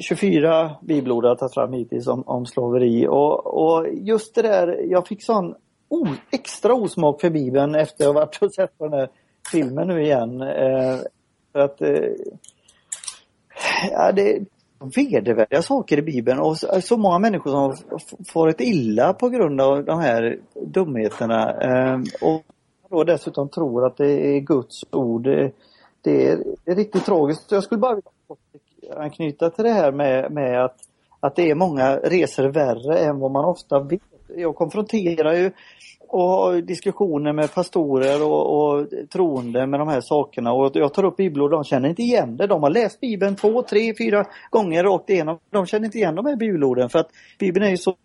24 0.00 0.76
bibelord 0.82 1.24
har 1.24 1.30
jag 1.30 1.38
tagit 1.38 1.54
fram 1.54 1.72
hittills 1.72 2.06
om, 2.06 2.22
om 2.26 2.46
slaveri 2.46 3.06
och, 3.08 3.46
och 3.46 3.86
just 3.92 4.34
det 4.34 4.42
där, 4.42 4.80
jag 4.90 5.06
fick 5.06 5.24
sån 5.24 5.54
o, 5.88 6.06
extra 6.30 6.74
osmak 6.74 7.20
för 7.20 7.30
Bibeln 7.30 7.74
efter 7.74 8.04
att 8.04 8.14
ha 8.14 8.20
varit 8.20 8.42
och 8.42 8.54
sett 8.54 8.78
på 8.78 8.88
den 8.88 8.98
här 8.98 9.08
filmen 9.52 9.88
nu 9.88 10.02
igen. 10.02 10.40
Eh, 10.40 10.98
för 11.52 11.58
att 11.58 11.80
eh, 11.80 12.12
ja, 13.90 14.12
det 14.12 14.36
är 14.36 14.44
vedervärdiga 14.96 15.62
saker 15.62 15.98
i 15.98 16.02
Bibeln 16.02 16.40
och 16.40 16.58
så, 16.58 16.80
så 16.80 16.96
många 16.96 17.18
människor 17.18 17.50
som 17.50 17.98
farit 18.32 18.60
illa 18.60 19.12
på 19.12 19.28
grund 19.28 19.60
av 19.60 19.84
de 19.84 20.00
här 20.00 20.38
dumheterna. 20.54 21.52
Eh, 21.60 22.00
och 22.20 22.42
då 22.90 23.04
dessutom 23.04 23.48
tror 23.48 23.86
att 23.86 23.96
det 23.96 24.36
är 24.36 24.40
Guds 24.40 24.84
ord. 24.90 25.22
Det, 25.22 25.52
det, 26.02 26.26
är, 26.28 26.44
det 26.64 26.70
är 26.70 26.76
riktigt 26.76 27.04
tragiskt. 27.04 27.52
Jag 27.52 27.62
skulle 27.62 27.78
bara 27.78 27.94
vilja 27.94 28.96
anknyta 28.96 29.50
till 29.50 29.64
det 29.64 29.72
här 29.72 29.92
med, 29.92 30.32
med 30.32 30.64
att, 30.64 30.76
att 31.20 31.36
det 31.36 31.50
är 31.50 31.54
många 31.54 31.96
resor 31.96 32.48
värre 32.48 32.98
än 32.98 33.18
vad 33.18 33.30
man 33.30 33.44
ofta 33.44 33.80
vet. 33.80 34.02
Jag 34.36 34.56
konfronterar 34.56 35.34
ju 35.34 35.50
och 36.08 36.28
har 36.28 36.60
diskussioner 36.60 37.32
med 37.32 37.54
pastorer 37.54 38.22
och, 38.22 38.56
och 38.56 38.86
troende 39.12 39.66
med 39.66 39.80
de 39.80 39.88
här 39.88 40.00
sakerna. 40.00 40.52
Och 40.52 40.70
jag 40.74 40.94
tar 40.94 41.04
upp 41.04 41.16
bibelord, 41.16 41.50
de 41.50 41.64
känner 41.64 41.88
inte 41.88 42.02
igen 42.02 42.36
det. 42.36 42.46
De 42.46 42.62
har 42.62 42.70
läst 42.70 43.00
Bibeln 43.00 43.36
två, 43.36 43.62
tre, 43.62 43.94
fyra 43.98 44.24
gånger 44.50 44.84
rakt 44.84 45.10
igenom. 45.10 45.38
De 45.50 45.66
känner 45.66 45.84
inte 45.84 45.98
igen 45.98 46.14
de 46.14 46.26
här 46.26 46.36
bibelorden 46.36 46.88
för 46.88 46.98
att 46.98 47.10
Bibeln 47.38 47.66
är 47.66 47.70
ju 47.70 47.76
så 47.76 47.96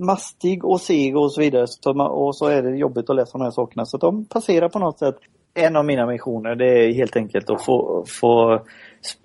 mastig 0.00 0.64
och 0.64 0.80
seg 0.80 1.16
och 1.16 1.32
så 1.32 1.40
vidare. 1.40 1.66
Så 1.66 1.94
man, 1.94 2.10
och 2.10 2.36
så 2.36 2.46
är 2.46 2.62
det 2.62 2.76
jobbigt 2.76 3.10
att 3.10 3.16
läsa 3.16 3.38
de 3.38 3.44
här 3.44 3.50
sakerna. 3.50 3.84
Så 3.84 3.96
de 3.96 4.24
passerar 4.24 4.68
på 4.68 4.78
något 4.78 4.98
sätt 4.98 5.16
en 5.54 5.76
av 5.76 5.84
mina 5.84 6.06
missioner 6.06 6.54
det 6.54 6.84
är 6.84 6.92
helt 6.92 7.16
enkelt 7.16 7.50
att 7.50 7.64
få, 7.64 8.04
få 8.20 8.62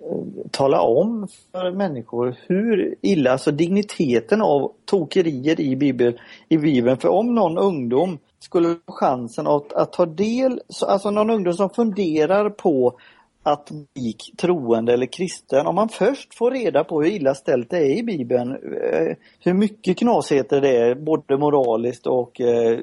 Eh, 0.00 0.46
tala 0.50 0.80
om 0.80 1.28
för 1.52 1.70
människor 1.70 2.36
hur 2.46 2.94
illa, 3.00 3.32
alltså 3.32 3.50
digniteten 3.50 4.42
av 4.42 4.72
tokerier 4.84 5.60
i 5.60 5.76
Bibeln. 5.76 6.18
I 6.48 6.58
Bibeln. 6.58 6.96
För 6.96 7.08
om 7.08 7.34
någon 7.34 7.58
ungdom 7.58 8.18
skulle 8.38 8.68
få 8.68 8.92
chansen 8.92 9.46
att, 9.46 9.72
att 9.72 9.92
ta 9.92 10.06
del, 10.06 10.60
alltså 10.86 11.10
någon 11.10 11.30
ungdom 11.30 11.54
som 11.54 11.70
funderar 11.70 12.50
på 12.50 12.98
att 13.42 13.70
bli 13.94 14.16
troende 14.36 14.92
eller 14.92 15.06
kristen, 15.06 15.66
om 15.66 15.74
man 15.74 15.88
först 15.88 16.34
får 16.34 16.50
reda 16.50 16.84
på 16.84 17.02
hur 17.02 17.10
illa 17.10 17.34
ställt 17.34 17.70
det 17.70 17.78
är 17.78 17.98
i 17.98 18.02
Bibeln, 18.02 18.50
eh, 18.52 19.16
hur 19.40 19.54
mycket 19.54 19.98
knasigheter 19.98 20.60
det 20.60 20.76
är, 20.76 20.94
både 20.94 21.38
moraliskt 21.38 22.06
och 22.06 22.40
eh, 22.40 22.78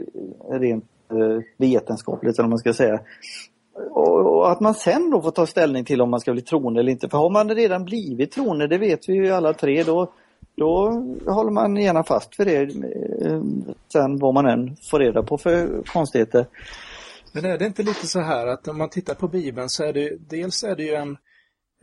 rent 0.50 0.86
vetenskapligt 1.58 2.40
eller 2.40 2.50
man 2.50 2.58
ska 2.58 2.74
säga. 2.74 3.00
Och, 3.74 4.52
att 4.52 4.60
man 4.60 4.74
sen 4.74 5.10
då 5.10 5.22
får 5.22 5.32
ta 5.32 5.46
ställning 5.46 5.86
till 5.86 6.02
om 6.02 6.10
man 6.10 6.20
ska 6.20 6.32
bli 6.32 6.42
troende 6.42 6.80
eller 6.80 6.92
inte. 6.92 7.10
För 7.10 7.18
har 7.18 7.30
man 7.30 7.50
redan 7.50 7.86
blivit 7.86 8.32
troende, 8.32 8.68
det 8.68 8.78
vet 8.78 9.10
vi 9.10 9.14
ju 9.14 9.30
alla 9.30 9.54
tre, 9.54 9.84
då, 9.84 10.14
då 10.56 10.90
håller 11.26 11.52
man 11.52 11.76
gärna 11.76 12.04
fast 12.04 12.36
för 12.36 12.46
det 12.46 12.62
eh, 12.62 13.42
sen 13.94 14.18
vad 14.18 14.34
man 14.34 14.46
än 14.46 14.76
får 14.92 15.00
reda 15.00 15.24
på 15.24 15.38
för 15.38 15.84
konstigheter. 15.86 16.46
Men 17.34 17.46
är 17.46 17.58
det 17.58 17.66
inte 17.66 17.84
lite 17.84 18.08
så 18.08 18.20
här 18.20 18.48
att 18.48 18.68
om 18.68 18.78
man 18.78 18.90
tittar 18.90 19.16
på 19.16 19.28
Bibeln 19.28 19.70
så 19.70 19.84
är 19.84 19.94
det 19.94 20.18
dels 20.30 20.64
är 20.64 20.76
det 20.76 20.84
ju 20.84 20.94
en, 20.94 21.18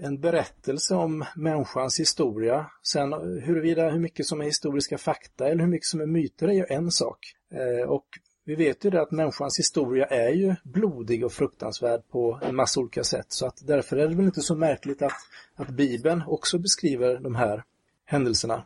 en 0.02 0.20
berättelse 0.20 0.94
om 0.94 1.24
människans 1.36 2.00
historia. 2.00 2.66
Sen 2.82 3.12
huruvida 3.44 3.90
hur 3.90 4.00
mycket 4.00 4.26
som 4.26 4.40
är 4.40 4.44
historiska 4.44 4.98
fakta 4.98 5.48
eller 5.48 5.60
hur 5.60 5.70
mycket 5.70 5.86
som 5.86 6.00
är 6.00 6.06
myter 6.06 6.48
är 6.48 6.52
ju 6.52 6.64
en 6.68 6.90
sak. 6.90 7.18
Eh, 7.54 7.88
och 7.88 8.06
vi 8.48 8.54
vet 8.54 8.84
ju 8.84 8.90
det 8.90 9.02
att 9.02 9.10
människans 9.10 9.58
historia 9.58 10.04
är 10.04 10.30
ju 10.30 10.54
blodig 10.62 11.24
och 11.24 11.32
fruktansvärd 11.32 12.00
på 12.10 12.38
en 12.42 12.56
massa 12.56 12.80
olika 12.80 13.04
sätt. 13.04 13.26
Så 13.28 13.46
att 13.46 13.66
därför 13.66 13.96
är 13.96 14.08
det 14.08 14.14
väl 14.14 14.24
inte 14.24 14.40
så 14.40 14.54
märkligt 14.54 15.02
att, 15.02 15.12
att 15.56 15.68
Bibeln 15.68 16.22
också 16.26 16.58
beskriver 16.58 17.18
de 17.18 17.34
här 17.34 17.62
händelserna. 18.06 18.62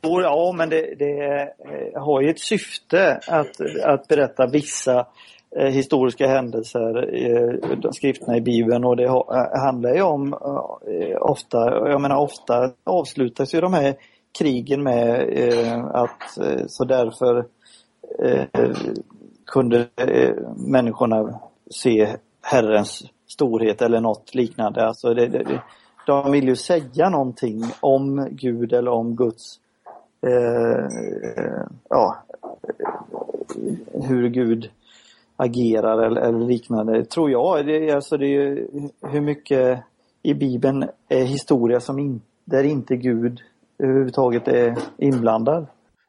Ja, 0.00 0.54
men 0.56 0.68
det, 0.68 0.94
det 0.98 1.42
eh, 1.42 2.02
har 2.02 2.20
ju 2.20 2.30
ett 2.30 2.40
syfte 2.40 3.20
att, 3.26 3.60
att 3.84 4.08
berätta 4.08 4.46
vissa 4.46 5.06
eh, 5.56 5.66
historiska 5.66 6.26
händelser 6.28 7.14
eh, 7.14 8.36
i 8.36 8.40
Bibeln 8.40 8.84
och 8.84 8.96
det 8.96 9.04
eh, 9.04 9.60
handlar 9.64 9.94
ju 9.94 10.02
om 10.02 10.34
ofta, 11.20 11.58
jag 11.88 12.00
menar 12.00 12.16
ofta 12.16 12.72
avslutas 12.84 13.54
ju 13.54 13.60
de 13.60 13.72
här 13.72 13.94
krigen 14.38 14.82
med 14.82 15.28
att 15.94 16.38
så 16.66 16.84
därför 16.84 17.46
kunde 19.48 19.88
eh, 19.96 20.34
människorna 20.56 21.40
se 21.70 22.16
Herrens 22.42 23.02
storhet 23.26 23.82
eller 23.82 24.00
något 24.00 24.34
liknande. 24.34 24.86
Alltså 24.86 25.14
det, 25.14 25.26
det, 25.26 25.62
de 26.06 26.32
vill 26.32 26.48
ju 26.48 26.56
säga 26.56 27.08
någonting 27.08 27.64
om 27.80 28.28
Gud 28.30 28.72
eller 28.72 28.90
om 28.90 29.16
Guds 29.16 29.60
eh, 30.26 30.88
ja, 31.88 32.16
hur 33.92 34.28
Gud 34.28 34.70
agerar 35.36 36.02
eller, 36.02 36.20
eller 36.20 36.46
liknande, 36.46 37.04
tror 37.04 37.30
jag. 37.30 37.66
Det, 37.66 37.90
alltså 37.90 38.16
det 38.16 38.26
är 38.26 38.66
hur 39.02 39.20
mycket 39.20 39.82
i 40.22 40.34
Bibeln 40.34 40.84
är 41.08 41.24
historia 41.24 41.80
som 41.80 41.98
in, 41.98 42.20
där 42.44 42.64
inte 42.64 42.96
Gud 42.96 43.40
överhuvudtaget 43.78 44.48
är 44.48 44.78
inblandad. 44.96 45.66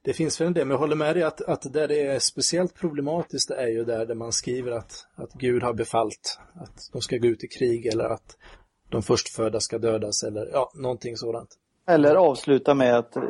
Det 0.09 0.13
finns 0.13 0.41
väl 0.41 0.47
en 0.47 0.53
del, 0.53 0.65
men 0.65 0.71
jag 0.71 0.79
håller 0.79 0.95
med 0.95 1.15
dig 1.15 1.23
att, 1.23 1.41
att 1.41 1.73
där 1.73 1.87
det 1.87 2.07
är 2.07 2.19
speciellt 2.19 2.75
problematiskt 2.75 3.51
är 3.51 3.67
ju 3.67 3.85
där, 3.85 4.05
där 4.05 4.15
man 4.15 4.31
skriver 4.31 4.71
att, 4.71 4.91
att 5.15 5.33
Gud 5.33 5.63
har 5.63 5.73
befallt 5.73 6.39
att 6.53 6.89
de 6.93 7.01
ska 7.01 7.17
gå 7.17 7.27
ut 7.27 7.43
i 7.43 7.47
krig 7.47 7.85
eller 7.85 8.05
att 8.05 8.37
de 8.89 9.01
förstfödda 9.01 9.59
ska 9.59 9.77
dödas 9.77 10.23
eller 10.23 10.49
ja, 10.53 10.71
någonting 10.75 11.17
sådant. 11.17 11.49
Eller 11.87 12.15
avsluta 12.15 12.73
med 12.73 12.97
att 12.97 13.15
eh, 13.15 13.23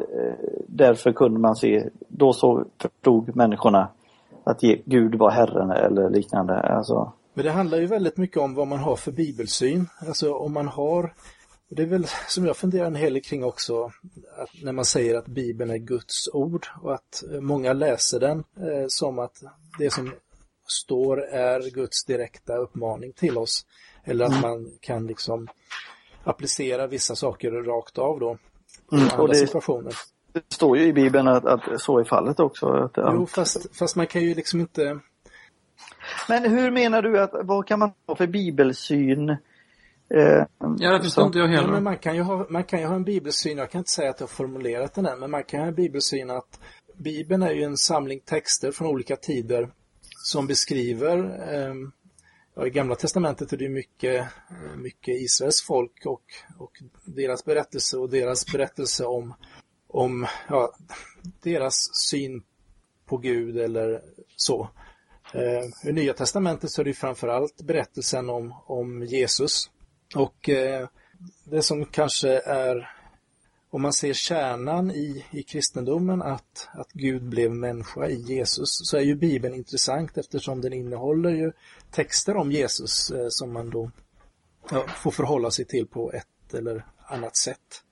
därför 0.68 1.12
kunde 1.12 1.40
man 1.40 1.56
se, 1.56 1.90
då 2.08 2.34
så 2.34 2.66
förstod 2.82 3.36
människorna 3.36 3.90
att 4.44 4.62
Gud 4.86 5.16
var 5.16 5.32
Herren 5.32 5.72
eller 5.72 6.10
liknande. 6.10 6.60
Alltså. 6.60 7.14
Men 7.34 7.46
det 7.46 7.52
handlar 7.52 7.78
ju 7.78 7.86
väldigt 7.86 8.18
mycket 8.18 8.38
om 8.38 8.56
vad 8.56 8.68
man 8.68 8.80
har 8.80 8.96
för 8.96 9.12
bibelsyn. 9.12 9.90
Alltså 10.08 10.34
om 10.34 10.54
man 10.54 10.68
har, 10.68 11.14
det 11.70 11.82
är 11.82 11.88
väl 11.88 12.08
som 12.28 12.46
jag 12.46 12.58
funderar 12.58 12.88
en 12.88 12.96
hel 12.96 13.14
del 13.14 13.24
kring 13.24 13.44
också, 13.44 13.92
att 14.38 14.50
när 14.64 14.72
man 14.72 14.86
säger 14.86 15.16
att 15.16 15.28
Bibeln 15.28 15.72
är 15.72 15.78
Guds 15.78 16.28
ord 16.34 16.68
och 16.82 16.94
att 16.94 17.24
många 17.42 17.74
läser 17.74 18.20
den 18.20 18.40
eh, 18.40 18.86
som 18.88 19.20
att 19.20 19.44
det 19.80 19.94
som 19.94 20.14
står 20.68 21.22
är 21.22 21.70
Guds 21.70 22.06
direkta 22.06 22.56
uppmaning 22.56 23.14
till 23.14 23.38
oss. 23.38 23.66
Eller 24.04 24.26
att 24.26 24.32
mm. 24.32 24.42
man 24.42 24.72
kan 24.80 25.08
liksom 25.08 25.48
applicera 26.24 26.88
vissa 26.88 27.16
saker 27.16 27.52
rakt 27.52 27.98
av 27.98 28.20
då. 28.20 28.38
Mm, 28.92 29.08
andra 29.12 29.28
det, 29.28 29.36
situationer. 29.36 29.94
Det 30.34 30.54
står 30.54 30.78
ju 30.78 30.84
i 30.84 30.94
Bibeln 30.94 31.28
att, 31.28 31.46
att 31.46 31.82
så 31.82 32.00
är 32.00 32.04
fallet 32.04 32.40
också. 32.40 32.68
Att, 32.68 32.92
jo, 32.96 33.26
fast, 33.26 33.78
fast 33.78 33.96
man 33.96 34.08
kan 34.08 34.22
ju 34.22 34.36
liksom 34.36 34.60
inte... 34.60 35.00
Men 36.30 36.52
hur 36.52 36.72
menar 36.72 37.02
du 37.02 37.22
att, 37.22 37.32
vad 37.34 37.68
kan 37.68 37.80
man 37.80 37.92
ha 38.08 38.16
för 38.16 38.28
bibelsyn? 38.28 39.38
Eh, 40.10 40.46
ja, 40.80 40.92
det 40.92 41.04
förstår 41.04 41.26
inte 41.26 41.40
jag 41.40 41.48
heller. 41.48 41.68
Ja, 41.68 41.74
men 41.74 41.84
man, 41.84 41.98
kan 41.98 42.16
ju 42.16 42.22
ha, 42.22 42.46
man 42.50 42.64
kan 42.64 42.80
ju 42.80 42.86
ha 42.86 42.96
en 42.96 43.04
bibelsyn, 43.04 43.58
jag 43.58 43.72
kan 43.72 43.80
inte 43.80 43.92
säga 43.92 44.10
att 44.10 44.20
jag 44.20 44.28
har 44.28 44.34
formulerat 44.34 44.94
den 44.94 45.06
än, 45.06 45.20
men 45.20 45.32
man 45.32 45.44
kan 45.44 45.60
ha 45.60 45.68
en 45.68 45.76
bibelsyn 45.76 46.30
att 46.30 46.60
Bibeln 46.98 47.44
är 47.44 47.52
ju 47.52 47.64
en 47.64 47.78
samling 47.78 48.20
texter 48.20 48.72
från 48.72 48.88
olika 48.88 49.16
tider 49.16 49.70
som 50.24 50.48
beskriver 50.48 51.18
eh, 51.54 51.74
ja, 52.56 52.68
I 52.68 52.70
Gamla 52.70 52.96
Testamentet 52.96 53.54
är 53.54 53.58
det 53.58 53.70
mycket, 53.70 54.28
mycket 54.78 55.22
Israels 55.22 55.62
folk 55.68 56.06
och, 56.06 56.24
och 56.58 56.72
deras 57.06 57.46
berättelse 57.46 57.98
och 57.98 58.10
deras 58.10 58.52
berättelse 58.52 59.06
om 59.06 59.34
om 59.90 60.28
ja, 60.50 60.74
deras 61.44 61.90
syn 62.10 62.44
på 63.06 63.18
Gud 63.18 63.58
eller 63.58 64.02
så. 64.36 64.70
Eh, 65.34 65.90
I 65.90 65.94
Nya 65.94 66.14
Testamentet 66.14 66.72
så 66.72 66.82
är 66.82 66.86
det 66.86 66.94
framförallt 66.94 67.62
berättelsen 67.62 68.30
om, 68.30 68.54
om 68.66 69.04
Jesus. 69.04 69.70
Och 70.16 70.50
eh, 70.50 70.88
det 71.44 71.62
som 71.62 71.86
kanske 71.86 72.30
är, 72.40 72.92
om 73.70 73.82
man 73.82 73.94
ser 73.94 74.14
kärnan 74.14 74.92
i, 74.92 75.26
i 75.32 75.44
kristendomen, 75.44 76.22
att, 76.22 76.70
att 76.74 76.92
Gud 76.92 77.24
blev 77.24 77.52
människa 77.52 78.08
i 78.08 78.16
Jesus, 78.16 78.70
så 78.70 78.98
är 78.98 79.02
ju 79.02 79.16
Bibeln 79.16 79.56
intressant 79.56 80.18
eftersom 80.18 80.62
den 80.62 80.74
innehåller 80.74 81.30
ju 81.30 81.52
texter 81.92 82.38
om 82.38 82.52
Jesus 82.52 83.12
eh, 83.12 83.28
som 83.30 83.54
man 83.54 83.70
då 83.70 83.92
ja, 84.72 84.86
får 84.88 85.12
förhålla 85.12 85.52
sig 85.52 85.66
till 85.66 85.88
på 85.88 86.12
ett 86.12 86.54
eller 86.54 86.86
annat 87.08 87.38
sätt. 87.38 87.84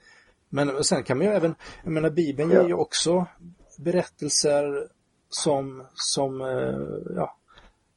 Men 0.49 0.83
sen 0.83 1.03
kan 1.03 1.17
man 1.17 1.27
ju 1.27 1.33
även, 1.33 1.55
jag 1.83 1.91
menar 1.91 2.09
Bibeln 2.09 2.51
ger 2.51 2.67
ju 2.67 2.73
också 2.73 3.25
berättelser 3.77 4.87
som, 5.29 5.83
som, 5.93 6.41
eh, 6.41 7.15
ja, 7.15 7.37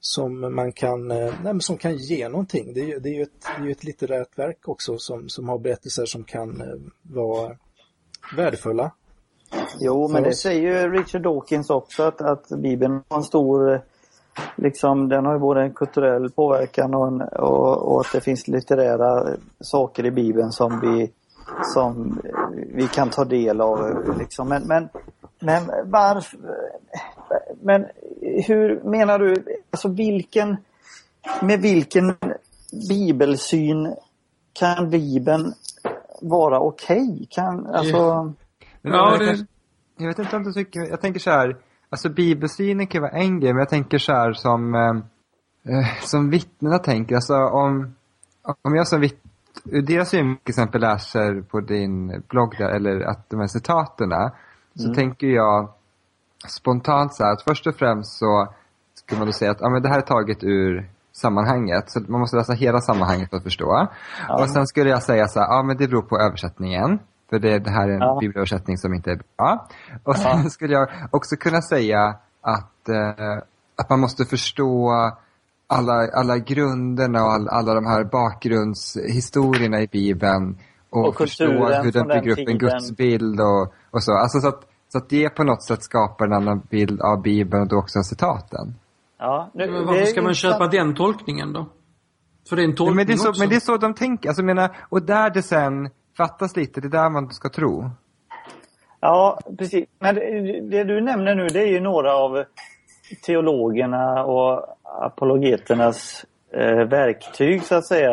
som 0.00 0.54
man 0.54 0.72
kan, 0.72 1.10
eh, 1.10 1.34
nej, 1.44 1.60
som 1.60 1.76
kan 1.76 1.96
ge 1.96 2.28
någonting. 2.28 2.74
Det 2.74 2.92
är, 2.92 3.00
det 3.00 3.08
är 3.08 3.14
ju 3.14 3.22
ett, 3.22 3.46
det 3.58 3.68
är 3.68 3.70
ett 3.70 3.84
litterärt 3.84 4.38
verk 4.38 4.68
också 4.68 4.98
som, 4.98 5.28
som 5.28 5.48
har 5.48 5.58
berättelser 5.58 6.06
som 6.06 6.24
kan 6.24 6.60
eh, 6.60 6.66
vara 7.02 7.56
värdefulla. 8.36 8.90
Jo, 9.80 10.08
men 10.08 10.22
det 10.22 10.34
säger 10.34 10.60
ju 10.60 10.90
Richard 10.90 11.22
Dawkins 11.22 11.70
också 11.70 12.02
att, 12.02 12.20
att 12.20 12.48
Bibeln 12.48 13.02
har 13.08 13.16
en 13.16 13.24
stor 13.24 13.80
liksom, 14.56 15.08
den 15.08 15.26
har 15.26 15.32
ju 15.32 15.38
både 15.38 15.62
en 15.62 15.74
kulturell 15.74 16.30
påverkan 16.30 16.94
och, 16.94 17.06
en, 17.06 17.20
och, 17.20 17.92
och, 17.92 18.00
att 18.00 18.12
det 18.12 18.20
finns 18.20 18.48
litterära 18.48 19.36
saker 19.60 20.06
i 20.06 20.10
Bibeln 20.10 20.52
som 20.52 20.80
vi 20.80 21.12
som 21.62 22.20
vi 22.74 22.88
kan 22.88 23.10
ta 23.10 23.24
del 23.24 23.60
av. 23.60 24.04
Liksom. 24.18 24.48
Men, 24.48 24.62
men, 24.66 24.88
men 25.40 25.70
varför? 25.84 26.38
Men 27.62 27.86
hur 28.46 28.90
menar 28.90 29.18
du, 29.18 29.44
alltså 29.70 29.88
vilken, 29.88 30.56
med 31.42 31.60
vilken 31.60 32.14
bibelsyn 32.88 33.94
kan 34.52 34.90
Bibeln 34.90 35.52
vara 36.22 36.60
okej? 36.60 37.10
Okay? 37.12 37.26
Kan, 37.26 37.66
alltså... 37.66 38.32
Ja, 38.82 39.16
det... 39.18 39.46
Jag 39.96 40.08
vet 40.08 40.18
inte 40.18 40.36
om 40.36 40.44
du 40.44 40.52
tycker, 40.52 40.80
jag 40.80 41.00
tänker 41.00 41.20
så 41.20 41.30
här, 41.30 41.56
alltså 41.90 42.08
bibelsynen 42.08 42.86
kan 42.86 43.02
vara 43.02 43.12
en 43.12 43.40
grej, 43.40 43.52
men 43.52 43.60
jag 43.60 43.68
tänker 43.68 43.98
så 43.98 44.12
här 44.12 44.32
som, 44.32 44.74
eh, 44.74 45.74
eh 45.74 45.86
som 46.02 46.30
vittnena 46.30 46.78
tänker, 46.78 47.14
alltså 47.14 47.34
om, 47.34 47.94
om 48.62 48.74
jag 48.74 48.88
som 48.88 49.00
vittne 49.00 49.30
ur 49.64 49.82
deras 49.82 50.08
synvinkel 50.08 50.44
till 50.44 50.52
exempel 50.52 50.80
läser 50.80 51.42
på 51.42 51.60
din 51.60 52.22
blogg 52.28 52.54
där, 52.58 52.68
eller 52.68 53.00
att 53.00 53.30
de 53.30 53.40
här 53.40 53.46
citaterna, 53.46 54.32
så 54.74 54.84
mm. 54.84 54.94
tänker 54.94 55.26
jag 55.26 55.68
spontant 56.48 57.14
så 57.14 57.24
här 57.24 57.32
att 57.32 57.42
först 57.42 57.66
och 57.66 57.74
främst 57.74 58.18
så 58.18 58.48
skulle 58.94 59.18
man 59.18 59.26
då 59.26 59.32
säga 59.32 59.50
att 59.50 59.60
ja, 59.60 59.68
men 59.68 59.82
det 59.82 59.88
här 59.88 59.98
är 59.98 60.02
taget 60.02 60.44
ur 60.44 60.90
sammanhanget. 61.12 61.90
Så 61.90 62.00
man 62.08 62.20
måste 62.20 62.36
läsa 62.36 62.52
hela 62.52 62.80
sammanhanget 62.80 63.30
för 63.30 63.36
att 63.36 63.42
förstå. 63.42 63.88
Ja. 64.28 64.42
Och 64.42 64.50
sen 64.50 64.66
skulle 64.66 64.90
jag 64.90 65.02
säga 65.02 65.28
så 65.28 65.40
här, 65.40 65.46
ja 65.46 65.62
men 65.62 65.76
det 65.76 65.88
beror 65.88 66.02
på 66.02 66.18
översättningen. 66.18 66.98
För 67.30 67.38
det, 67.38 67.58
det 67.58 67.70
här 67.70 67.88
är 67.88 67.92
en 67.92 68.00
ja. 68.00 68.18
bibelöversättning 68.20 68.78
som 68.78 68.94
inte 68.94 69.10
är 69.10 69.20
bra. 69.36 69.68
Och 70.04 70.16
sen 70.16 70.42
ja. 70.42 70.50
skulle 70.50 70.74
jag 70.74 70.88
också 71.10 71.36
kunna 71.36 71.62
säga 71.62 72.16
att, 72.40 72.88
eh, 72.88 73.38
att 73.76 73.90
man 73.90 74.00
måste 74.00 74.24
förstå 74.24 74.92
alla, 75.66 76.08
alla 76.12 76.38
grunderna 76.38 77.24
och 77.24 77.32
all, 77.32 77.48
alla 77.48 77.74
de 77.74 77.86
här 77.86 78.04
bakgrundshistorierna 78.04 79.80
i 79.80 79.86
Bibeln. 79.86 80.58
Och, 80.90 81.08
Och 81.08 81.16
förstå 81.16 81.44
hur 81.44 81.92
den 81.92 82.08
bygger 82.08 82.30
upp 82.30 82.48
en 82.48 82.58
gudsbild 82.58 83.40
och, 83.40 83.72
och 83.90 84.02
så. 84.02 84.12
Alltså 84.12 84.40
så 84.40 84.48
att, 84.48 84.64
så 84.88 84.98
att 84.98 85.08
det 85.08 85.30
på 85.30 85.44
något 85.44 85.62
sätt 85.62 85.82
skapar 85.82 86.24
en 86.24 86.32
annan 86.32 86.62
bild 86.70 87.00
av 87.00 87.22
Bibeln 87.22 87.62
och 87.62 87.68
då 87.68 87.76
också 87.76 88.02
citaten. 88.02 88.74
Ja, 89.18 89.50
nu, 89.54 89.70
Men 89.70 89.86
varför 89.86 90.04
ska 90.04 90.22
man 90.22 90.34
köpa 90.34 90.66
den 90.66 90.94
tolkningen 90.94 91.52
då? 91.52 91.66
För 92.48 92.56
det 92.56 92.62
är 92.62 92.64
en 92.64 92.74
tolkning 92.74 92.96
men, 92.96 93.06
det 93.06 93.12
är 93.12 93.16
så, 93.16 93.28
också. 93.28 93.42
men 93.42 93.48
det 93.48 93.56
är 93.56 93.60
så 93.60 93.76
de 93.76 93.94
tänker. 93.94 94.28
Alltså, 94.28 94.42
menar, 94.42 94.76
och 94.88 95.02
där 95.02 95.30
det 95.30 95.42
sen 95.42 95.90
fattas 96.16 96.56
lite, 96.56 96.80
det 96.80 96.86
är 96.86 96.90
där 96.90 97.10
man 97.10 97.30
ska 97.30 97.48
tro. 97.48 97.90
Ja, 99.00 99.38
precis. 99.58 99.86
Men 99.98 100.14
det, 100.14 100.60
det 100.60 100.84
du 100.84 101.00
nämner 101.00 101.34
nu 101.34 101.46
det 101.46 101.62
är 101.62 101.72
ju 101.72 101.80
några 101.80 102.14
av 102.14 102.44
teologerna 103.22 104.24
och 104.24 104.76
apologeternas 104.82 106.24
Eh, 106.52 106.84
verktyg 106.88 107.62
så 107.62 107.74
att 107.74 107.86
säga 107.86 108.10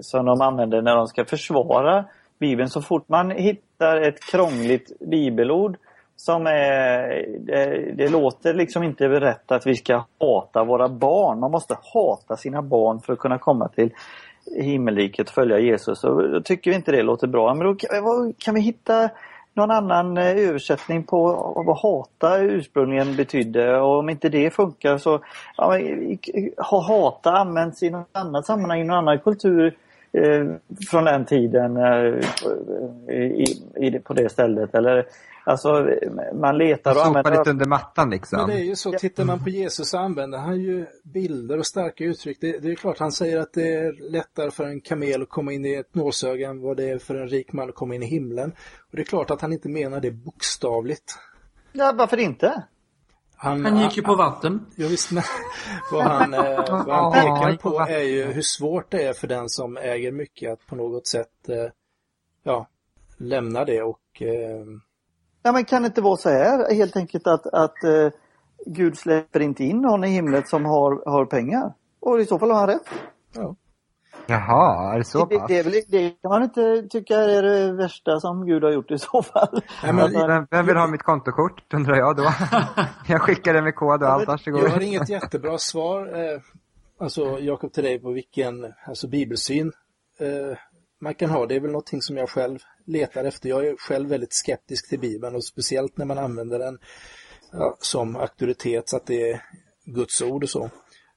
som 0.00 0.26
de 0.26 0.40
använder 0.40 0.82
när 0.82 0.96
de 0.96 1.06
ska 1.06 1.24
försvara 1.24 2.04
Bibeln. 2.38 2.70
Så 2.70 2.82
fort 2.82 3.08
man 3.08 3.30
hittar 3.30 4.00
ett 4.00 4.20
krångligt 4.20 4.98
bibelord 5.00 5.76
som 6.16 6.46
är, 6.46 7.26
det, 7.38 7.92
det 7.96 8.08
låter 8.08 8.54
liksom 8.54 8.82
inte 8.82 9.08
rätt 9.08 9.52
att 9.52 9.66
vi 9.66 9.74
ska 9.74 10.04
hata 10.20 10.64
våra 10.64 10.88
barn. 10.88 11.40
Man 11.40 11.50
måste 11.50 11.76
hata 11.94 12.36
sina 12.36 12.62
barn 12.62 13.00
för 13.00 13.12
att 13.12 13.18
kunna 13.18 13.38
komma 13.38 13.68
till 13.68 13.90
himmelriket 14.60 15.28
och 15.28 15.34
följa 15.34 15.58
Jesus. 15.58 16.04
Och 16.04 16.30
då 16.30 16.40
tycker 16.40 16.70
vi 16.70 16.76
inte 16.76 16.92
det 16.92 17.02
låter 17.02 17.26
bra. 17.26 17.54
Men 17.54 17.66
då 17.66 17.74
kan, 17.74 18.32
kan 18.38 18.54
vi 18.54 18.60
hitta 18.60 19.10
någon 19.56 19.70
annan 19.70 20.16
eh, 20.16 20.48
översättning 20.48 21.02
på 21.02 21.32
vad 21.66 21.78
hata 21.78 22.38
ursprungligen 22.38 23.16
betydde 23.16 23.80
och 23.80 23.98
om 23.98 24.10
inte 24.10 24.28
det 24.28 24.50
funkar 24.50 24.98
så 24.98 25.20
ja, 25.56 25.78
hata 26.82 27.32
använts 27.32 27.82
i 27.82 27.90
något 27.90 28.08
annat 28.12 28.46
sammanhang, 28.46 28.80
i 28.80 28.84
någon 28.84 28.98
annan 28.98 29.18
kultur 29.18 29.74
eh, 30.12 30.46
från 30.90 31.04
den 31.04 31.24
tiden 31.24 31.76
eh, 31.76 32.14
i, 33.16 33.44
i, 33.76 33.98
på 34.04 34.14
det 34.14 34.28
stället. 34.28 34.74
Eller, 34.74 35.06
alltså 35.46 35.88
man 36.34 36.58
letar 36.58 36.94
och 36.94 37.06
använder... 37.06 37.38
lite 37.38 37.50
under 37.50 37.66
mattan 37.66 38.10
liksom. 38.10 38.38
Men 38.38 38.48
det 38.48 38.54
är 38.54 38.64
ju 38.64 38.76
så, 38.76 38.92
tittar 38.92 39.24
man 39.24 39.44
på 39.44 39.50
Jesus 39.50 39.88
så 39.88 39.98
använder 39.98 40.38
han 40.38 40.60
ju 40.60 40.86
bilder 41.04 41.58
och 41.58 41.66
starka 41.66 42.04
uttryck. 42.04 42.38
Det, 42.40 42.58
det 42.58 42.70
är 42.70 42.74
klart 42.74 42.98
han 42.98 43.12
säger 43.12 43.38
att 43.38 43.52
det 43.52 43.74
är 43.74 44.10
lättare 44.10 44.50
för 44.50 44.64
en 44.64 44.80
kamel 44.80 45.22
att 45.22 45.28
komma 45.28 45.52
in 45.52 45.66
i 45.66 45.74
ett 45.74 45.94
nålsöga 45.94 46.48
än 46.48 46.60
vad 46.60 46.76
det 46.76 46.90
är 46.90 46.98
för 46.98 47.14
en 47.14 47.28
rik 47.28 47.52
man 47.52 47.68
att 47.68 47.74
komma 47.74 47.94
in 47.94 48.02
i 48.02 48.06
himlen. 48.06 48.52
Och 48.90 48.96
det 48.96 49.02
är 49.02 49.04
klart 49.04 49.30
att 49.30 49.40
han 49.40 49.52
inte 49.52 49.68
menar 49.68 50.00
det 50.00 50.10
bokstavligt. 50.10 51.18
Ja, 51.72 51.92
varför 51.96 52.16
inte? 52.16 52.62
Han 53.36 53.80
gick 53.80 53.96
ju 53.96 54.02
på 54.02 54.14
vatten. 54.14 54.66
Ja, 54.76 54.88
visst, 54.88 55.12
men 55.12 55.22
vad 55.92 56.04
han, 56.04 56.34
eh, 56.34 56.84
vad 56.86 56.96
han 56.96 57.12
pekar 57.12 57.56
på 57.56 57.80
är 57.80 58.02
ju 58.02 58.24
hur 58.24 58.42
svårt 58.42 58.90
det 58.90 59.02
är 59.02 59.12
för 59.12 59.26
den 59.26 59.48
som 59.48 59.76
äger 59.76 60.12
mycket 60.12 60.52
att 60.52 60.66
på 60.66 60.76
något 60.76 61.06
sätt 61.06 61.48
eh, 61.48 61.70
ja, 62.42 62.68
lämna 63.16 63.64
det 63.64 63.82
och 63.82 64.22
eh, 64.22 64.66
Ja, 65.46 65.52
men 65.52 65.64
kan 65.64 65.82
det 65.82 65.86
inte 65.86 66.00
vara 66.00 66.16
så 66.16 66.28
här 66.28 66.74
helt 66.74 66.96
enkelt 66.96 67.26
att, 67.26 67.46
att 67.46 67.84
eh, 67.84 68.10
Gud 68.66 68.98
släpper 68.98 69.40
inte 69.40 69.64
in 69.64 69.80
någon 69.80 70.04
i 70.04 70.08
himlet 70.08 70.48
som 70.48 70.64
har, 70.64 71.10
har 71.10 71.24
pengar? 71.24 71.72
Och 72.00 72.20
i 72.20 72.26
så 72.26 72.38
fall 72.38 72.50
har 72.50 72.58
han 72.58 72.66
rätt. 72.66 72.88
ja. 73.32 73.56
Jaha, 74.26 74.94
är 74.94 74.98
det 74.98 75.04
så 75.04 75.24
det, 75.26 75.38
pass? 75.38 75.48
det, 75.48 75.58
är 75.58 75.64
väl, 75.64 75.72
det 75.88 76.10
kan 76.10 76.28
man 76.30 76.42
inte 76.42 76.82
tycka 76.90 77.16
är 77.16 77.42
det 77.42 77.72
värsta 77.72 78.20
som 78.20 78.46
Gud 78.46 78.64
har 78.64 78.70
gjort 78.70 78.90
i 78.90 78.98
så 78.98 79.22
fall. 79.22 79.62
Nej, 79.82 79.92
men- 79.92 80.12
Vem, 80.12 80.46
vem 80.50 80.66
vill 80.66 80.76
ha 80.76 80.86
mitt 80.86 81.02
kontokort, 81.02 81.74
undrar 81.74 81.96
jag 81.96 82.16
då. 82.16 82.22
jag 83.08 83.22
skickar 83.22 83.54
det 83.54 83.62
med 83.62 83.74
kod 83.74 84.02
och 84.02 84.08
allt, 84.08 84.28
varsågod. 84.28 84.64
Jag 84.64 84.70
har 84.70 84.80
inget 84.80 85.08
jättebra 85.08 85.58
svar, 85.58 86.06
eh, 86.06 86.40
alltså 87.00 87.38
Jakob 87.38 87.72
till 87.72 87.84
dig 87.84 87.98
på 87.98 88.10
vilken 88.10 88.72
alltså, 88.86 89.08
bibelsyn 89.08 89.72
eh, 90.20 90.58
man 91.00 91.14
kan 91.14 91.30
ha. 91.30 91.46
Det 91.46 91.56
är 91.56 91.60
väl 91.60 91.70
någonting 91.70 92.02
som 92.02 92.16
jag 92.16 92.30
själv 92.30 92.58
letar 92.86 93.24
efter. 93.24 93.48
Jag 93.48 93.66
är 93.66 93.76
själv 93.76 94.08
väldigt 94.08 94.32
skeptisk 94.34 94.88
till 94.88 95.00
Bibeln 95.00 95.34
och 95.36 95.44
speciellt 95.44 95.96
när 95.96 96.04
man 96.04 96.18
använder 96.18 96.58
den 96.58 96.78
ja, 97.52 97.76
som 97.80 98.16
auktoritet 98.16 98.88
så 98.88 98.96
att 98.96 99.06
det 99.06 99.30
är 99.30 99.42
Guds 99.84 100.22
ord 100.22 100.42
och 100.42 100.50
så. 100.50 100.70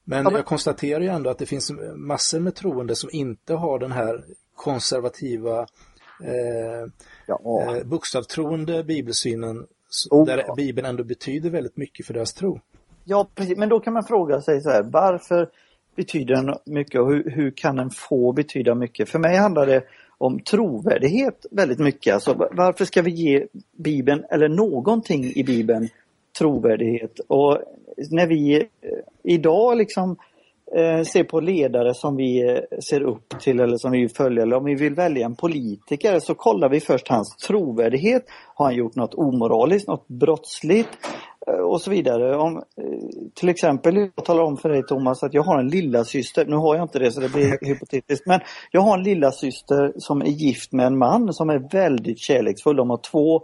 Men, 0.03 0.17
Ja, 0.17 0.23
men- 0.23 0.33
jag 0.33 0.45
konstaterar 0.45 1.01
ju 1.01 1.07
ändå 1.07 1.29
att 1.29 1.37
det 1.37 1.45
finns 1.45 1.71
massor 1.95 2.39
med 2.39 2.55
troende 2.55 2.95
som 2.95 3.09
inte 3.13 3.53
har 3.53 3.79
den 3.79 3.91
här 3.91 4.23
konservativa 4.55 5.59
eh, 6.23 6.91
ja. 7.27 7.75
eh, 7.75 7.83
bokstavtroende 7.83 8.83
bibelsynen 8.83 9.67
Oh, 10.11 10.25
där 10.25 10.43
ja. 10.47 10.53
Bibeln 10.55 10.87
ändå 10.87 11.03
betyder 11.03 11.49
väldigt 11.49 11.77
mycket 11.77 12.05
för 12.05 12.13
deras 12.13 12.33
tro. 12.33 12.59
ja, 13.03 13.29
precis. 13.35 13.57
Men 13.57 13.69
då 13.69 13.79
kan 13.79 13.93
man 13.93 14.03
fråga 14.03 14.41
sig 14.41 14.61
så 14.61 14.69
här, 14.69 14.83
varför 14.83 15.49
betyder 15.95 16.35
den 16.35 16.55
mycket 16.65 17.01
och 17.01 17.07
hur, 17.07 17.29
hur 17.31 17.51
kan 17.51 17.75
den 17.75 17.89
få 17.89 18.31
betyda 18.31 18.75
mycket? 18.75 19.09
För 19.09 19.19
mig 19.19 19.35
handlar 19.37 19.65
det 19.65 19.83
om 20.19 20.39
trovärdighet 20.39 21.45
väldigt 21.51 21.79
mycket. 21.79 22.13
Alltså, 22.13 22.33
varför 22.51 22.85
ska 22.85 23.01
vi 23.01 23.11
ge 23.11 23.45
Bibeln, 23.77 24.25
eller 24.29 24.49
någonting 24.49 25.23
i 25.35 25.43
Bibeln, 25.43 25.89
trovärdighet? 26.37 27.19
Och 27.27 27.57
när 28.11 28.27
vi 28.27 28.55
eh, 28.55 28.61
idag 29.23 29.77
liksom 29.77 30.17
eh, 30.75 31.03
ser 31.03 31.23
på 31.23 31.39
ledare 31.39 31.93
som 31.93 32.15
vi 32.15 32.49
eh, 32.49 32.79
ser 32.89 33.01
upp 33.01 33.39
till 33.39 33.59
eller 33.59 33.77
som 33.77 33.91
vi 33.91 33.99
vill 33.99 34.09
följa 34.09 34.43
eller 34.43 34.55
om 34.55 34.65
vi 34.65 34.75
vill 34.75 34.95
välja 34.95 35.25
en 35.25 35.35
politiker 35.35 36.19
så 36.19 36.35
kollar 36.35 36.69
vi 36.69 36.79
först 36.79 37.07
hans 37.07 37.35
trovärdighet. 37.35 38.25
Har 38.55 38.65
han 38.65 38.75
gjort 38.75 38.95
något 38.95 39.13
omoraliskt, 39.13 39.87
något 39.87 40.07
brottsligt 40.07 40.89
och 41.51 41.81
så 41.81 41.91
vidare. 41.91 42.37
Om, 42.37 42.57
eh, 42.57 42.63
till 43.35 43.49
exempel, 43.49 43.95
jag 44.15 44.25
talar 44.25 44.43
om 44.43 44.57
för 44.57 44.69
dig 44.69 44.83
Thomas 44.83 45.23
att 45.23 45.33
jag 45.33 45.43
har 45.43 45.59
en 45.59 45.67
lilla 45.67 46.03
syster. 46.03 46.45
nu 46.45 46.55
har 46.55 46.75
jag 46.75 46.83
inte 46.83 46.99
det 46.99 47.11
så 47.11 47.19
det 47.19 47.29
blir 47.29 47.57
hypotetiskt, 47.67 48.25
men 48.25 48.39
jag 48.71 48.81
har 48.81 48.97
en 48.97 49.03
lilla 49.03 49.31
syster 49.31 49.93
som 49.97 50.21
är 50.21 50.25
gift 50.25 50.71
med 50.71 50.85
en 50.85 50.97
man 50.97 51.33
som 51.33 51.49
är 51.49 51.71
väldigt 51.71 52.19
kärleksfull. 52.19 52.75
De 52.75 52.89
har 52.89 52.99
två 53.11 53.43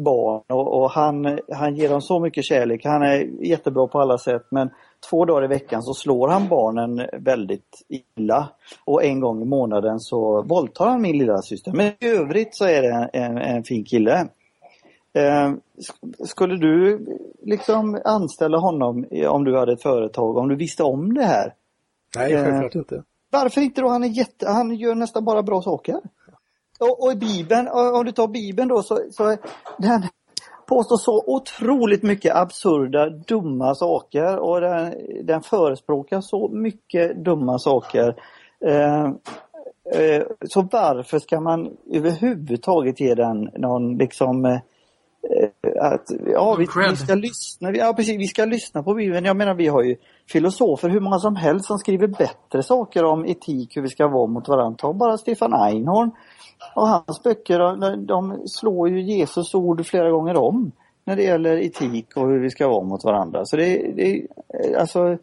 barn 0.00 0.42
och, 0.48 0.82
och 0.82 0.90
han, 0.90 1.38
han 1.52 1.76
ger 1.76 1.88
dem 1.88 2.02
så 2.02 2.20
mycket 2.20 2.44
kärlek. 2.44 2.84
Han 2.84 3.02
är 3.02 3.44
jättebra 3.46 3.86
på 3.86 4.00
alla 4.00 4.18
sätt 4.18 4.46
men 4.50 4.70
två 5.10 5.24
dagar 5.24 5.44
i 5.44 5.48
veckan 5.48 5.82
så 5.82 5.94
slår 5.94 6.28
han 6.28 6.48
barnen 6.48 7.06
väldigt 7.12 7.82
illa. 8.16 8.48
Och 8.84 9.04
en 9.04 9.20
gång 9.20 9.42
i 9.42 9.44
månaden 9.44 10.00
så 10.00 10.42
våldtar 10.42 10.86
han 10.86 11.02
min 11.02 11.18
lilla 11.18 11.42
syster. 11.42 11.72
Men 11.72 11.86
i 11.86 11.96
övrigt 12.00 12.56
så 12.56 12.64
är 12.64 12.82
det 12.82 12.88
en, 12.88 13.08
en, 13.22 13.38
en 13.38 13.64
fin 13.64 13.84
kille. 13.84 14.28
Eh, 15.16 15.50
sk- 15.78 16.26
skulle 16.26 16.56
du 16.56 17.06
liksom 17.42 18.00
anställa 18.04 18.58
honom 18.58 19.04
om 19.28 19.44
du 19.44 19.58
hade 19.58 19.72
ett 19.72 19.82
företag, 19.82 20.36
om 20.36 20.48
du 20.48 20.56
visste 20.56 20.82
om 20.82 21.14
det 21.14 21.24
här? 21.24 21.54
Nej, 22.16 22.32
Eh, 22.32 22.44
självklart 22.44 22.74
inte. 22.74 23.02
Varför 23.30 23.60
inte 23.60 23.80
då? 23.80 23.88
Han, 23.88 24.04
är 24.04 24.08
jätte, 24.08 24.48
han 24.48 24.74
gör 24.74 24.94
nästan 24.94 25.24
bara 25.24 25.42
bra 25.42 25.62
saker. 25.62 26.00
Och, 26.80 27.02
och 27.04 27.12
i 27.12 27.16
Bibeln, 27.16 27.68
om 27.68 28.04
du 28.04 28.12
tar 28.12 28.28
Bibeln 28.28 28.68
då 28.68 28.82
så, 28.82 28.98
så 29.10 29.36
den 29.78 30.02
påstår 30.66 30.96
så 30.96 31.24
otroligt 31.26 32.02
mycket 32.02 32.36
absurda, 32.36 33.08
dumma 33.10 33.74
saker 33.74 34.38
och 34.38 34.60
den, 34.60 34.94
den 35.22 35.42
förespråkar 35.42 36.20
så 36.20 36.48
mycket 36.48 37.24
dumma 37.24 37.58
saker. 37.58 38.14
Eh, 38.60 39.04
eh, 39.94 40.22
så 40.48 40.62
varför 40.72 41.18
ska 41.18 41.40
man 41.40 41.76
överhuvudtaget 41.92 43.00
ge 43.00 43.14
den 43.14 43.50
någon 43.56 43.96
liksom 43.98 44.44
eh, 44.44 44.58
att, 45.80 46.10
ja, 46.26 46.54
vi, 46.58 46.66
vi 46.90 46.96
ska 46.96 47.14
lyssna, 47.14 47.70
ja 47.72 47.94
precis, 47.96 48.20
vi 48.20 48.26
ska 48.26 48.44
lyssna 48.44 48.82
på 48.82 48.94
Bibeln. 48.94 49.24
Jag 49.24 49.36
menar 49.36 49.54
vi 49.54 49.66
har 49.66 49.82
ju 49.82 49.96
filosofer 50.32 50.88
hur 50.88 51.00
många 51.00 51.18
som 51.18 51.36
helst 51.36 51.66
som 51.66 51.78
skriver 51.78 52.06
bättre 52.06 52.62
saker 52.62 53.04
om 53.04 53.24
etik, 53.26 53.76
hur 53.76 53.82
vi 53.82 53.88
ska 53.88 54.08
vara 54.08 54.26
mot 54.26 54.48
varandra. 54.48 54.76
Ta 54.78 54.92
bara 54.92 55.18
Stefan 55.18 55.54
Einhorn 55.54 56.10
och 56.74 56.88
hans 56.88 57.22
böcker, 57.22 57.58
de, 57.58 58.06
de 58.06 58.42
slår 58.46 58.88
ju 58.88 59.02
Jesus 59.02 59.54
ord 59.54 59.86
flera 59.86 60.10
gånger 60.10 60.36
om 60.36 60.72
när 61.04 61.16
det 61.16 61.22
gäller 61.22 61.56
etik 61.56 62.16
och 62.16 62.28
hur 62.28 62.38
vi 62.38 62.50
ska 62.50 62.68
vara 62.68 62.84
mot 62.84 63.04
varandra. 63.04 63.44
Så 63.44 63.56
det, 63.56 63.92
det, 63.96 64.26
alltså, 64.78 65.18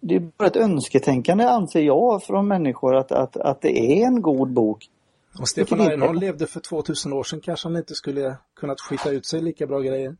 det 0.00 0.14
är 0.14 0.20
bara 0.38 0.48
ett 0.48 0.56
önsketänkande 0.56 1.44
anser 1.44 1.80
jag 1.80 2.22
från 2.22 2.48
människor 2.48 2.96
att, 2.96 3.12
att, 3.12 3.36
att 3.36 3.60
det 3.60 3.78
är 3.78 4.06
en 4.06 4.22
god 4.22 4.52
bok. 4.52 4.88
Om 5.38 5.46
Stefan 5.46 5.80
Einhorn 5.80 6.18
levde 6.18 6.46
för 6.46 6.60
2000 6.60 7.12
år 7.12 7.22
sedan 7.22 7.40
kanske 7.40 7.68
han 7.68 7.76
inte 7.76 7.94
skulle 7.94 8.36
kunnat 8.60 8.80
skita 8.80 9.10
ut 9.10 9.26
sig 9.26 9.40
lika 9.40 9.66
bra 9.66 9.80
grejer. 9.80 10.16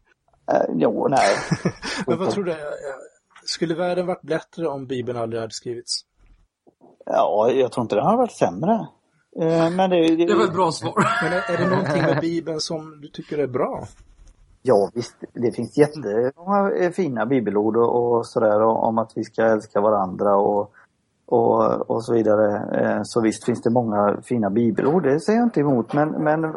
Eh, 0.53 0.63
jo, 0.75 1.09
nej. 1.09 1.37
Men 2.07 2.19
vad 2.19 2.31
tror 2.31 2.45
du? 2.45 2.51
eh, 2.53 2.57
Skulle 3.45 3.75
världen 3.75 4.07
varit 4.07 4.23
bättre 4.23 4.69
om 4.69 4.87
Bibeln 4.87 5.19
aldrig 5.19 5.41
hade 5.41 5.53
skrivits? 5.55 6.01
Ja, 7.07 7.51
jag 7.51 7.73
tror 7.73 7.83
inte 7.83 7.95
det 7.95 8.03
har 8.03 8.17
varit 8.17 8.33
sämre. 8.33 8.87
Eh, 9.41 9.71
Men 9.71 9.91
det, 9.91 10.17
det, 10.17 10.27
Det 10.27 10.35
var 10.35 10.45
ett 10.45 10.53
bra 10.55 10.73
svar. 10.73 10.95
Men 11.23 11.33
är, 11.33 11.59
det 11.65 11.71
någonting 11.71 12.03
med 12.03 12.21
Bibeln 12.21 12.61
som 12.61 13.01
du 13.01 13.09
tycker 13.09 13.39
är 13.39 13.47
bra? 13.47 13.87
Ja 14.63 14.91
visst, 14.95 15.15
det 15.33 15.53
finns 15.53 15.77
jättemånga 15.79 16.93
fina 16.93 17.27
bibelord 17.27 17.77
och, 17.77 18.27
sådär 18.27 18.61
och- 18.63 18.85
om 18.85 18.99
att 18.99 19.13
vi 19.15 19.25
ska 19.25 19.43
älska 19.43 19.81
varandra 19.81 20.37
och, 20.37 20.73
och, 21.35 21.91
och 21.91 22.05
så 22.05 22.13
vidare. 22.13 22.57
Eh, 22.73 23.01
så 23.03 23.21
visst 23.21 23.45
finns 23.45 23.63
det 23.63 23.71
många 23.71 24.17
fina 24.23 24.51
bibelord, 24.51 25.03
det 25.03 25.21
säger 25.21 25.39
jag 25.39 25.47
inte 25.47 25.61
emot. 25.61 25.93
Men, 25.93 26.09
men, 26.11 26.55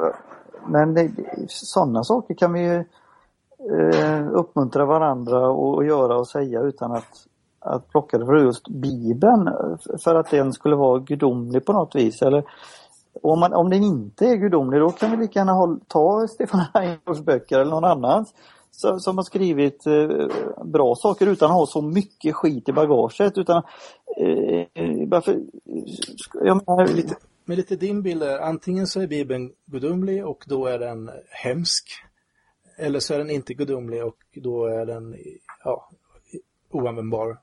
men 0.67 1.15
sådana 1.47 2.03
saker 2.03 2.33
kan 2.33 2.53
vi 2.53 2.59
ju 2.59 2.75
eh, 3.71 4.27
uppmuntra 4.31 4.85
varandra 4.85 5.49
och, 5.49 5.85
göra 5.85 6.17
och 6.17 6.27
säga 6.27 6.61
utan 6.61 6.91
att 6.91 7.27
att 7.59 7.89
plocka 7.89 8.17
det 8.17 8.25
från 8.25 8.43
just 8.43 8.67
Bibeln 8.67 9.49
för 10.03 10.15
att 10.15 10.31
den 10.31 10.53
skulle 10.53 10.75
vara 10.75 10.99
gudomlig 10.99 11.65
på 11.65 11.73
något 11.73 11.95
vis. 11.95 12.21
Eller, 12.21 12.43
om, 13.21 13.39
man, 13.39 13.53
om 13.53 13.69
den 13.69 13.83
inte 13.83 14.25
är 14.25 14.35
gudomlig 14.35 14.81
då 14.81 14.89
kan 14.89 15.11
vi 15.11 15.17
lika 15.17 15.39
gärna 15.39 15.79
ta 15.87 16.27
Stefan 16.27 16.61
Reinholds 16.73 17.21
böcker 17.21 17.59
eller 17.59 17.71
någon 17.71 17.85
annans 17.85 18.33
som, 18.77 19.17
har 19.17 19.23
skrivit 19.23 19.87
eh, 19.87 20.27
bra 20.65 20.95
saker 20.95 21.27
utan 21.27 21.51
att 21.51 21.57
ha 21.57 21.65
så 21.65 21.81
mycket 21.81 22.35
skit 22.35 22.69
i 22.69 22.73
bagaget. 22.73 23.37
Utan, 23.37 23.63
eh, 24.17 25.07
bara 25.07 25.21
för, 25.21 25.39
jag 26.33 26.61
menar, 26.67 26.87
lite, 26.87 27.15
Med 27.45 27.57
lite 27.57 27.75
din 27.75 28.01
bild 28.01 28.23
är, 28.23 28.39
antingen 28.39 28.87
så 28.87 29.01
är 29.01 29.07
Bibeln 29.07 29.51
gudomlig 29.65 30.25
och 30.25 30.43
då 30.47 30.65
är 30.65 30.79
den 30.79 31.11
hemsk. 31.29 31.83
Eller 32.77 32.99
så 32.99 33.13
är 33.13 33.17
den 33.17 33.29
inte 33.29 33.53
gudomlig 33.53 34.05
och 34.05 34.17
då 34.35 34.65
är 34.65 34.85
den 34.85 35.15
ja, 35.63 35.89
oanvändbar 36.71 37.37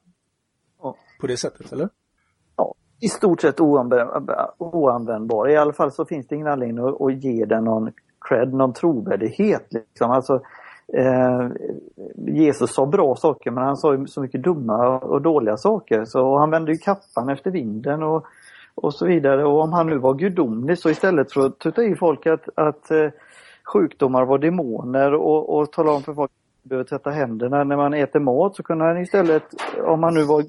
Ja. 0.83 0.97
på 1.21 1.27
det 1.27 1.37
sättet, 1.37 1.73
eller? 1.73 1.89
ja, 2.57 2.75
i 3.01 3.09
stort 3.09 3.41
sett 3.41 3.61
oanvändbar, 3.61 4.55
oanvändbar. 4.59 5.49
I 5.49 5.57
alla 5.57 5.73
fall 5.73 5.93
så 5.93 6.05
finns 6.05 6.27
det 6.27 6.35
ingen 6.35 6.47
anledning 6.47 6.85
att, 6.85 7.01
att 7.01 7.25
ge 7.25 7.45
den 7.45 7.65
någon 7.65 7.93
cred, 8.29 8.55
någon 8.55 8.73
trovärdighet. 8.73 9.67
Liksom. 9.71 10.11
Alltså, 10.11 10.43
eh, 10.93 11.49
Jesus 12.17 12.75
sa 12.75 12.87
bra 12.87 13.17
saker 13.17 13.51
men 13.51 13.65
han 13.65 13.77
sa 13.77 13.95
ju 13.95 14.07
så 14.07 14.21
mycket 14.21 14.43
dumma 14.43 14.99
och 14.99 15.23
dåliga 15.23 15.57
saker. 15.57 16.05
Så 16.05 16.39
han 16.39 16.51
vände 16.51 16.73
ju 16.73 16.79
kappan 16.79 17.29
efter 17.29 17.51
vinden 17.51 18.03
och, 18.03 18.25
och 18.75 18.95
så 18.95 19.07
vidare. 19.07 19.45
Och 19.45 19.61
om 19.61 19.73
han 19.73 19.87
nu 19.87 19.99
var 19.99 20.15
gudomlig 20.15 20.79
så 20.79 20.91
istället 20.91 21.33
för 21.33 21.47
att 21.47 21.59
tuta 21.59 21.85
i 21.85 21.95
folk 21.95 22.27
att, 22.27 22.49
att 22.55 22.91
eh, 22.91 23.11
sjukdomar 23.73 24.25
var 24.25 24.39
demoner 24.39 25.15
och, 25.15 25.59
och 25.59 25.73
tala 25.73 25.93
om 25.93 26.03
för 26.03 26.15
folk 26.15 26.31
att 26.31 26.65
man 26.65 26.69
behöver 26.69 26.89
tvätta 26.89 27.11
händerna 27.11 27.65
när 27.65 27.77
man 27.77 27.95
äter 27.95 28.21
mat 28.21 28.57
så 28.57 28.63
kunde 28.63 28.85
han 28.85 28.99
istället, 28.99 29.43
om 29.85 30.03
han 30.03 30.15
nu 30.15 30.25
var 30.25 30.41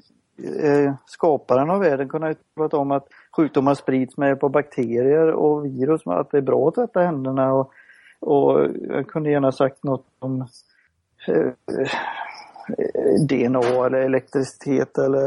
eh, 0.62 0.94
skaparen 1.06 1.70
av 1.70 1.80
världen, 1.80 2.08
kunde 2.08 2.26
han 2.26 2.36
prata 2.56 2.76
om 2.76 2.90
att 2.90 3.06
sjukdomar 3.36 3.74
sprids 3.74 4.16
med 4.16 4.28
hjälp 4.28 4.44
av 4.44 4.50
bakterier 4.50 5.32
och 5.32 5.64
virus, 5.64 6.00
att 6.04 6.30
det 6.30 6.38
är 6.38 6.42
bra 6.42 6.68
att 6.68 6.74
tvätta 6.74 7.00
händerna 7.00 7.52
och, 7.54 7.72
och 8.20 8.68
jag 8.88 9.06
kunde 9.06 9.30
gärna 9.30 9.52
sagt 9.52 9.84
något 9.84 10.06
om 10.18 10.40
eh, 11.28 11.52
DNA 13.28 13.86
eller 13.86 13.98
elektricitet 13.98 14.98
eller 14.98 15.26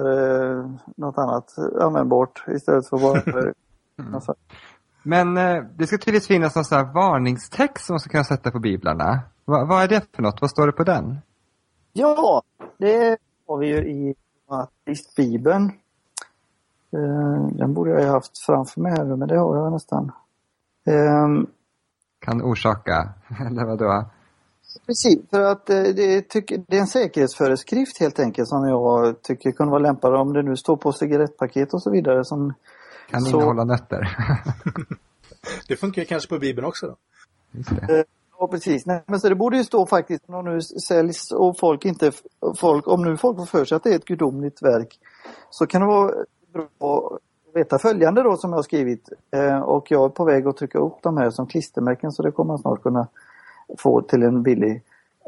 eh, 0.59 0.71
något 0.95 1.17
annat 1.17 1.55
användbart 1.81 2.43
istället 2.47 2.89
för 2.89 2.97
bara 2.97 3.53
alltså, 4.15 4.35
Men 5.03 5.37
eh, 5.37 5.63
det 5.77 5.87
ska 5.87 5.97
tydligen 5.97 6.21
finnas 6.21 6.55
någon 6.55 6.65
sån 6.65 6.77
här 6.77 6.93
varningstext 6.93 7.85
som 7.85 7.93
man 7.93 7.99
ska 7.99 8.09
kunna 8.09 8.23
sätta 8.23 8.51
på 8.51 8.59
biblarna. 8.59 9.19
Va, 9.45 9.65
vad 9.65 9.83
är 9.83 9.87
det 9.87 10.15
för 10.15 10.21
något? 10.21 10.41
Vad 10.41 10.49
står 10.49 10.67
det 10.67 10.73
på 10.73 10.83
den? 10.83 11.17
Ja, 11.93 12.41
det 12.77 13.17
har 13.47 13.57
vi 13.57 13.67
ju 13.67 13.77
i 13.77 14.15
ateistbibeln. 14.47 15.71
Eh, 16.93 17.47
Den 17.51 17.73
borde 17.73 17.91
jag 17.91 18.03
ha 18.03 18.11
haft 18.13 18.45
framför 18.45 18.81
mig 18.81 18.91
här 18.91 19.05
men 19.05 19.27
det 19.27 19.39
har 19.39 19.57
jag 19.57 19.71
nästan. 19.71 20.11
Kan 22.19 22.41
orsaka, 22.41 23.09
eller 23.47 23.65
vadå? 23.65 24.05
Precis, 24.85 25.29
för 25.29 25.41
att 25.41 25.69
eh, 25.69 25.81
det, 25.83 26.21
tycker, 26.29 26.63
det 26.67 26.77
är 26.77 26.81
en 26.81 26.87
säkerhetsföreskrift 26.87 27.99
helt 27.99 28.19
enkelt 28.19 28.47
som 28.47 28.67
jag 28.67 29.21
tycker 29.21 29.51
kunde 29.51 29.71
vara 29.71 29.81
lämpad 29.81 30.15
om 30.15 30.33
det 30.33 30.41
nu 30.41 30.57
står 30.57 30.77
på 30.77 30.91
cigarettpaket 30.91 31.73
och 31.73 31.83
så 31.83 31.91
vidare. 31.91 32.25
Som, 32.25 32.53
Kan 33.09 33.21
Så- 33.21 33.37
innehålla 33.37 33.63
nötter. 33.63 34.17
Det 35.67 35.75
funkar 35.75 36.03
kanske 36.03 36.29
på 36.29 36.39
Bibeln 36.39 36.67
också 36.67 36.87
då? 36.87 36.95
Just 37.51 37.69
det. 37.87 38.05
ja 38.39 38.47
precis, 38.47 38.85
Nej, 38.85 39.03
men 39.07 39.19
så 39.19 39.29
det 39.29 39.35
borde 39.35 39.57
ju 39.57 39.63
stå 39.63 39.85
faktiskt 39.85 40.23
om 40.29 40.45
nu 40.45 40.61
säljs 40.61 41.31
och 41.31 41.59
folk 41.59 41.85
inte, 41.85 42.11
folk, 42.57 42.87
om 42.87 43.03
nu 43.03 43.17
folk 43.17 43.37
får 43.37 43.45
för 43.45 43.65
sig 43.65 43.75
att 43.75 43.83
det 43.83 43.89
är 43.89 43.95
ett 43.95 44.05
gudomligt 44.05 44.61
verk 44.61 44.99
så 45.49 45.67
kan 45.67 45.81
det 45.81 45.87
vara 45.87 46.11
bra 46.53 47.17
veta 47.59 47.79
följande 47.79 48.23
då 48.23 48.37
som 48.37 48.49
jag 48.49 48.57
har 48.57 48.63
skrivit 48.63 49.09
eh, 49.35 49.59
och 49.59 49.91
jag 49.91 50.05
är 50.05 50.09
på 50.09 50.25
väg 50.25 50.47
att 50.47 50.57
trycka 50.57 50.79
upp 50.79 50.97
de 51.03 51.17
här 51.17 51.29
som 51.29 51.47
klistermärken 51.47 52.11
så 52.11 52.23
det 52.23 52.31
kommer 52.31 52.47
man 52.47 52.57
snart 52.57 52.83
kunna 52.83 53.07
få 53.77 54.01
till 54.01 54.23
en 54.23 54.43
billig 54.43 54.81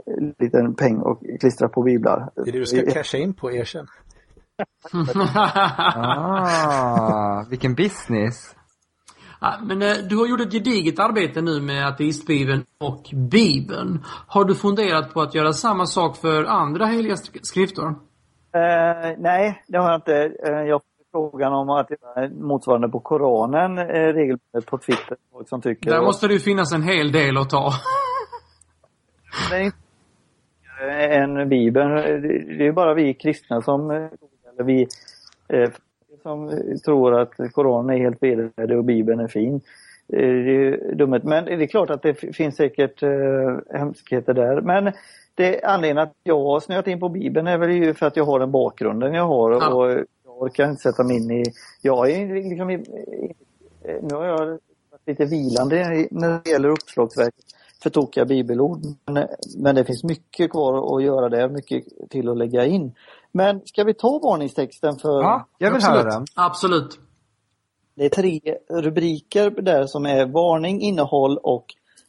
eh, 0.07 0.27
liten 0.39 0.75
peng 0.75 0.97
och 0.97 1.19
klistra 1.39 1.69
på 1.69 1.81
biblar. 1.83 2.29
Det 2.35 2.41
är 2.41 2.45
det 2.51 2.59
du 2.59 2.65
ska 2.65 2.91
casha 2.91 3.17
in 3.17 3.33
på, 3.33 3.51
erkänn. 3.51 3.87
Ah, 5.35 7.45
vilken 7.49 7.75
business. 7.75 8.55
Ja, 9.41 9.53
Men 9.63 9.81
eh, 9.81 9.95
du 10.09 10.17
har 10.17 10.27
gjort 10.27 10.41
ett 10.41 10.51
gediget 10.51 10.99
arbete 10.99 11.41
nu 11.41 11.61
med 11.61 11.87
ateistbibeln 11.87 12.63
och 12.79 13.09
bibeln. 13.13 13.99
Har 14.27 14.45
du 14.45 14.55
funderat 14.55 15.13
på 15.13 15.21
att 15.21 15.35
göra 15.35 15.53
samma 15.53 15.85
sak 15.85 16.17
för 16.17 16.43
andra 16.43 16.85
heliga 16.85 17.15
sk- 17.15 17.39
skrifter? 17.41 17.83
Eh, 18.53 19.15
nej, 19.17 19.63
det 19.67 19.77
har 19.77 19.91
jag 19.91 19.97
inte. 19.97 20.15
Eh, 20.47 20.61
jag 20.67 20.81
frågan 21.11 21.53
om 21.53 21.69
att 21.69 21.91
göra 21.91 22.29
motsvarande 22.29 22.89
på 22.89 22.99
Koranen 22.99 23.77
eh, 23.77 23.83
regelbundet 24.13 24.65
på 24.65 24.77
Twitter. 24.77 25.17
Folk 25.31 25.49
som 25.49 25.61
tycker 25.61 25.91
Där 25.91 26.01
måste 26.01 26.27
det 26.27 26.33
ju 26.33 26.39
finnas 26.39 26.73
en 26.73 26.83
hel 26.83 27.11
del 27.11 27.37
att 27.37 27.49
ta. 27.49 27.71
det 29.49 29.55
är 29.55 29.63
inte 29.63 29.77
än 30.89 31.49
Bibeln. 31.49 31.89
Det 32.57 32.67
är 32.67 32.71
bara 32.71 32.93
vi 32.93 33.13
kristna 33.13 33.61
som, 33.61 33.91
eh, 33.91 33.97
eller 34.53 34.63
vi 34.63 34.87
eh, 35.47 35.69
som 36.23 36.51
tror 36.85 37.19
att 37.19 37.31
Koranen 37.53 37.95
är 37.95 37.99
helt 37.99 38.23
vedervärdig 38.23 38.77
och 38.77 38.83
Bibeln 38.83 39.19
är 39.19 39.27
fin. 39.27 39.55
Eh, 40.13 40.19
Det 40.19 40.67
är 40.67 40.95
dummet. 40.95 41.23
Men 41.23 41.45
det 41.45 41.63
är 41.63 41.67
klart 41.67 41.89
att 41.89 42.01
det 42.01 42.13
finns 42.13 42.55
säkert 42.55 43.03
eh, 43.03 43.09
hemskheter 43.73 44.33
där. 44.33 44.61
Men 44.61 44.91
det 45.35 45.63
anledningen 45.63 45.97
att 46.03 46.13
jag 46.23 46.39
har 46.39 46.59
snöat 46.59 46.87
in 46.87 46.99
på 46.99 47.09
Bibeln 47.09 47.47
är 47.47 47.57
väl 47.57 47.71
ju 47.71 47.93
för 47.93 48.05
att 48.05 48.17
jag 48.17 48.25
har 48.25 48.39
den 48.39 48.51
bakgrunden 48.51 49.13
jag 49.13 49.27
har 49.27 49.51
och 49.51 50.05
orkar 50.41 50.69
inte 50.69 50.81
sätta 50.81 51.03
mig 51.03 51.17
in 51.17 51.31
i... 51.31 51.43
Jag 51.81 52.11
är 52.11 52.49
liksom 52.49 52.69
i, 52.69 52.73
i, 52.73 53.35
nu 54.01 54.15
har 54.15 54.25
jag 54.25 54.37
varit 54.37 55.07
lite 55.07 55.25
vilande 55.25 56.07
när 56.11 56.41
det 56.43 56.49
gäller 56.49 56.69
uppslagsverket 56.69 57.45
för 57.83 57.89
tokiga 57.89 58.25
bibelord. 58.25 58.79
Men, 59.05 59.27
men 59.57 59.75
det 59.75 59.85
finns 59.85 60.03
mycket 60.03 60.51
kvar 60.51 60.97
att 60.97 61.03
göra 61.03 61.29
där, 61.29 61.49
mycket 61.49 61.83
till 62.09 62.29
att 62.29 62.37
lägga 62.37 62.65
in. 62.65 62.93
Men 63.31 63.61
ska 63.65 63.83
vi 63.83 63.93
ta 63.93 64.19
varningstexten 64.23 64.99
för... 64.99 65.21
Ja, 65.21 65.47
jag 65.57 65.69
vill 65.69 65.75
Absolut. 65.75 65.97
höra 65.97 66.09
den. 66.09 66.25
Absolut. 66.35 66.99
Det 67.95 68.05
är 68.05 68.09
tre 68.09 68.39
rubriker 68.69 69.49
där 69.49 69.85
som 69.85 70.05
är 70.05 70.25
varning, 70.25 70.81
innehåll 70.81 71.37
och 71.37 71.65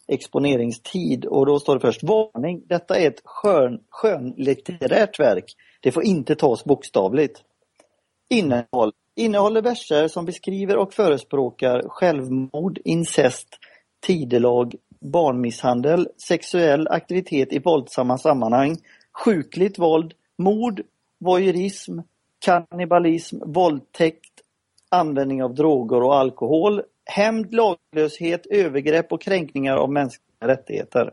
exponeringstid. 0.07 1.25
Och 1.25 1.45
då 1.45 1.59
står 1.59 1.73
det 1.73 1.81
först 1.81 2.03
varning. 2.03 2.63
Detta 2.67 2.95
är 2.95 3.07
ett 3.07 3.21
skön, 3.25 3.79
skönlitterärt 3.89 5.19
verk. 5.19 5.45
Det 5.81 5.91
får 5.91 6.03
inte 6.03 6.35
tas 6.35 6.63
bokstavligt. 6.63 7.41
Innehåll. 8.29 8.91
Innehåller 9.15 9.61
verser 9.61 10.07
som 10.07 10.25
beskriver 10.25 10.77
och 10.77 10.93
förespråkar 10.93 11.83
självmord, 11.87 12.79
incest, 12.83 13.47
tidelag, 14.05 14.75
barnmisshandel, 14.99 16.07
sexuell 16.27 16.87
aktivitet 16.87 17.53
i 17.53 17.59
våldsamma 17.59 18.17
sammanhang, 18.17 18.77
sjukligt 19.25 19.79
våld, 19.79 20.13
mord, 20.37 20.81
voyeurism, 21.19 21.99
kannibalism, 22.45 23.37
våldtäkt, 23.45 24.33
användning 24.89 25.43
av 25.43 25.55
droger 25.55 26.03
och 26.03 26.15
alkohol, 26.15 26.81
hämnd, 27.05 27.53
laglöshet, 27.53 28.45
övergrepp 28.45 29.11
och 29.11 29.21
kränkningar 29.21 29.77
av 29.77 29.91
mänskliga 29.91 30.47
rättigheter. 30.47 31.11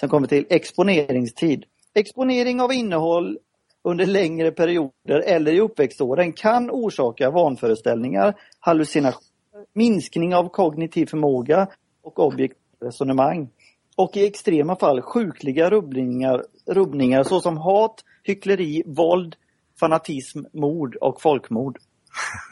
Sen 0.00 0.08
kommer 0.08 0.28
vi 0.28 0.42
till 0.42 0.56
exponeringstid. 0.56 1.64
Exponering 1.94 2.60
av 2.60 2.72
innehåll 2.72 3.38
under 3.84 4.06
längre 4.06 4.50
perioder 4.50 5.20
eller 5.26 5.52
i 5.52 5.60
uppväxtåren 5.60 6.32
kan 6.32 6.70
orsaka 6.70 7.30
vanföreställningar, 7.30 8.34
hallucinationer, 8.60 9.28
minskning 9.72 10.34
av 10.34 10.48
kognitiv 10.48 11.06
förmåga 11.06 11.68
och 12.02 12.18
objektivt 12.18 12.58
resonemang. 12.80 13.48
Och 13.96 14.16
i 14.16 14.26
extrema 14.26 14.76
fall 14.76 15.02
sjukliga 15.02 15.70
rubbningar, 15.70 16.44
rubbningar 16.66 17.22
såsom 17.22 17.56
hat, 17.56 18.04
hyckleri, 18.22 18.82
våld, 18.86 19.36
fanatism, 19.80 20.38
mord 20.52 20.96
och 20.96 21.22
folkmord. 21.22 21.78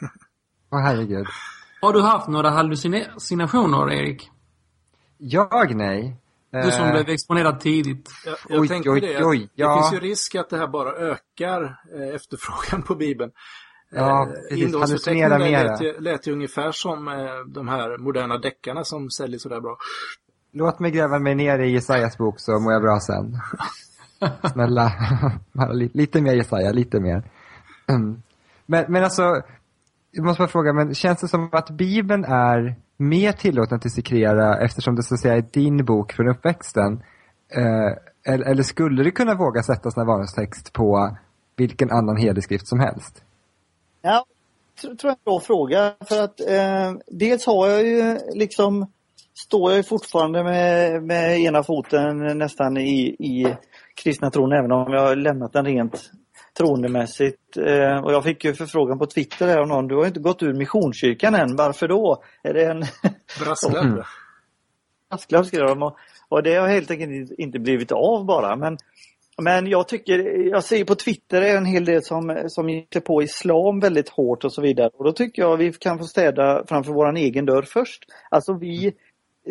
Åh 0.71 0.79
herregud. 0.79 1.25
Har 1.81 1.93
du 1.93 2.01
haft 2.01 2.27
några 2.27 2.49
hallucinationer, 2.49 3.91
Erik? 3.91 4.29
Jag 5.17 5.75
nej. 5.75 6.15
Du 6.65 6.71
som 6.71 6.85
Eh, 6.85 6.91
blev 6.91 7.09
exponerad 7.09 7.59
tidigt. 7.59 8.09
Jag, 8.25 8.35
jag 8.49 8.61
Oj, 8.61 8.67
tänkte 8.67 8.89
oj, 8.89 9.01
det. 9.01 9.23
oj, 9.25 9.39
det 9.39 9.49
ja. 9.55 9.81
finns 9.89 10.03
ju 10.03 10.07
risk 10.09 10.35
att 10.35 10.49
det 10.49 10.57
här 10.57 10.67
bara 10.67 10.91
ökar 10.91 11.63
eh, 11.95 12.15
efterfrågan 12.15 12.81
på 12.83 12.95
Bibeln. 12.95 13.31
Ja, 13.91 14.23
Eh, 14.23 14.29
precis. 14.49 15.07
Mera. 15.07 15.37
lät, 15.37 15.81
ju- 15.81 15.99
lät 15.99 16.27
ju 16.27 16.31
ungefär 16.33 16.71
som 16.71 17.05
de 17.47 17.67
här 17.67 17.97
moderna 17.97 18.37
deckarna 18.37 18.83
som 18.83 19.09
säljer 19.09 19.39
sådär 19.39 19.59
bra. 19.61 19.77
Låt 20.53 20.79
mig 20.79 20.91
gräva 20.91 21.19
mig 21.19 21.35
ner 21.35 21.59
i 21.59 21.71
Jesajas 21.71 22.17
bok 22.17 22.39
så 22.39 22.59
mår 22.59 22.73
jag 22.73 22.81
bra 22.81 22.99
sen. 22.99 23.37
Snälla. 24.53 24.91
Lite 25.93 26.21
mer 26.21 26.33
Jesaja, 26.33 26.71
lite 26.71 26.99
mer. 26.99 27.23
Men, 28.69 28.85
men 28.87 29.03
alltså, 29.03 29.41
jag 30.11 30.25
måste 30.25 30.41
bara 30.41 30.47
fråga, 30.47 30.73
men 30.73 30.95
känns 30.95 31.21
det 31.21 31.27
som 31.27 31.49
att 31.51 31.69
Bibeln 31.69 32.25
är 32.25 32.75
mer 32.97 33.31
tillåten 33.31 33.75
att 33.75 33.81
dissekera 33.81 34.59
eftersom 34.59 34.95
det 34.95 35.03
så 35.03 35.13
att 35.13 35.19
säga 35.19 35.35
är 35.35 35.45
din 35.51 35.85
bok 35.85 36.13
från 36.13 36.27
uppväxten? 36.27 37.03
Eh, 37.49 38.33
eller, 38.33 38.45
eller 38.45 38.63
skulle 38.63 39.03
du 39.03 39.11
kunna 39.11 39.35
våga 39.35 39.63
sätta 39.63 39.91
sån 39.91 40.01
här 40.01 40.07
varningstext 40.07 40.73
på 40.73 41.17
vilken 41.55 41.91
annan 41.91 42.17
helig 42.17 42.43
skrift 42.43 42.67
som 42.67 42.79
helst? 42.79 43.23
Ja, 44.01 44.25
tror 44.81 44.97
jag 45.01 45.09
är 45.09 45.09
en 45.09 45.17
bra 45.25 45.39
fråga. 45.39 45.93
För 46.05 46.23
att 46.23 46.39
eh, 46.39 46.93
dels 47.07 47.45
har 47.45 47.67
jag 47.67 47.83
ju 47.83 48.17
liksom, 48.33 48.91
står 49.33 49.71
jag 49.71 49.77
ju 49.77 49.83
fortfarande 49.83 50.43
med, 50.43 51.03
med 51.03 51.39
ena 51.39 51.63
foten 51.63 52.37
nästan 52.37 52.77
i, 52.77 52.99
i 53.19 53.55
kristna 53.95 54.31
tron 54.31 54.51
även 54.51 54.71
om 54.71 54.93
jag 54.93 55.01
har 55.01 55.15
lämnat 55.15 55.53
den 55.53 55.65
rent 55.65 56.11
troendemässigt. 56.57 57.57
Eh, 57.57 57.97
och 58.03 58.13
jag 58.13 58.23
fick 58.23 58.45
ju 58.45 58.53
förfrågan 58.53 58.99
på 58.99 59.05
Twitter 59.05 59.47
här 59.47 59.57
av 59.57 59.67
någon, 59.67 59.87
du 59.87 59.95
har 59.95 60.05
inte 60.05 60.19
gått 60.19 60.43
ur 60.43 60.53
Missionskyrkan 60.53 61.35
än, 61.35 61.55
varför 61.55 61.87
då? 61.87 62.23
Är 62.43 62.53
det 62.53 62.65
en... 62.65 62.83
Brasklapp. 63.43 63.85
Mm. 63.85 64.03
Brasklapp 65.09 65.45
skrev 65.45 65.67
de 65.67 65.83
och, 65.83 65.97
och 66.29 66.43
det 66.43 66.55
har 66.55 66.67
helt 66.67 66.91
enkelt 66.91 67.31
inte 67.37 67.59
blivit 67.59 67.91
av 67.91 68.25
bara. 68.25 68.55
Men, 68.55 68.77
men 69.41 69.67
jag 69.67 69.87
tycker, 69.87 70.19
jag 70.49 70.63
ser 70.63 70.85
på 70.85 70.95
Twitter 70.95 71.41
är 71.41 71.57
en 71.57 71.65
hel 71.65 71.85
del 71.85 72.03
som, 72.03 72.43
som 72.47 72.69
ger 72.69 72.99
på 72.99 73.23
islam 73.23 73.79
väldigt 73.79 74.09
hårt 74.09 74.43
och 74.43 74.53
så 74.53 74.61
vidare. 74.61 74.89
Och 74.93 75.05
då 75.05 75.11
tycker 75.11 75.41
jag 75.41 75.57
vi 75.57 75.73
kan 75.73 75.97
få 75.97 76.05
städa 76.05 76.63
framför 76.67 76.93
våran 76.93 77.17
egen 77.17 77.45
dörr 77.45 77.65
först. 77.67 78.05
Alltså 78.29 78.53
vi 78.53 78.93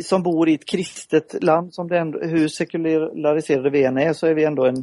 som 0.03 0.23
bor 0.23 0.49
i 0.49 0.55
ett 0.55 0.67
kristet 0.67 1.43
land, 1.43 1.75
som 1.75 1.89
det 1.89 1.99
ändå, 1.99 2.19
hur 2.23 2.49
sekulariserade 2.49 3.71
vi 3.71 3.85
än 3.85 3.99
är, 3.99 4.13
så 4.13 4.27
är 4.27 4.35
vi 4.35 4.45
ändå 4.45 4.65
en 4.65 4.77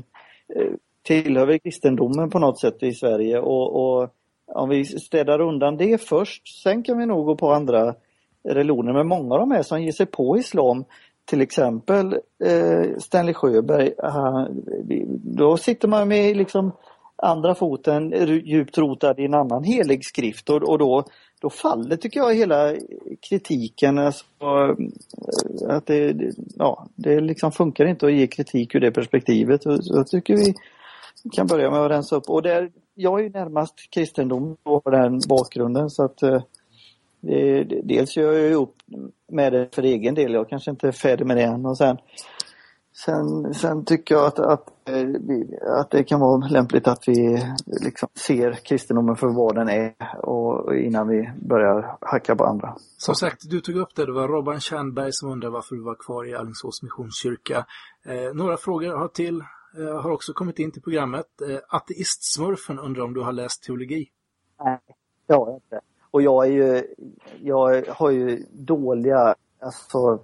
eh, 0.56 0.74
tillhör 1.04 1.46
vi 1.46 1.60
kristendomen 1.60 2.30
på 2.30 2.40
något 2.40 2.60
sätt 2.60 2.84
i 2.84 2.94
Sverige 2.94 3.40
och, 3.40 3.76
och 3.76 4.10
om 4.46 4.70
vi 4.70 4.86
städar 4.86 5.42
undan 5.42 5.78
det 5.78 6.02
först, 6.02 6.62
sen 6.64 6.84
kan 6.84 6.98
vi 6.98 7.06
nog 7.06 7.26
gå 7.26 7.36
på 7.36 7.52
andra 7.52 7.96
religioner. 8.50 8.94
Men 8.94 9.08
många 9.08 9.34
av 9.34 9.40
de 9.40 9.52
här 9.52 9.64
som 9.64 9.84
ger 9.84 9.92
sig 9.92 10.06
på 10.06 10.38
islam, 10.38 10.86
till 11.26 11.42
exempel 11.42 12.14
eh, 12.46 12.98
Stanley 12.98 13.34
Sjöberg, 13.34 13.94
han, 13.98 14.64
då 15.24 15.58
sitter 15.58 15.88
man 15.88 16.08
med 16.08 16.38
liksom 16.38 16.72
andra 17.16 17.56
foten 17.56 18.12
djupt 18.46 18.78
rotad 18.78 19.20
i 19.20 19.26
en 19.26 19.34
annan 19.34 19.64
helig 19.64 20.06
skrift 20.06 20.50
och, 20.50 20.70
och 20.70 20.80
då, 20.80 21.04
då 21.42 21.50
faller, 21.50 21.96
tycker 21.96 22.20
jag, 22.20 22.36
hela 22.36 22.76
kritiken. 23.30 23.98
Alltså, 23.98 24.26
eh, 24.42 25.76
att 25.76 25.86
det, 25.86 26.16
ja, 26.56 26.88
det 26.96 27.20
liksom 27.20 27.52
funkar 27.52 27.86
inte 27.86 28.06
att 28.06 28.14
ge 28.14 28.28
kritik 28.28 28.76
ur 28.76 28.80
det 28.80 28.92
perspektivet. 28.92 29.64
Så 29.64 29.82
så 29.82 30.04
tycker 30.04 30.38
vi 30.38 30.54
kan 31.32 31.48
börja 31.48 31.72
med 31.72 31.80
att 31.80 31.92
rensa 31.92 32.16
upp. 32.16 32.30
Och 32.30 32.42
där, 32.42 32.72
jag 32.96 33.20
är 33.20 33.24
ju 33.24 33.30
närmast 33.30 33.74
kristendom 33.90 34.58
och 34.64 34.82
har 34.86 34.92
den 34.92 35.20
bakgrunden 35.30 35.90
så 35.90 36.04
att 36.04 36.24
eh, 36.24 36.42
det, 37.22 37.64
dels 37.84 38.18
gör 38.18 38.34
jag 38.34 38.54
upp 38.54 38.76
med 39.32 39.54
det 39.54 39.76
för 39.76 39.84
egen 39.84 40.16
del. 40.16 40.34
Jag 40.34 40.50
kanske 40.50 40.72
inte 40.72 40.88
är 40.88 40.92
färdig 40.92 41.26
med 41.26 41.38
det 41.38 41.44
än. 41.44 41.66
Och 41.66 41.78
sen, 41.78 41.98
sen, 43.06 43.54
sen 43.54 43.86
tycker 43.86 44.16
jag 44.16 44.26
att, 44.26 44.40
att, 44.40 44.68
eh, 44.90 45.80
att 45.80 45.92
det 45.92 46.04
kan 46.04 46.20
vara 46.20 46.48
lämpligt 46.48 46.88
att 46.88 47.08
vi 47.08 47.44
liksom 47.66 48.10
ser 48.28 48.52
kristendomen 48.52 49.16
för 49.16 49.28
vad 49.28 49.56
den 49.56 49.70
är 49.70 49.94
och 50.26 50.76
innan 50.76 51.08
vi 51.08 51.32
börjar 51.42 51.98
hacka 52.02 52.36
på 52.36 52.46
andra. 52.46 52.76
Som 52.98 53.16
sagt, 53.16 53.50
du 53.50 53.62
tog 53.62 53.76
upp 53.76 53.96
det. 53.96 54.06
Det 54.06 54.14
var 54.14 54.28
Robban 54.28 54.60
Tjernberg 54.60 55.10
som 55.12 55.32
undrade 55.32 55.54
varför 55.54 55.76
du 55.76 55.84
var 55.84 55.96
kvar 55.96 56.30
i 56.30 56.36
Alingsås 56.36 56.84
Missionskyrka. 56.84 57.66
Eh, 58.06 58.34
några 58.34 58.58
frågor 58.58 58.98
har 58.98 59.08
till 59.08 59.44
Eh, 59.78 60.02
har 60.02 60.12
också 60.12 60.34
kommit 60.34 60.60
in 60.60 60.72
till 60.72 60.82
programmet. 60.82 61.42
Eh, 61.42 61.58
Ateistsmurfen 61.70 62.80
undrar 62.80 63.04
om 63.04 63.14
du 63.14 63.22
har 63.22 63.32
läst 63.32 63.64
teologi? 63.64 64.10
Nej, 64.64 64.80
det 65.28 65.34
har 65.34 65.48
jag 65.48 65.56
inte. 65.56 65.80
Och 66.12 66.22
jag 66.22 66.46
är 66.46 66.52
ju, 66.52 66.84
jag 67.42 67.86
har 67.90 68.12
ju 68.12 68.46
dåliga 68.52 69.36
alltså, 69.60 70.20